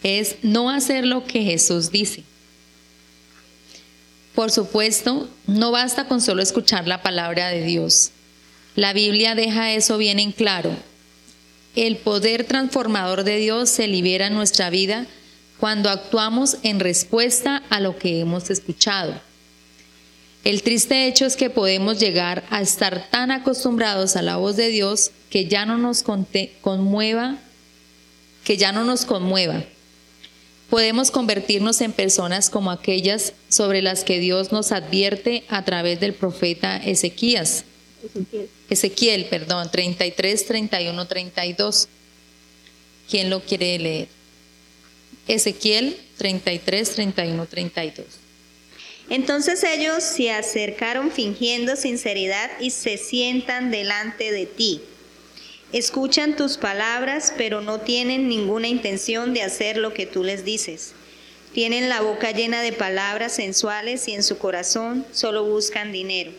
es 0.02 0.38
no 0.42 0.70
hacer 0.70 1.06
lo 1.06 1.26
que 1.26 1.44
Jesús 1.44 1.92
dice. 1.92 2.24
Por 4.34 4.52
supuesto, 4.52 5.30
no 5.48 5.72
basta 5.72 6.08
con 6.08 6.22
solo 6.22 6.42
escuchar 6.42 6.88
la 6.88 7.02
palabra 7.02 7.50
de 7.50 7.64
Dios. 7.66 8.12
La 8.80 8.94
Biblia 8.94 9.36
deja 9.36 9.74
eso 9.74 9.98
bien 9.98 10.20
en 10.20 10.32
claro. 10.32 10.72
El 11.76 11.98
poder 11.98 12.46
transformador 12.46 13.26
de 13.26 13.36
Dios 13.36 13.70
se 13.70 13.90
libera 13.90 14.28
en 14.28 14.36
nuestra 14.36 14.70
vida 14.70 15.06
cuando 15.60 15.90
actuamos 15.90 16.56
en 16.64 16.80
respuesta 16.80 17.62
a 17.70 17.82
lo 17.82 17.98
que 17.98 18.22
hemos 18.22 18.50
escuchado. 18.50 19.20
El 20.46 20.64
triste 20.64 21.08
hecho 21.08 21.26
es 21.26 21.36
que 21.36 21.50
podemos 21.50 22.00
llegar 22.00 22.46
a 22.50 22.62
estar 22.62 23.06
tan 23.10 23.32
acostumbrados 23.32 24.16
a 24.16 24.22
la 24.22 24.38
voz 24.38 24.56
de 24.56 24.70
Dios 24.70 25.12
que 25.30 25.48
ya 25.48 25.66
no 25.66 25.78
nos 25.78 26.02
conmueva, 26.62 27.36
que 28.46 28.56
ya 28.56 28.72
no 28.72 28.86
nos 28.86 29.04
conmueva. 29.04 29.62
Podemos 30.70 31.12
convertirnos 31.12 31.82
en 31.82 31.92
personas 31.92 32.50
como 32.50 32.72
aquellas 32.72 33.34
sobre 33.50 33.82
las 33.82 34.06
que 34.06 34.20
Dios 34.22 34.54
nos 34.54 34.72
advierte 34.72 35.44
a 35.50 35.66
través 35.66 36.00
del 36.00 36.14
profeta 36.14 36.78
Ezequías. 36.78 37.66
Ezequiel. 38.04 38.50
Ezequiel, 38.70 39.26
perdón, 39.26 39.70
33, 39.72 40.46
31, 40.46 41.08
32. 41.08 41.88
¿Quién 43.10 43.30
lo 43.30 43.42
quiere 43.42 43.80
leer? 43.80 44.08
Ezequiel 45.28 45.98
33, 46.18 46.92
31, 46.92 47.46
32. 47.46 48.06
Entonces 49.10 49.64
ellos 49.64 50.04
se 50.04 50.32
acercaron 50.32 51.12
fingiendo 51.12 51.76
sinceridad 51.76 52.52
y 52.60 52.70
se 52.70 52.98
sientan 52.98 53.72
delante 53.72 54.32
de 54.32 54.46
ti. 54.46 54.82
Escuchan 55.72 56.36
tus 56.36 56.58
palabras, 56.58 57.34
pero 57.36 57.62
no 57.62 57.80
tienen 57.80 58.28
ninguna 58.28 58.68
intención 58.68 59.34
de 59.34 59.44
hacer 59.44 59.78
lo 59.78 59.94
que 59.94 60.06
tú 60.06 60.24
les 60.24 60.46
dices. 60.46 60.94
Tienen 61.54 61.90
la 61.90 62.02
boca 62.02 62.32
llena 62.32 62.62
de 62.62 62.72
palabras 62.72 63.34
sensuales 63.34 64.08
y 64.08 64.14
en 64.14 64.24
su 64.24 64.38
corazón 64.38 65.06
solo 65.12 65.44
buscan 65.44 65.92
dinero. 65.92 66.32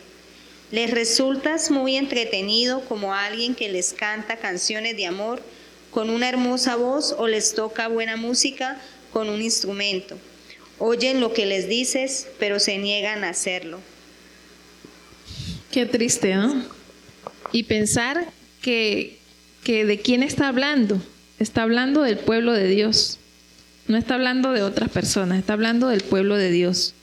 Les 0.73 0.91
resultas 0.91 1.71
muy 1.71 1.97
entretenido 1.97 2.81
como 2.83 3.15
alguien 3.15 3.55
que 3.55 3.69
les 3.69 3.93
canta 3.93 4.37
canciones 4.37 4.97
de 4.97 5.07
amor 5.07 5.43
con 5.91 6.11
una 6.11 6.29
hermosa 6.29 6.77
voz 6.77 7.15
o 7.19 7.27
les 7.27 7.55
toca 7.55 7.89
buena 7.89 8.17
música 8.17 8.81
con 9.13 9.29
un 9.29 9.43
instrumento. 9.43 10.17
Oyen 10.79 11.21
lo 11.21 11.33
que 11.33 11.45
les 11.45 11.69
dices, 11.69 12.29
pero 12.39 12.61
se 12.61 12.79
niegan 12.79 13.25
a 13.25 13.31
hacerlo. 13.31 13.81
Qué 15.73 15.87
triste, 15.87 16.35
¿no? 16.35 16.65
Y 17.53 17.65
pensar 17.65 18.29
que, 18.63 19.19
que 19.65 19.85
de 19.85 19.99
quién 19.99 20.23
está 20.23 20.49
hablando. 20.49 21.03
Está 21.41 21.63
hablando 21.63 22.03
del 22.03 22.19
pueblo 22.19 22.53
de 22.53 22.69
Dios. 22.69 23.19
No 23.89 23.97
está 23.97 24.15
hablando 24.15 24.53
de 24.53 24.63
otras 24.63 24.89
personas, 24.89 25.39
está 25.39 25.55
hablando 25.55 25.89
del 25.89 26.03
pueblo 26.03 26.37
de 26.37 26.51
Dios. 26.51 26.95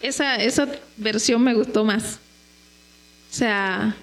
Esa, 0.00 0.36
esa 0.36 0.68
versión 0.96 1.42
me 1.42 1.52
gustó 1.52 1.84
más. 1.84 2.18
O 3.32 3.34
sea, 3.34 3.96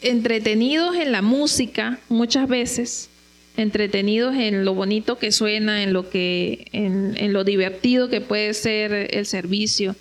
entretenidos 0.00 0.96
en 0.96 1.12
la 1.12 1.20
música 1.20 1.98
muchas 2.08 2.48
veces, 2.48 3.10
entretenidos 3.58 4.34
en 4.36 4.64
lo 4.64 4.72
bonito 4.72 5.18
que 5.18 5.32
suena, 5.32 5.82
en 5.82 5.92
lo 5.92 6.08
que, 6.08 6.68
en, 6.72 7.34
lo 7.34 7.44
divertido 7.44 8.08
que 8.08 8.22
puede 8.22 8.54
ser 8.54 9.14
el 9.14 9.26
servicio, 9.26 9.94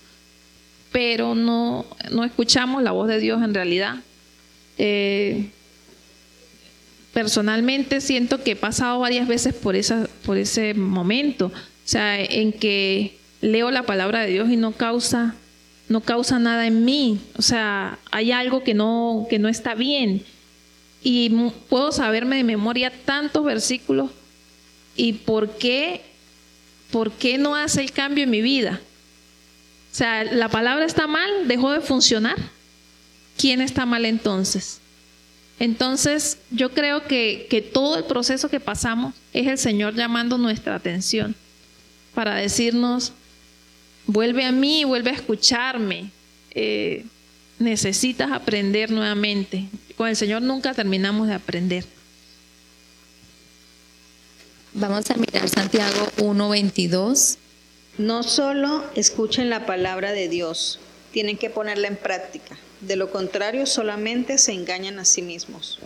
pero 0.93 1.35
no, 1.35 1.85
no 2.09 2.23
escuchamos 2.23 2.81
la 2.83 2.91
voz 2.91 3.09
de 3.09 3.19
Dios 3.19 3.43
en 3.43 3.53
realidad. 3.53 3.95
Eh, 4.77 5.49
personalmente 7.11 7.99
siento 7.99 8.43
que 8.43 8.51
he 8.51 8.55
pasado 8.55 8.97
varias 8.99 9.27
veces 9.27 9.53
por, 9.53 9.75
esa, 9.75 10.07
por 10.25 10.37
ese 10.37 10.73
momento, 10.73 11.47
o 11.47 11.51
sea, 11.83 12.17
en 12.17 12.53
que 12.53 13.17
leo 13.41 13.71
la 13.71 13.83
palabra 13.83 14.21
de 14.21 14.31
Dios 14.31 14.49
y 14.49 14.55
no 14.55 14.71
causa 14.71 15.35
no 15.89 16.01
causa 16.01 16.39
nada 16.39 16.67
en 16.67 16.85
mí. 16.85 17.19
O 17.37 17.41
sea, 17.41 17.99
hay 18.11 18.31
algo 18.31 18.63
que 18.63 18.73
no, 18.73 19.27
que 19.29 19.39
no 19.39 19.49
está 19.49 19.75
bien. 19.75 20.23
Y 21.01 21.29
puedo 21.69 21.91
saberme 21.91 22.37
de 22.37 22.43
memoria 22.43 22.91
tantos 23.05 23.43
versículos. 23.43 24.11
¿Y 24.95 25.13
por 25.13 25.57
qué, 25.57 26.01
por 26.91 27.11
qué 27.11 27.37
no 27.37 27.55
hace 27.55 27.81
el 27.81 27.91
cambio 27.91 28.23
en 28.23 28.29
mi 28.29 28.41
vida? 28.41 28.79
O 29.91 29.95
sea, 29.95 30.23
la 30.23 30.49
palabra 30.49 30.85
está 30.85 31.07
mal, 31.07 31.47
dejó 31.47 31.71
de 31.71 31.81
funcionar. 31.81 32.37
¿Quién 33.37 33.61
está 33.61 33.85
mal 33.85 34.05
entonces? 34.05 34.79
Entonces, 35.59 36.39
yo 36.51 36.71
creo 36.71 37.05
que, 37.05 37.47
que 37.49 37.61
todo 37.61 37.97
el 37.97 38.05
proceso 38.05 38.49
que 38.49 38.59
pasamos 38.59 39.13
es 39.33 39.47
el 39.47 39.57
Señor 39.57 39.95
llamando 39.95 40.37
nuestra 40.37 40.75
atención 40.75 41.35
para 42.13 42.35
decirnos, 42.35 43.13
vuelve 44.07 44.45
a 44.45 44.51
mí, 44.51 44.83
vuelve 44.83 45.11
a 45.11 45.13
escucharme. 45.13 46.11
Eh, 46.51 47.05
necesitas 47.59 48.31
aprender 48.31 48.91
nuevamente. 48.91 49.65
Con 49.97 50.07
el 50.09 50.15
Señor 50.15 50.41
nunca 50.41 50.73
terminamos 50.73 51.27
de 51.27 51.33
aprender. 51.33 51.85
Vamos 54.73 55.09
a 55.11 55.15
mirar 55.15 55.47
Santiago 55.49 56.07
1.22. 56.17 57.37
No 57.97 58.23
solo 58.23 58.83
escuchen 58.95 59.49
la 59.49 59.65
palabra 59.65 60.11
de 60.11 60.29
Dios, 60.29 60.79
Tienen 61.11 61.37
que 61.37 61.51
ponerla 61.51 61.87
en 61.87 61.95
práctica. 61.95 62.57
De 62.81 62.95
lo 62.95 63.11
contrario, 63.11 63.67
solamente 63.67 64.39
se 64.39 64.51
engañan 64.51 64.97
a 64.97 65.05
sí 65.05 65.21
mismos. 65.21 65.77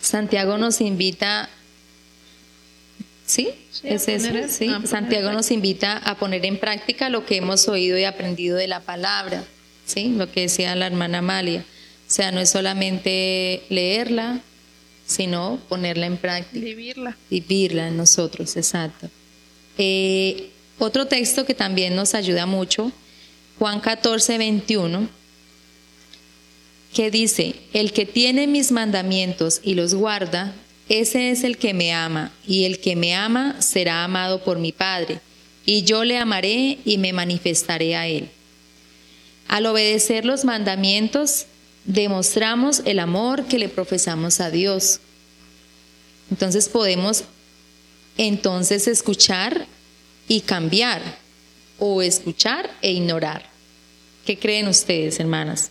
Santiago 0.00 0.56
nos 0.56 0.80
invita, 0.80 1.50
¿sí? 3.26 3.50
¿Es 3.82 4.08
eso? 4.08 4.30
Sí. 4.48 4.70
Santiago 4.86 5.32
nos 5.32 5.50
invita 5.50 5.98
a 5.98 6.16
poner 6.16 6.46
en 6.46 6.58
práctica 6.58 7.10
lo 7.10 7.26
que 7.26 7.36
hemos 7.36 7.68
oído 7.68 7.98
y 7.98 8.04
aprendido 8.04 8.56
de 8.56 8.68
la 8.68 8.80
palabra, 8.80 9.44
¿sí? 9.84 10.14
Lo 10.16 10.30
que 10.30 10.42
decía 10.42 10.74
la 10.76 10.86
hermana 10.86 11.18
Amalia. 11.18 11.64
O 12.08 12.10
sea, 12.10 12.30
no 12.30 12.40
es 12.40 12.50
solamente 12.50 13.64
leerla, 13.68 14.40
sino 15.06 15.58
ponerla 15.68 16.06
en 16.06 16.16
práctica. 16.16 16.64
Vivirla. 16.64 17.16
Vivirla 17.28 17.88
en 17.88 17.96
nosotros, 17.96 18.56
exacto. 18.56 19.10
Eh, 19.76 20.50
otro 20.78 21.06
texto 21.06 21.44
que 21.44 21.54
también 21.54 21.96
nos 21.96 22.14
ayuda 22.14 22.46
mucho, 22.46 22.92
Juan 23.58 23.80
14, 23.80 24.38
21, 24.38 25.08
que 26.94 27.10
dice, 27.10 27.54
el 27.72 27.92
que 27.92 28.06
tiene 28.06 28.46
mis 28.46 28.72
mandamientos 28.72 29.60
y 29.62 29.74
los 29.74 29.94
guarda, 29.94 30.54
ese 30.88 31.30
es 31.30 31.42
el 31.42 31.58
que 31.58 31.74
me 31.74 31.92
ama, 31.92 32.32
y 32.46 32.64
el 32.64 32.80
que 32.80 32.94
me 32.96 33.14
ama 33.14 33.60
será 33.60 34.04
amado 34.04 34.44
por 34.44 34.58
mi 34.58 34.72
Padre, 34.72 35.20
y 35.64 35.82
yo 35.82 36.04
le 36.04 36.16
amaré 36.16 36.78
y 36.84 36.98
me 36.98 37.12
manifestaré 37.12 37.96
a 37.96 38.06
él. 38.06 38.28
Al 39.48 39.66
obedecer 39.66 40.24
los 40.24 40.44
mandamientos, 40.44 41.46
demostramos 41.84 42.82
el 42.84 42.98
amor 42.98 43.46
que 43.46 43.58
le 43.58 43.68
profesamos 43.68 44.40
a 44.40 44.50
Dios. 44.50 45.00
Entonces 46.30 46.68
podemos 46.68 47.24
entonces 48.16 48.88
escuchar 48.88 49.66
y 50.28 50.40
cambiar 50.40 51.00
o 51.78 52.02
escuchar 52.02 52.70
e 52.82 52.92
ignorar. 52.92 53.44
¿Qué 54.24 54.38
creen 54.38 54.66
ustedes, 54.66 55.20
hermanas? 55.20 55.70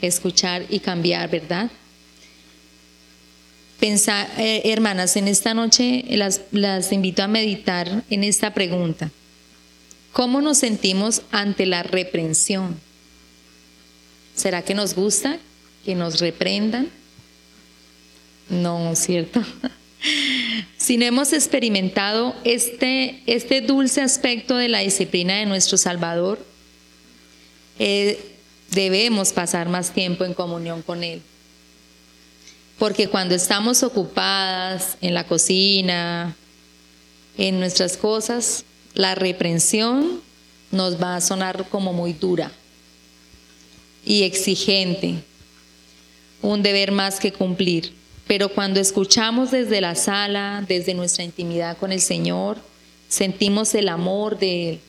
Escuchar 0.00 0.64
y 0.70 0.80
cambiar, 0.80 1.28
¿verdad? 1.28 1.70
Pensar, 3.80 4.28
eh, 4.38 4.62
hermanas, 4.64 5.16
en 5.16 5.28
esta 5.28 5.54
noche 5.54 6.04
las, 6.08 6.40
las 6.50 6.90
invito 6.92 7.22
a 7.22 7.28
meditar 7.28 8.02
en 8.10 8.24
esta 8.24 8.52
pregunta. 8.52 9.10
¿Cómo 10.12 10.40
nos 10.40 10.58
sentimos 10.58 11.22
ante 11.30 11.64
la 11.64 11.84
reprensión? 11.84 12.80
¿Será 14.34 14.62
que 14.62 14.74
nos 14.74 14.94
gusta 14.94 15.38
que 15.84 15.94
nos 15.94 16.18
reprendan? 16.18 16.88
No, 18.48 18.96
¿cierto? 18.96 19.44
si 20.76 20.96
no 20.96 21.04
hemos 21.04 21.32
experimentado 21.32 22.34
este, 22.44 23.22
este 23.26 23.60
dulce 23.60 24.00
aspecto 24.00 24.56
de 24.56 24.68
la 24.68 24.80
disciplina 24.80 25.36
de 25.36 25.46
nuestro 25.46 25.76
Salvador, 25.76 26.44
eh, 27.78 28.18
debemos 28.72 29.32
pasar 29.32 29.68
más 29.68 29.92
tiempo 29.92 30.24
en 30.24 30.34
comunión 30.34 30.82
con 30.82 31.04
Él. 31.04 31.22
Porque 32.78 33.08
cuando 33.08 33.34
estamos 33.34 33.82
ocupadas 33.82 34.96
en 35.00 35.14
la 35.14 35.24
cocina, 35.24 36.36
en 37.36 37.58
nuestras 37.58 37.96
cosas, 37.96 38.64
la 38.94 39.14
reprensión 39.14 40.20
nos 40.70 41.02
va 41.02 41.16
a 41.16 41.20
sonar 41.20 41.68
como 41.68 41.92
muy 41.92 42.12
dura 42.12 42.52
y 44.04 44.22
exigente, 44.22 45.16
un 46.40 46.62
deber 46.62 46.92
más 46.92 47.18
que 47.20 47.32
cumplir. 47.32 47.92
Pero 48.26 48.50
cuando 48.50 48.78
escuchamos 48.78 49.50
desde 49.50 49.80
la 49.80 49.94
sala, 49.94 50.64
desde 50.68 50.94
nuestra 50.94 51.24
intimidad 51.24 51.76
con 51.78 51.92
el 51.92 52.00
Señor, 52.00 52.58
sentimos 53.08 53.74
el 53.74 53.88
amor 53.88 54.38
de 54.38 54.70
Él, 54.70 54.80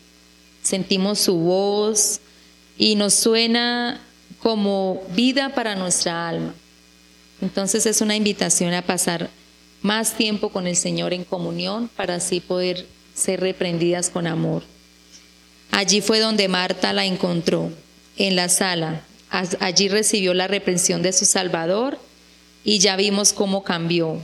sentimos 0.62 1.20
su 1.20 1.36
voz 1.38 2.20
y 2.78 2.96
nos 2.96 3.14
suena 3.14 4.02
como 4.42 5.02
vida 5.16 5.56
para 5.56 5.76
nuestra 5.76 6.28
alma. 6.28 6.54
Entonces 7.42 7.86
es 7.86 8.02
una 8.02 8.16
invitación 8.16 8.74
a 8.74 8.82
pasar 8.82 9.30
más 9.82 10.16
tiempo 10.16 10.50
con 10.50 10.68
el 10.68 10.76
Señor 10.76 11.14
en 11.14 11.24
comunión 11.24 11.90
para 11.96 12.16
así 12.16 12.40
poder 12.40 12.86
ser 13.16 13.40
reprendidas 13.40 14.10
con 14.10 14.28
amor. 14.28 14.64
Allí 15.72 16.02
fue 16.02 16.20
donde 16.20 16.48
Marta 16.48 16.94
la 16.94 17.06
encontró, 17.06 17.72
en 18.18 18.36
la 18.36 18.50
sala, 18.50 19.04
Allí 19.30 19.90
recibió 19.90 20.34
la 20.34 20.48
reprensión 20.48 21.02
de 21.04 21.14
su 21.14 21.26
Salvador 21.26 22.00
y 22.64 22.80
ya 22.80 22.96
vimos 22.96 23.32
cómo 23.32 23.64
cambió. 23.64 24.24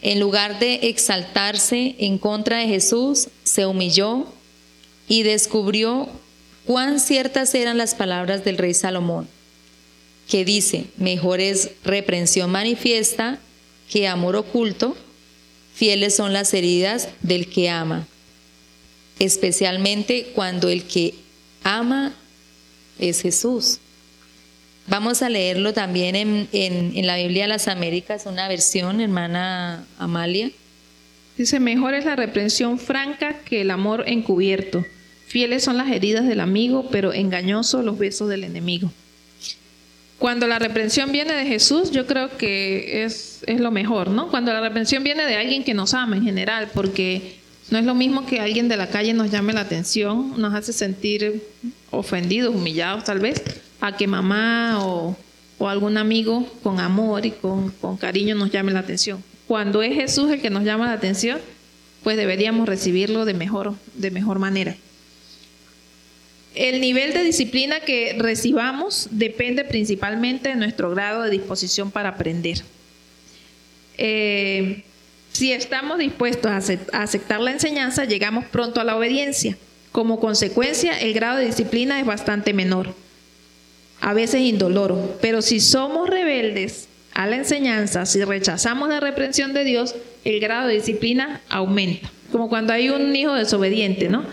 En 0.00 0.20
lugar 0.20 0.58
de 0.58 0.88
exaltarse 0.88 1.94
en 1.98 2.18
contra 2.18 2.58
de 2.58 2.68
Jesús, 2.68 3.28
se 3.42 3.66
humilló 3.66 4.26
y 5.06 5.22
descubrió 5.22 6.08
cuán 6.64 6.98
ciertas 6.98 7.54
eran 7.54 7.76
las 7.76 7.94
palabras 7.94 8.44
del 8.44 8.56
rey 8.56 8.72
Salomón, 8.72 9.28
que 10.28 10.44
dice, 10.44 10.84
mejor 10.98 11.40
es 11.40 11.70
reprensión 11.84 12.50
manifiesta 12.50 13.38
que 13.90 14.06
amor 14.06 14.36
oculto, 14.36 14.96
fieles 15.74 16.14
son 16.14 16.32
las 16.32 16.52
heridas 16.52 17.08
del 17.22 17.48
que 17.48 17.70
ama, 17.70 18.06
especialmente 19.18 20.32
cuando 20.34 20.68
el 20.68 20.84
que 20.84 21.14
ama 21.64 22.14
es 22.98 23.22
Jesús. 23.22 23.78
Vamos 24.86 25.22
a 25.22 25.28
leerlo 25.28 25.72
también 25.74 26.48
en, 26.52 27.06
la 27.06 27.16
Biblia 27.16 27.42
de 27.42 27.48
las 27.48 27.68
Américas, 27.68 28.24
una 28.26 28.48
versión, 28.48 29.00
hermana 29.00 29.84
Amalia. 29.98 30.50
Dice, 31.36 31.60
mejor 31.60 31.94
es 31.94 32.04
la 32.04 32.16
reprensión 32.16 32.78
franca 32.78 33.38
que 33.44 33.60
el 33.60 33.70
amor 33.70 34.04
encubierto. 34.06 34.84
Fieles 35.26 35.62
son 35.62 35.76
las 35.76 35.90
heridas 35.90 36.26
del 36.26 36.40
amigo, 36.40 36.88
pero 36.90 37.12
engañosos 37.12 37.84
los 37.84 37.98
besos 37.98 38.30
del 38.30 38.44
enemigo. 38.44 38.90
Cuando 40.18 40.46
la 40.48 40.58
reprensión 40.58 41.12
viene 41.12 41.32
de 41.32 41.46
Jesús, 41.46 41.92
yo 41.92 42.06
creo 42.06 42.36
que 42.36 43.04
es, 43.04 43.42
es 43.46 43.60
lo 43.60 43.70
mejor, 43.70 44.10
¿no? 44.10 44.28
Cuando 44.28 44.52
la 44.52 44.60
reprensión 44.60 45.04
viene 45.04 45.24
de 45.24 45.36
alguien 45.36 45.62
que 45.62 45.74
nos 45.74 45.94
ama 45.94 46.16
en 46.16 46.24
general, 46.24 46.70
porque 46.74 47.38
no 47.70 47.78
es 47.78 47.84
lo 47.84 47.94
mismo 47.94 48.26
que 48.26 48.40
alguien 48.40 48.68
de 48.68 48.76
la 48.76 48.88
calle 48.88 49.12
nos 49.12 49.30
llame 49.30 49.52
la 49.52 49.60
atención, 49.60 50.40
nos 50.40 50.54
hace 50.54 50.72
sentir 50.72 51.42
ofendidos, 51.90 52.54
humillados 52.54 53.04
tal 53.04 53.20
vez, 53.20 53.42
a 53.80 53.96
que 53.96 54.06
mamá 54.06 54.78
o, 54.84 55.16
algún 55.60 55.98
amigo 55.98 56.46
con 56.62 56.80
amor 56.80 57.26
y 57.26 57.32
con, 57.32 57.72
cariño 57.98 58.34
nos 58.34 58.50
llame 58.50 58.72
la 58.72 58.80
atención. 58.80 59.22
Cuando 59.46 59.82
es 59.82 59.94
Jesús 59.94 60.30
el 60.30 60.40
que 60.40 60.50
nos 60.50 60.64
llama 60.64 60.86
la 60.86 60.92
atención, 60.92 61.40
pues 62.02 62.16
deberíamos 62.16 62.68
recibirlo 62.68 63.24
de 63.24 63.34
mejor, 63.34 63.74
de 63.94 64.10
mejor 64.10 64.38
manera. 64.38 64.76
El 66.58 66.80
nivel 66.80 67.12
de 67.12 67.22
disciplina 67.22 67.78
que 67.78 68.16
recibamos 68.18 69.06
depende 69.12 69.62
principalmente 69.62 70.48
de 70.48 70.56
nuestro 70.56 70.90
grado 70.90 71.22
de 71.22 71.30
disposición 71.30 71.92
para 71.92 72.08
aprender. 72.08 72.64
Eh, 73.96 74.82
si 75.32 75.52
estamos 75.52 75.98
dispuestos 75.98 76.50
a 76.50 77.02
aceptar 77.02 77.40
la 77.40 77.52
enseñanza, 77.52 78.06
llegamos 78.06 78.44
pronto 78.46 78.80
a 78.80 78.84
la 78.84 78.96
obediencia. 78.96 79.56
Como 79.92 80.18
consecuencia, 80.18 80.98
el 80.98 81.14
grado 81.14 81.38
de 81.38 81.46
disciplina 81.46 82.00
es 82.00 82.06
bastante 82.06 82.52
menor, 82.52 82.92
a 84.00 84.12
veces 84.12 84.40
indoloro. 84.40 85.16
Pero 85.22 85.42
si 85.42 85.60
somos 85.60 86.10
rebeldes 86.10 86.88
a 87.14 87.28
la 87.28 87.36
enseñanza, 87.36 88.04
si 88.04 88.24
rechazamos 88.24 88.88
la 88.88 88.98
reprensión 88.98 89.54
de 89.54 89.62
Dios, 89.62 89.94
el 90.24 90.40
grado 90.40 90.66
de 90.66 90.74
disciplina 90.74 91.40
aumenta. 91.48 92.10
Como 92.32 92.48
cuando 92.48 92.72
hay 92.72 92.90
un 92.90 93.14
hijo 93.14 93.34
desobediente, 93.34 94.08
¿no? 94.08 94.26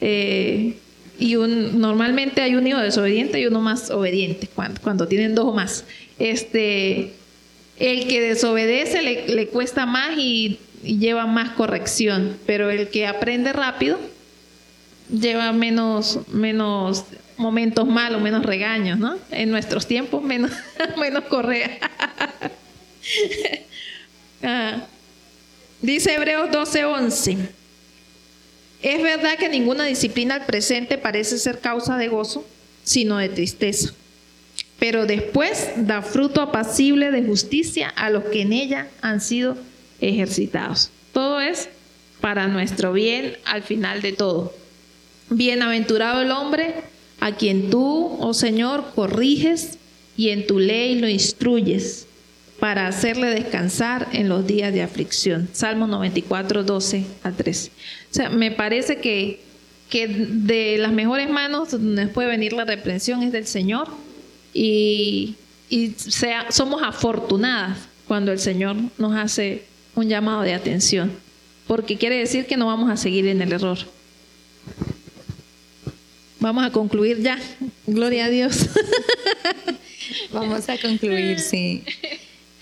Eh, 0.00 0.76
y 1.18 1.36
un, 1.36 1.80
normalmente 1.80 2.40
hay 2.42 2.54
un 2.54 2.66
hijo 2.66 2.78
desobediente 2.78 3.40
y 3.40 3.46
uno 3.46 3.60
más 3.60 3.90
obediente, 3.90 4.48
cuando, 4.54 4.80
cuando 4.80 5.08
tienen 5.08 5.34
dos 5.34 5.46
o 5.46 5.52
más. 5.52 5.84
Este, 6.18 7.12
el 7.78 8.06
que 8.06 8.20
desobedece 8.20 9.02
le, 9.02 9.46
cuesta 9.48 9.86
más 9.86 10.16
y, 10.16 10.58
lleva 10.82 11.26
más 11.26 11.50
corrección, 11.50 12.36
pero 12.44 12.68
el 12.68 12.88
que 12.88 13.06
aprende 13.06 13.54
rápido 13.54 13.98
lleva 15.08 15.50
menos, 15.52 16.18
menos 16.28 17.06
momentos 17.38 17.86
malos, 17.86 18.20
menos 18.20 18.44
regaños, 18.44 18.98
¿no? 18.98 19.16
En 19.30 19.50
nuestros 19.50 19.86
tiempos, 19.86 20.22
menos, 20.22 20.50
menos 20.98 21.24
correa. 21.24 21.78
Ah. 24.46 24.84
Dice 25.80 26.14
Hebreos 26.14 26.50
12:11. 26.50 27.48
Es 28.84 29.02
verdad 29.02 29.36
que 29.36 29.48
ninguna 29.48 29.84
disciplina 29.84 30.36
al 30.36 30.46
presente 30.46 30.96
parece 30.96 31.38
ser 31.38 31.58
causa 31.58 31.96
de 31.96 32.06
gozo, 32.06 32.46
sino 32.84 33.18
de 33.18 33.28
tristeza 33.30 33.92
pero 34.84 35.06
después 35.06 35.70
da 35.76 36.02
fruto 36.02 36.42
apacible 36.42 37.10
de 37.10 37.22
justicia 37.22 37.88
a 37.88 38.10
los 38.10 38.24
que 38.24 38.42
en 38.42 38.52
ella 38.52 38.88
han 39.00 39.22
sido 39.22 39.56
ejercitados. 40.00 40.90
Todo 41.14 41.40
es 41.40 41.70
para 42.20 42.48
nuestro 42.48 42.92
bien 42.92 43.38
al 43.46 43.62
final 43.62 44.02
de 44.02 44.12
todo. 44.12 44.52
Bienaventurado 45.30 46.20
el 46.20 46.30
hombre 46.30 46.74
a 47.20 47.32
quien 47.32 47.70
tú, 47.70 48.16
oh 48.20 48.34
Señor, 48.34 48.92
corriges 48.94 49.78
y 50.18 50.28
en 50.28 50.46
tu 50.46 50.58
ley 50.58 50.98
lo 50.98 51.08
instruyes 51.08 52.06
para 52.64 52.86
hacerle 52.86 53.26
descansar 53.26 54.08
en 54.12 54.30
los 54.30 54.46
días 54.46 54.72
de 54.72 54.80
aflicción. 54.80 55.50
Salmo 55.52 55.86
94, 55.86 56.64
12 56.64 57.04
a 57.22 57.30
13. 57.30 57.68
O 57.68 58.14
sea, 58.14 58.30
me 58.30 58.52
parece 58.52 59.02
que 59.02 59.42
que 59.90 60.08
de 60.08 60.78
las 60.78 60.90
mejores 60.90 61.28
manos 61.28 61.72
donde 61.72 62.06
puede 62.06 62.28
venir 62.28 62.54
la 62.54 62.64
reprensión 62.64 63.22
es 63.22 63.32
del 63.32 63.46
Señor 63.46 63.88
y, 64.54 65.34
y 65.68 65.90
sea, 65.90 66.50
somos 66.52 66.82
afortunadas 66.82 67.80
cuando 68.08 68.32
el 68.32 68.38
Señor 68.38 68.76
nos 68.96 69.14
hace 69.14 69.64
un 69.94 70.08
llamado 70.08 70.40
de 70.40 70.54
atención, 70.54 71.12
porque 71.66 71.98
quiere 71.98 72.16
decir 72.16 72.46
que 72.46 72.56
no 72.56 72.68
vamos 72.68 72.90
a 72.90 72.96
seguir 72.96 73.26
en 73.26 73.42
el 73.42 73.52
error. 73.52 73.76
Vamos 76.40 76.64
a 76.64 76.70
concluir 76.70 77.20
ya. 77.20 77.38
Gloria 77.86 78.24
a 78.24 78.30
Dios. 78.30 78.70
Vamos 80.32 80.66
a 80.70 80.78
concluir, 80.78 81.38
sí. 81.40 81.84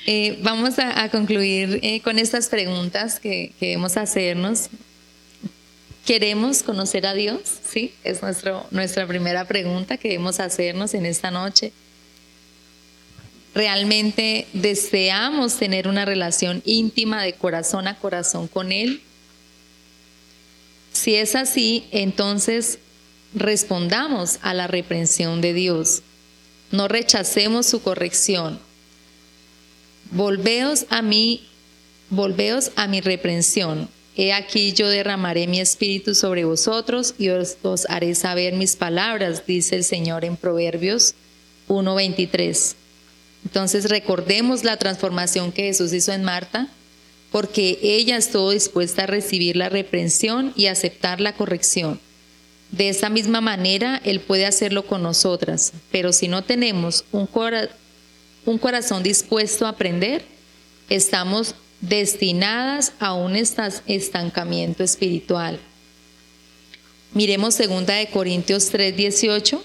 Eh, 0.06 0.38
vamos 0.42 0.78
a, 0.78 1.08
concluir 1.10 1.78
eh, 1.82 2.00
con 2.00 2.18
estas 2.18 2.48
preguntas 2.48 3.20
que, 3.20 3.52
que 3.58 3.66
debemos 3.66 3.96
hacernos. 3.96 4.68
¿Queremos 6.04 6.64
conocer 6.64 7.06
a 7.06 7.14
Dios? 7.14 7.40
Sí, 7.64 7.94
es 8.02 8.22
nuestro, 8.22 8.66
nuestra 8.72 9.06
primera 9.06 9.44
pregunta 9.44 9.96
que 9.96 10.08
debemos 10.08 10.40
hacernos 10.40 10.94
en 10.94 11.06
esta 11.06 11.30
noche. 11.30 11.72
¿Realmente 13.54 14.48
deseamos 14.52 15.56
tener 15.56 15.86
una 15.86 16.04
relación 16.04 16.62
íntima 16.64 17.22
de 17.22 17.34
corazón 17.34 17.86
a 17.86 17.96
corazón 17.96 18.48
con 18.48 18.72
Él? 18.72 19.02
Si 20.92 21.14
es 21.14 21.36
así, 21.36 21.84
entonces 21.92 22.78
respondamos 23.34 24.38
a 24.42 24.54
la 24.54 24.66
reprensión 24.66 25.40
de 25.40 25.52
Dios. 25.52 26.02
No 26.70 26.88
rechacemos 26.88 27.66
su 27.66 27.82
corrección. 27.82 28.58
Volveos 30.12 30.84
a 30.90 31.00
mí, 31.00 31.48
volveos 32.10 32.70
a 32.76 32.86
mi 32.86 33.00
reprensión. 33.00 33.88
He 34.14 34.34
aquí 34.34 34.74
yo 34.74 34.90
derramaré 34.90 35.46
mi 35.46 35.58
espíritu 35.58 36.14
sobre 36.14 36.44
vosotros 36.44 37.14
y 37.18 37.30
os, 37.30 37.56
os 37.62 37.88
haré 37.88 38.14
saber 38.14 38.52
mis 38.52 38.76
palabras, 38.76 39.46
dice 39.46 39.76
el 39.76 39.84
Señor 39.84 40.26
en 40.26 40.36
Proverbios 40.36 41.14
1:23. 41.66 42.74
Entonces 43.46 43.88
recordemos 43.88 44.64
la 44.64 44.76
transformación 44.76 45.50
que 45.50 45.62
Jesús 45.62 45.94
hizo 45.94 46.12
en 46.12 46.24
Marta, 46.24 46.68
porque 47.30 47.78
ella 47.82 48.18
estuvo 48.18 48.50
dispuesta 48.50 49.04
a 49.04 49.06
recibir 49.06 49.56
la 49.56 49.70
reprensión 49.70 50.52
y 50.54 50.66
aceptar 50.66 51.22
la 51.22 51.34
corrección. 51.34 51.98
De 52.70 52.90
esa 52.90 53.08
misma 53.08 53.40
manera, 53.40 53.98
Él 54.04 54.20
puede 54.20 54.44
hacerlo 54.44 54.84
con 54.84 55.02
nosotras, 55.02 55.72
pero 55.90 56.12
si 56.12 56.28
no 56.28 56.44
tenemos 56.44 57.06
un, 57.12 57.26
cora 57.26 57.70
un 58.44 58.58
corazón 58.58 59.02
dispuesto 59.02 59.66
a 59.66 59.70
aprender, 59.70 60.24
estamos 60.88 61.54
destinadas 61.80 62.92
a 62.98 63.14
un 63.14 63.36
estancamiento 63.36 64.82
espiritual. 64.82 65.58
Miremos 67.14 67.58
2 67.58 67.86
de 67.86 68.08
Corintios 68.12 68.70
3:18. 68.70 69.62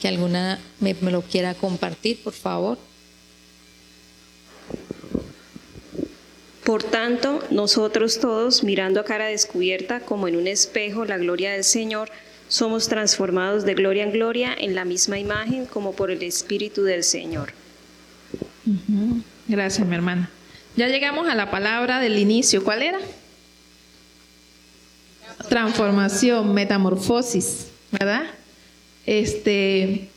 Que 0.00 0.08
alguna 0.08 0.58
me, 0.80 0.94
me 0.94 1.10
lo 1.10 1.22
quiera 1.22 1.54
compartir, 1.54 2.22
por 2.22 2.32
favor. 2.32 2.78
Por 6.64 6.82
tanto, 6.82 7.42
nosotros 7.50 8.18
todos, 8.18 8.64
mirando 8.64 8.98
a 8.98 9.04
cara 9.04 9.26
descubierta 9.26 10.00
como 10.00 10.26
en 10.26 10.36
un 10.36 10.48
espejo 10.48 11.04
la 11.04 11.16
gloria 11.16 11.52
del 11.52 11.62
Señor, 11.62 12.10
somos 12.48 12.88
transformados 12.88 13.64
de 13.64 13.74
gloria 13.74 14.04
en 14.04 14.12
gloria 14.12 14.54
en 14.56 14.74
la 14.74 14.84
misma 14.84 15.18
imagen 15.18 15.66
como 15.66 15.92
por 15.94 16.10
el 16.10 16.22
Espíritu 16.22 16.82
del 16.82 17.02
Señor. 17.02 17.52
Gracias, 19.48 19.86
mi 19.86 19.94
hermana. 19.94 20.30
Ya 20.76 20.88
llegamos 20.88 21.28
a 21.28 21.34
la 21.34 21.50
palabra 21.50 22.00
del 22.00 22.18
inicio. 22.18 22.62
¿Cuál 22.62 22.82
era? 22.82 22.98
Transformación, 25.48 26.52
metamorfosis, 26.52 27.68
¿verdad? 27.90 28.24
Este, 29.06 30.08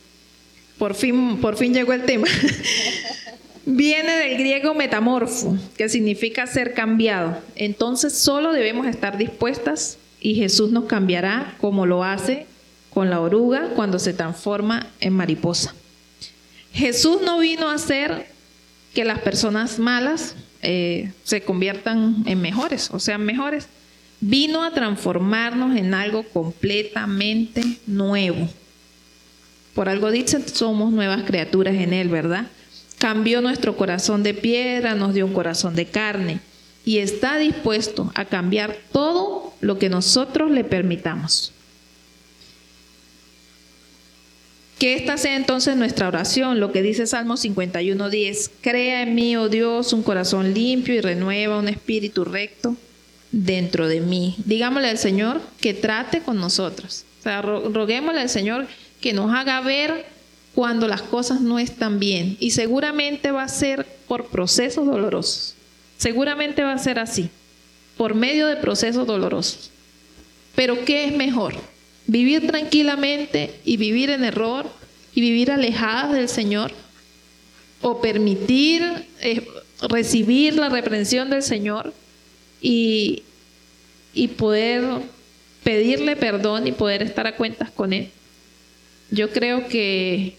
por 0.78 0.94
fin, 0.94 1.38
por 1.40 1.56
fin 1.56 1.72
llegó 1.72 1.92
el 1.92 2.04
tema. 2.04 2.26
Viene 3.66 4.16
del 4.16 4.38
griego 4.38 4.74
metamorfo, 4.74 5.56
que 5.76 5.88
significa 5.88 6.46
ser 6.46 6.74
cambiado. 6.74 7.38
Entonces 7.54 8.14
solo 8.14 8.52
debemos 8.52 8.86
estar 8.86 9.16
dispuestas 9.16 9.98
y 10.20 10.34
Jesús 10.34 10.70
nos 10.70 10.84
cambiará 10.84 11.56
como 11.60 11.86
lo 11.86 12.04
hace 12.04 12.46
con 12.90 13.08
la 13.08 13.20
oruga 13.20 13.70
cuando 13.74 13.98
se 13.98 14.12
transforma 14.12 14.86
en 15.00 15.14
mariposa. 15.14 15.74
Jesús 16.72 17.20
no 17.24 17.38
vino 17.38 17.68
a 17.68 17.74
hacer 17.74 18.26
que 18.94 19.04
las 19.04 19.20
personas 19.20 19.78
malas 19.78 20.34
eh, 20.62 21.12
se 21.24 21.42
conviertan 21.42 22.22
en 22.26 22.40
mejores, 22.40 22.90
o 22.92 22.98
sean 22.98 23.24
mejores. 23.24 23.68
Vino 24.20 24.62
a 24.62 24.72
transformarnos 24.72 25.76
en 25.76 25.94
algo 25.94 26.24
completamente 26.24 27.62
nuevo. 27.86 28.48
Por 29.74 29.88
algo 29.88 30.10
dicen, 30.10 30.46
somos 30.46 30.92
nuevas 30.92 31.22
criaturas 31.22 31.74
en 31.74 31.92
Él, 31.92 32.08
¿verdad? 32.08 32.46
Cambió 32.98 33.40
nuestro 33.40 33.76
corazón 33.76 34.22
de 34.22 34.34
piedra, 34.34 34.94
nos 34.94 35.14
dio 35.14 35.24
un 35.24 35.32
corazón 35.32 35.74
de 35.74 35.86
carne 35.86 36.40
y 36.90 36.98
está 36.98 37.38
dispuesto 37.38 38.10
a 38.16 38.24
cambiar 38.24 38.76
todo 38.90 39.54
lo 39.60 39.78
que 39.78 39.88
nosotros 39.88 40.50
le 40.50 40.64
permitamos. 40.64 41.52
Que 44.76 44.94
esta 44.94 45.16
sea 45.16 45.36
entonces 45.36 45.76
nuestra 45.76 46.08
oración, 46.08 46.58
lo 46.58 46.72
que 46.72 46.82
dice 46.82 47.06
Salmo 47.06 47.34
51.10. 47.34 48.50
Crea 48.60 49.02
en 49.02 49.14
mí, 49.14 49.36
oh 49.36 49.48
Dios, 49.48 49.92
un 49.92 50.02
corazón 50.02 50.52
limpio 50.52 50.92
y 50.92 51.00
renueva 51.00 51.60
un 51.60 51.68
espíritu 51.68 52.24
recto 52.24 52.74
dentro 53.30 53.86
de 53.86 54.00
mí. 54.00 54.34
Digámosle 54.44 54.88
al 54.88 54.98
Señor 54.98 55.40
que 55.60 55.74
trate 55.74 56.22
con 56.22 56.38
nosotros. 56.38 57.04
O 57.20 57.22
sea, 57.22 57.40
roguémosle 57.40 58.22
al 58.22 58.30
Señor 58.30 58.66
que 59.00 59.12
nos 59.12 59.32
haga 59.32 59.60
ver 59.60 60.06
cuando 60.56 60.88
las 60.88 61.02
cosas 61.02 61.40
no 61.40 61.60
están 61.60 62.00
bien. 62.00 62.36
Y 62.40 62.50
seguramente 62.50 63.30
va 63.30 63.44
a 63.44 63.48
ser 63.48 63.86
por 64.08 64.26
procesos 64.26 64.86
dolorosos. 64.86 65.54
Seguramente 66.00 66.62
va 66.62 66.72
a 66.72 66.78
ser 66.78 66.98
así, 66.98 67.28
por 67.98 68.14
medio 68.14 68.46
de 68.46 68.56
procesos 68.56 69.06
dolorosos. 69.06 69.70
Pero 70.54 70.82
¿qué 70.86 71.04
es 71.04 71.14
mejor? 71.14 71.54
Vivir 72.06 72.46
tranquilamente 72.46 73.60
y 73.66 73.76
vivir 73.76 74.08
en 74.08 74.24
error 74.24 74.64
y 75.14 75.20
vivir 75.20 75.50
alejadas 75.50 76.12
del 76.14 76.30
Señor 76.30 76.72
o 77.82 78.00
permitir 78.00 78.82
eh, 79.20 79.46
recibir 79.90 80.54
la 80.54 80.70
reprensión 80.70 81.28
del 81.28 81.42
Señor 81.42 81.92
y, 82.62 83.22
y 84.14 84.28
poder 84.28 85.02
pedirle 85.62 86.16
perdón 86.16 86.66
y 86.66 86.72
poder 86.72 87.02
estar 87.02 87.26
a 87.26 87.36
cuentas 87.36 87.70
con 87.70 87.92
Él. 87.92 88.08
Yo 89.10 89.28
creo 89.32 89.68
que, 89.68 90.38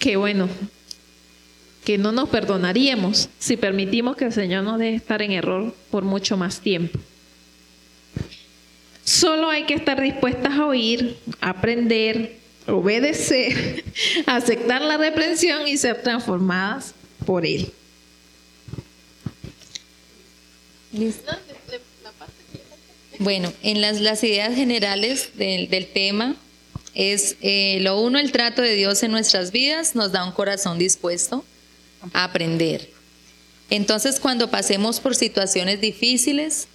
que 0.00 0.16
bueno, 0.16 0.48
que 1.84 1.98
no 1.98 2.12
nos 2.12 2.28
perdonaríamos 2.28 3.28
si 3.38 3.56
permitimos 3.56 4.16
que 4.16 4.26
el 4.26 4.32
Señor 4.32 4.62
nos 4.64 4.78
deje 4.78 4.96
estar 4.96 5.22
en 5.22 5.32
error 5.32 5.74
por 5.90 6.04
mucho 6.04 6.36
más 6.36 6.60
tiempo. 6.60 6.98
Solo 9.04 9.50
hay 9.50 9.64
que 9.64 9.74
estar 9.74 10.00
dispuestas 10.00 10.52
a 10.52 10.66
oír, 10.66 11.16
aprender, 11.40 12.36
obedecer, 12.68 13.84
aceptar 14.26 14.80
la 14.82 14.96
reprensión 14.96 15.66
y 15.66 15.76
ser 15.76 16.02
transformadas 16.02 16.94
por 17.26 17.44
Él. 17.44 17.72
Bueno, 23.18 23.52
en 23.62 23.80
las, 23.80 24.00
las 24.00 24.22
ideas 24.22 24.54
generales 24.54 25.30
del, 25.36 25.68
del 25.68 25.86
tema 25.86 26.36
es 26.94 27.36
eh, 27.40 27.78
lo 27.80 28.00
uno, 28.00 28.18
el 28.18 28.30
trato 28.30 28.62
de 28.62 28.74
Dios 28.74 29.02
en 29.02 29.10
nuestras 29.10 29.50
vidas 29.50 29.96
nos 29.96 30.12
da 30.12 30.24
un 30.24 30.32
corazón 30.32 30.78
dispuesto 30.78 31.44
aprender. 32.12 32.90
Entonces, 33.70 34.20
cuando 34.20 34.50
pasemos 34.50 35.00
por 35.00 35.14
situaciones 35.14 35.80
difíciles, 35.80 36.68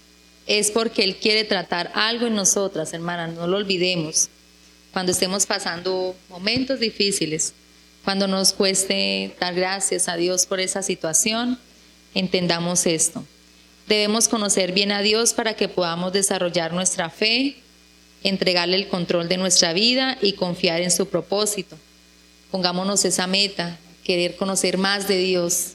es 0.46 0.70
porque 0.70 1.04
Él 1.04 1.16
quiere 1.16 1.44
tratar 1.44 1.92
algo 1.94 2.26
en 2.26 2.34
nosotras, 2.34 2.92
hermanas, 2.92 3.34
no 3.34 3.46
lo 3.46 3.58
olvidemos. 3.58 4.28
Cuando 4.92 5.12
estemos 5.12 5.46
pasando 5.46 6.16
momentos 6.28 6.80
difíciles, 6.80 7.52
cuando 8.04 8.26
nos 8.26 8.52
cueste 8.52 9.36
dar 9.38 9.54
gracias 9.54 10.08
a 10.08 10.16
Dios 10.16 10.46
por 10.46 10.60
esa 10.60 10.82
situación, 10.82 11.58
entendamos 12.14 12.86
esto. 12.86 13.24
Debemos 13.86 14.28
conocer 14.28 14.72
bien 14.72 14.90
a 14.92 15.02
Dios 15.02 15.34
para 15.34 15.54
que 15.54 15.68
podamos 15.68 16.12
desarrollar 16.12 16.72
nuestra 16.72 17.10
fe, 17.10 17.56
entregarle 18.22 18.76
el 18.76 18.88
control 18.88 19.28
de 19.28 19.36
nuestra 19.36 19.72
vida 19.72 20.18
y 20.20 20.32
confiar 20.32 20.80
en 20.80 20.90
su 20.90 21.08
propósito. 21.08 21.76
Pongámonos 22.50 23.04
esa 23.04 23.26
meta, 23.26 23.78
querer 24.08 24.36
conocer 24.36 24.78
más 24.78 25.06
de 25.06 25.18
Dios. 25.18 25.74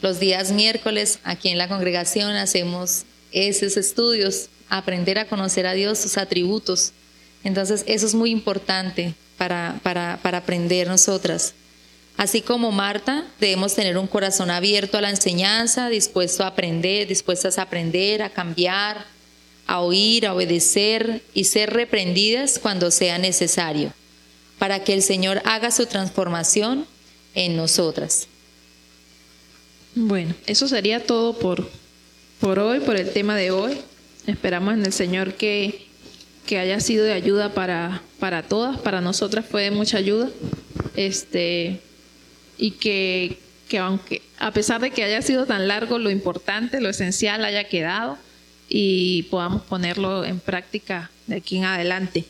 Los 0.00 0.20
días 0.20 0.52
miércoles 0.52 1.18
aquí 1.24 1.48
en 1.48 1.58
la 1.58 1.66
congregación 1.66 2.36
hacemos 2.36 3.02
esos 3.32 3.76
estudios, 3.76 4.50
aprender 4.68 5.18
a 5.18 5.26
conocer 5.26 5.66
a 5.66 5.72
Dios, 5.72 5.98
sus 5.98 6.16
atributos. 6.16 6.92
Entonces 7.42 7.82
eso 7.88 8.06
es 8.06 8.14
muy 8.14 8.30
importante 8.30 9.14
para, 9.36 9.80
para, 9.82 10.20
para 10.22 10.38
aprender 10.38 10.86
nosotras. 10.86 11.54
Así 12.16 12.40
como 12.40 12.70
Marta, 12.70 13.26
debemos 13.40 13.74
tener 13.74 13.98
un 13.98 14.06
corazón 14.06 14.52
abierto 14.52 14.96
a 14.96 15.00
la 15.00 15.10
enseñanza, 15.10 15.88
dispuesto 15.88 16.44
a 16.44 16.48
aprender, 16.48 17.08
dispuestas 17.08 17.58
a 17.58 17.62
aprender, 17.62 18.22
a 18.22 18.30
cambiar, 18.30 19.04
a 19.66 19.80
oír, 19.80 20.24
a 20.24 20.34
obedecer 20.34 21.20
y 21.34 21.44
ser 21.44 21.72
reprendidas 21.72 22.60
cuando 22.60 22.92
sea 22.92 23.18
necesario, 23.18 23.92
para 24.60 24.84
que 24.84 24.92
el 24.92 25.02
Señor 25.02 25.42
haga 25.44 25.72
su 25.72 25.86
transformación 25.86 26.86
en 27.36 27.54
nosotras. 27.54 28.26
Bueno, 29.94 30.34
eso 30.46 30.66
sería 30.66 31.04
todo 31.04 31.38
por, 31.38 31.70
por 32.40 32.58
hoy, 32.58 32.80
por 32.80 32.96
el 32.96 33.12
tema 33.12 33.36
de 33.36 33.52
hoy. 33.52 33.78
Esperamos 34.26 34.74
en 34.74 34.84
el 34.84 34.92
Señor 34.92 35.34
que, 35.34 35.86
que 36.46 36.58
haya 36.58 36.80
sido 36.80 37.04
de 37.04 37.12
ayuda 37.12 37.54
para, 37.54 38.02
para 38.18 38.42
todas, 38.42 38.80
para 38.80 39.00
nosotras 39.00 39.46
fue 39.48 39.62
de 39.62 39.70
mucha 39.70 39.98
ayuda. 39.98 40.28
Este, 40.96 41.80
y 42.58 42.72
que, 42.72 43.38
que 43.68 43.78
aunque 43.78 44.22
a 44.38 44.50
pesar 44.50 44.80
de 44.80 44.90
que 44.90 45.04
haya 45.04 45.22
sido 45.22 45.46
tan 45.46 45.68
largo, 45.68 45.98
lo 45.98 46.10
importante, 46.10 46.80
lo 46.80 46.88
esencial 46.88 47.44
haya 47.44 47.64
quedado 47.64 48.18
y 48.68 49.24
podamos 49.24 49.62
ponerlo 49.62 50.24
en 50.24 50.40
práctica 50.40 51.10
de 51.26 51.36
aquí 51.36 51.58
en 51.58 51.64
adelante. 51.64 52.24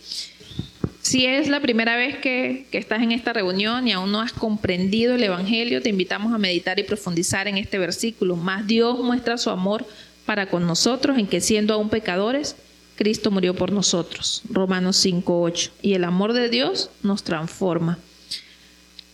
Si 1.07 1.25
es 1.25 1.47
la 1.47 1.61
primera 1.61 1.97
vez 1.97 2.19
que, 2.19 2.67
que, 2.73 2.79
estás 2.79 3.01
en 3.01 3.13
esta 3.13 3.33
reunión 3.33 3.87
y 3.87 3.93
aún 3.93 4.11
no 4.11 4.21
has 4.21 4.33
comprendido 4.33 5.15
el 5.15 5.23
Evangelio, 5.23 5.81
te 5.81 5.89
invitamos 5.89 6.35
a 6.35 6.39
meditar 6.39 6.81
y 6.81 6.83
profundizar 6.83 7.47
en 7.47 7.59
este 7.59 7.79
versículo. 7.79 8.35
Más 8.35 8.67
Dios 8.67 8.99
muestra 8.99 9.39
su 9.39 9.51
amor 9.51 9.87
para 10.25 10.49
con 10.49 10.67
nosotros 10.67 11.17
en 11.17 11.29
que 11.29 11.41
siendo 11.41 11.75
aún 11.75 11.91
pecadores, 11.91 12.57
Cristo 12.97 13.31
murió 13.31 13.55
por 13.55 13.71
nosotros. 13.71 14.43
Romanos 14.51 15.07
5.8. 15.07 15.71
Y 15.81 15.95
el 15.95 16.03
amor 16.03 16.33
de 16.33 16.49
Dios 16.49 16.91
nos 17.05 17.23
transforma. 17.23 18.01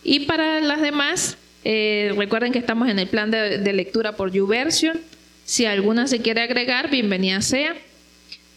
Y 0.03 0.21
para 0.21 0.63
las 0.63 0.81
demás, 0.81 1.37
eh, 1.63 2.15
recuerden 2.17 2.53
que 2.53 2.59
estamos 2.59 2.89
en 2.89 3.01
el 3.01 3.09
plan 3.09 3.31
de, 3.31 3.71
lectura 3.75 4.17
por 4.17 4.33
YouVersion. 4.33 4.99
Si 5.45 5.67
alguna 5.67 6.07
se 6.07 6.23
quiere 6.23 6.41
agregar, 6.41 6.89
bienvenida 6.89 7.43
sea. 7.43 7.77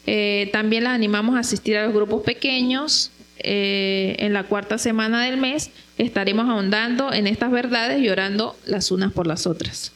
Eh, 0.08 0.50
también 0.54 0.86
las 0.86 0.94
animamos 0.94 1.36
a 1.36 1.40
asistir 1.40 1.76
a 1.76 1.84
los 1.84 1.94
grupos 1.94 2.24
pequeños. 2.24 3.12
Eh, 3.40 4.16
en 4.20 4.34
la 4.34 4.44
cuarta 4.44 4.78
semana 4.78 5.26
del 5.26 5.38
mes 5.38 5.70
estaremos 5.98 6.48
ahondando 6.50 7.14
en 7.14 7.28
estas 7.28 7.52
verdades 7.52 8.02
y 8.02 8.10
orando 8.10 8.56
las 8.66 8.92
unas 8.92 9.12
por 9.12 9.28
las 9.28 9.46
otras. 9.46 9.92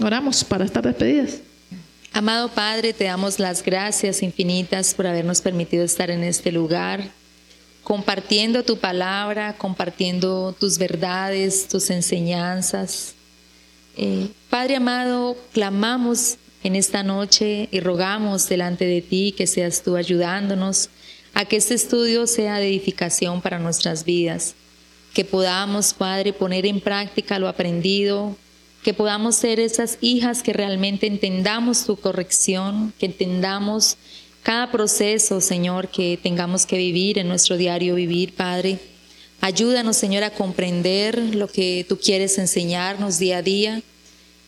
Oramos 0.00 0.44
para 0.44 0.64
estar 0.64 0.84
despedidas. 0.84 1.40
Amado 2.12 2.48
Padre, 2.48 2.92
te 2.92 3.04
damos 3.04 3.38
las 3.38 3.62
gracias 3.62 4.22
infinitas 4.22 4.94
por 4.94 5.06
habernos 5.06 5.40
permitido 5.40 5.84
estar 5.84 6.10
en 6.10 6.24
este 6.24 6.50
lugar, 6.50 7.10
compartiendo 7.84 8.64
tu 8.64 8.78
palabra, 8.78 9.56
compartiendo 9.56 10.54
tus 10.58 10.78
verdades, 10.78 11.68
tus 11.68 11.90
enseñanzas. 11.90 13.14
Eh, 13.96 14.28
Padre 14.48 14.76
amado, 14.76 15.36
clamamos 15.52 16.36
en 16.62 16.76
esta 16.76 17.02
noche 17.02 17.68
y 17.70 17.80
rogamos 17.80 18.48
delante 18.48 18.84
de 18.86 19.02
ti 19.02 19.34
que 19.36 19.46
seas 19.46 19.82
tú 19.82 19.96
ayudándonos 19.96 20.90
que 21.44 21.56
este 21.56 21.74
estudio 21.74 22.26
sea 22.26 22.58
de 22.58 22.68
edificación 22.68 23.40
para 23.40 23.58
nuestras 23.58 24.04
vidas, 24.04 24.54
que 25.14 25.24
podamos, 25.24 25.94
Padre, 25.94 26.32
poner 26.32 26.66
en 26.66 26.80
práctica 26.80 27.38
lo 27.38 27.48
aprendido, 27.48 28.36
que 28.82 28.94
podamos 28.94 29.36
ser 29.36 29.60
esas 29.60 29.98
hijas 30.00 30.42
que 30.42 30.52
realmente 30.52 31.06
entendamos 31.06 31.84
tu 31.84 31.96
corrección, 31.96 32.92
que 32.98 33.06
entendamos 33.06 33.96
cada 34.42 34.70
proceso, 34.70 35.40
Señor, 35.40 35.88
que 35.88 36.18
tengamos 36.22 36.64
que 36.64 36.78
vivir 36.78 37.18
en 37.18 37.28
nuestro 37.28 37.56
diario 37.56 37.94
vivir, 37.94 38.34
Padre. 38.34 38.78
Ayúdanos, 39.42 39.96
Señor, 39.96 40.22
a 40.22 40.30
comprender 40.30 41.18
lo 41.34 41.48
que 41.48 41.84
tú 41.88 41.98
quieres 41.98 42.38
enseñarnos 42.38 43.18
día 43.18 43.38
a 43.38 43.42
día. 43.42 43.82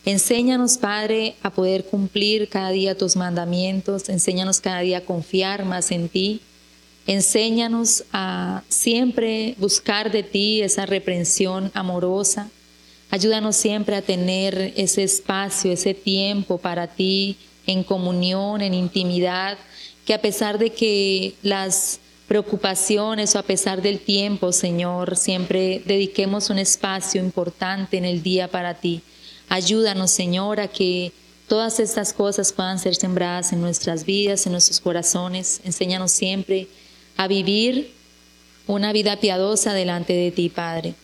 Enséñanos, 0.05 0.77
Padre, 0.77 1.35
a 1.43 1.51
poder 1.51 1.85
cumplir 1.85 2.49
cada 2.49 2.71
día 2.71 2.97
tus 2.97 3.15
mandamientos. 3.15 4.09
Enséñanos 4.09 4.59
cada 4.59 4.81
día 4.81 4.99
a 4.99 5.01
confiar 5.01 5.65
más 5.65 5.91
en 5.91 6.09
ti. 6.09 6.41
Enséñanos 7.05 8.05
a 8.13 8.63
siempre 8.69 9.55
buscar 9.57 10.11
de 10.11 10.23
ti 10.23 10.61
esa 10.61 10.85
reprensión 10.85 11.69
amorosa. 11.73 12.49
Ayúdanos 13.09 13.57
siempre 13.57 13.95
a 13.95 14.01
tener 14.01 14.73
ese 14.77 15.03
espacio, 15.03 15.71
ese 15.71 15.93
tiempo 15.93 16.57
para 16.57 16.87
ti 16.87 17.37
en 17.67 17.83
comunión, 17.83 18.61
en 18.61 18.73
intimidad, 18.73 19.57
que 20.05 20.13
a 20.13 20.21
pesar 20.21 20.57
de 20.57 20.71
que 20.71 21.35
las 21.43 21.99
preocupaciones 22.27 23.35
o 23.35 23.39
a 23.39 23.43
pesar 23.43 23.81
del 23.81 23.99
tiempo, 23.99 24.51
Señor, 24.53 25.17
siempre 25.17 25.81
dediquemos 25.85 26.49
un 26.49 26.57
espacio 26.57 27.21
importante 27.21 27.97
en 27.97 28.05
el 28.05 28.23
día 28.23 28.47
para 28.47 28.75
ti. 28.75 29.01
Ayúdanos, 29.49 30.09
Señor, 30.09 30.59
a 30.59 30.69
que 30.69 31.11
todas 31.47 31.79
estas 31.79 32.13
cosas 32.13 32.53
puedan 32.53 32.79
ser 32.79 32.95
sembradas 32.95 33.51
en 33.51 33.61
nuestras 33.61 34.05
vidas, 34.05 34.45
en 34.45 34.53
nuestros 34.53 34.79
corazones. 34.79 35.61
Enséñanos 35.65 36.11
siempre 36.11 36.67
a 37.17 37.27
vivir 37.27 37.93
una 38.67 38.93
vida 38.93 39.17
piadosa 39.17 39.73
delante 39.73 40.13
de 40.13 40.31
ti, 40.31 40.49
Padre. 40.49 40.95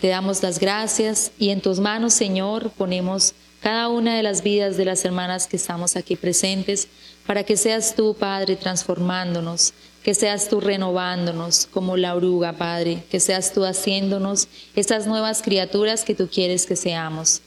Te 0.00 0.08
damos 0.08 0.42
las 0.42 0.58
gracias 0.58 1.32
y 1.38 1.50
en 1.50 1.60
tus 1.60 1.80
manos, 1.80 2.14
Señor, 2.14 2.70
ponemos 2.70 3.34
cada 3.60 3.88
una 3.88 4.16
de 4.16 4.22
las 4.22 4.42
vidas 4.42 4.76
de 4.76 4.84
las 4.84 5.04
hermanas 5.04 5.46
que 5.46 5.56
estamos 5.56 5.96
aquí 5.96 6.16
presentes 6.16 6.88
para 7.26 7.44
que 7.44 7.56
seas 7.56 7.94
tú, 7.94 8.14
Padre, 8.14 8.56
transformándonos, 8.56 9.72
que 10.02 10.12
seas 10.14 10.50
tú 10.50 10.60
renovándonos 10.60 11.66
como 11.72 11.96
la 11.96 12.14
oruga, 12.14 12.52
Padre, 12.52 13.02
que 13.10 13.20
seas 13.20 13.54
tú 13.54 13.64
haciéndonos 13.64 14.48
esas 14.76 15.06
nuevas 15.06 15.40
criaturas 15.40 16.04
que 16.04 16.14
tú 16.14 16.28
quieres 16.28 16.66
que 16.66 16.76
seamos. 16.76 17.40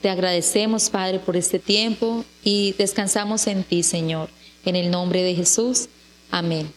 Te 0.00 0.08
agradecemos, 0.08 0.88
Padre, 0.90 1.18
por 1.18 1.36
este 1.36 1.58
tiempo 1.58 2.24
y 2.44 2.74
descansamos 2.78 3.48
en 3.48 3.64
ti, 3.64 3.82
Señor. 3.82 4.28
En 4.64 4.76
el 4.76 4.90
nombre 4.90 5.24
de 5.24 5.34
Jesús. 5.34 5.88
Amén. 6.30 6.72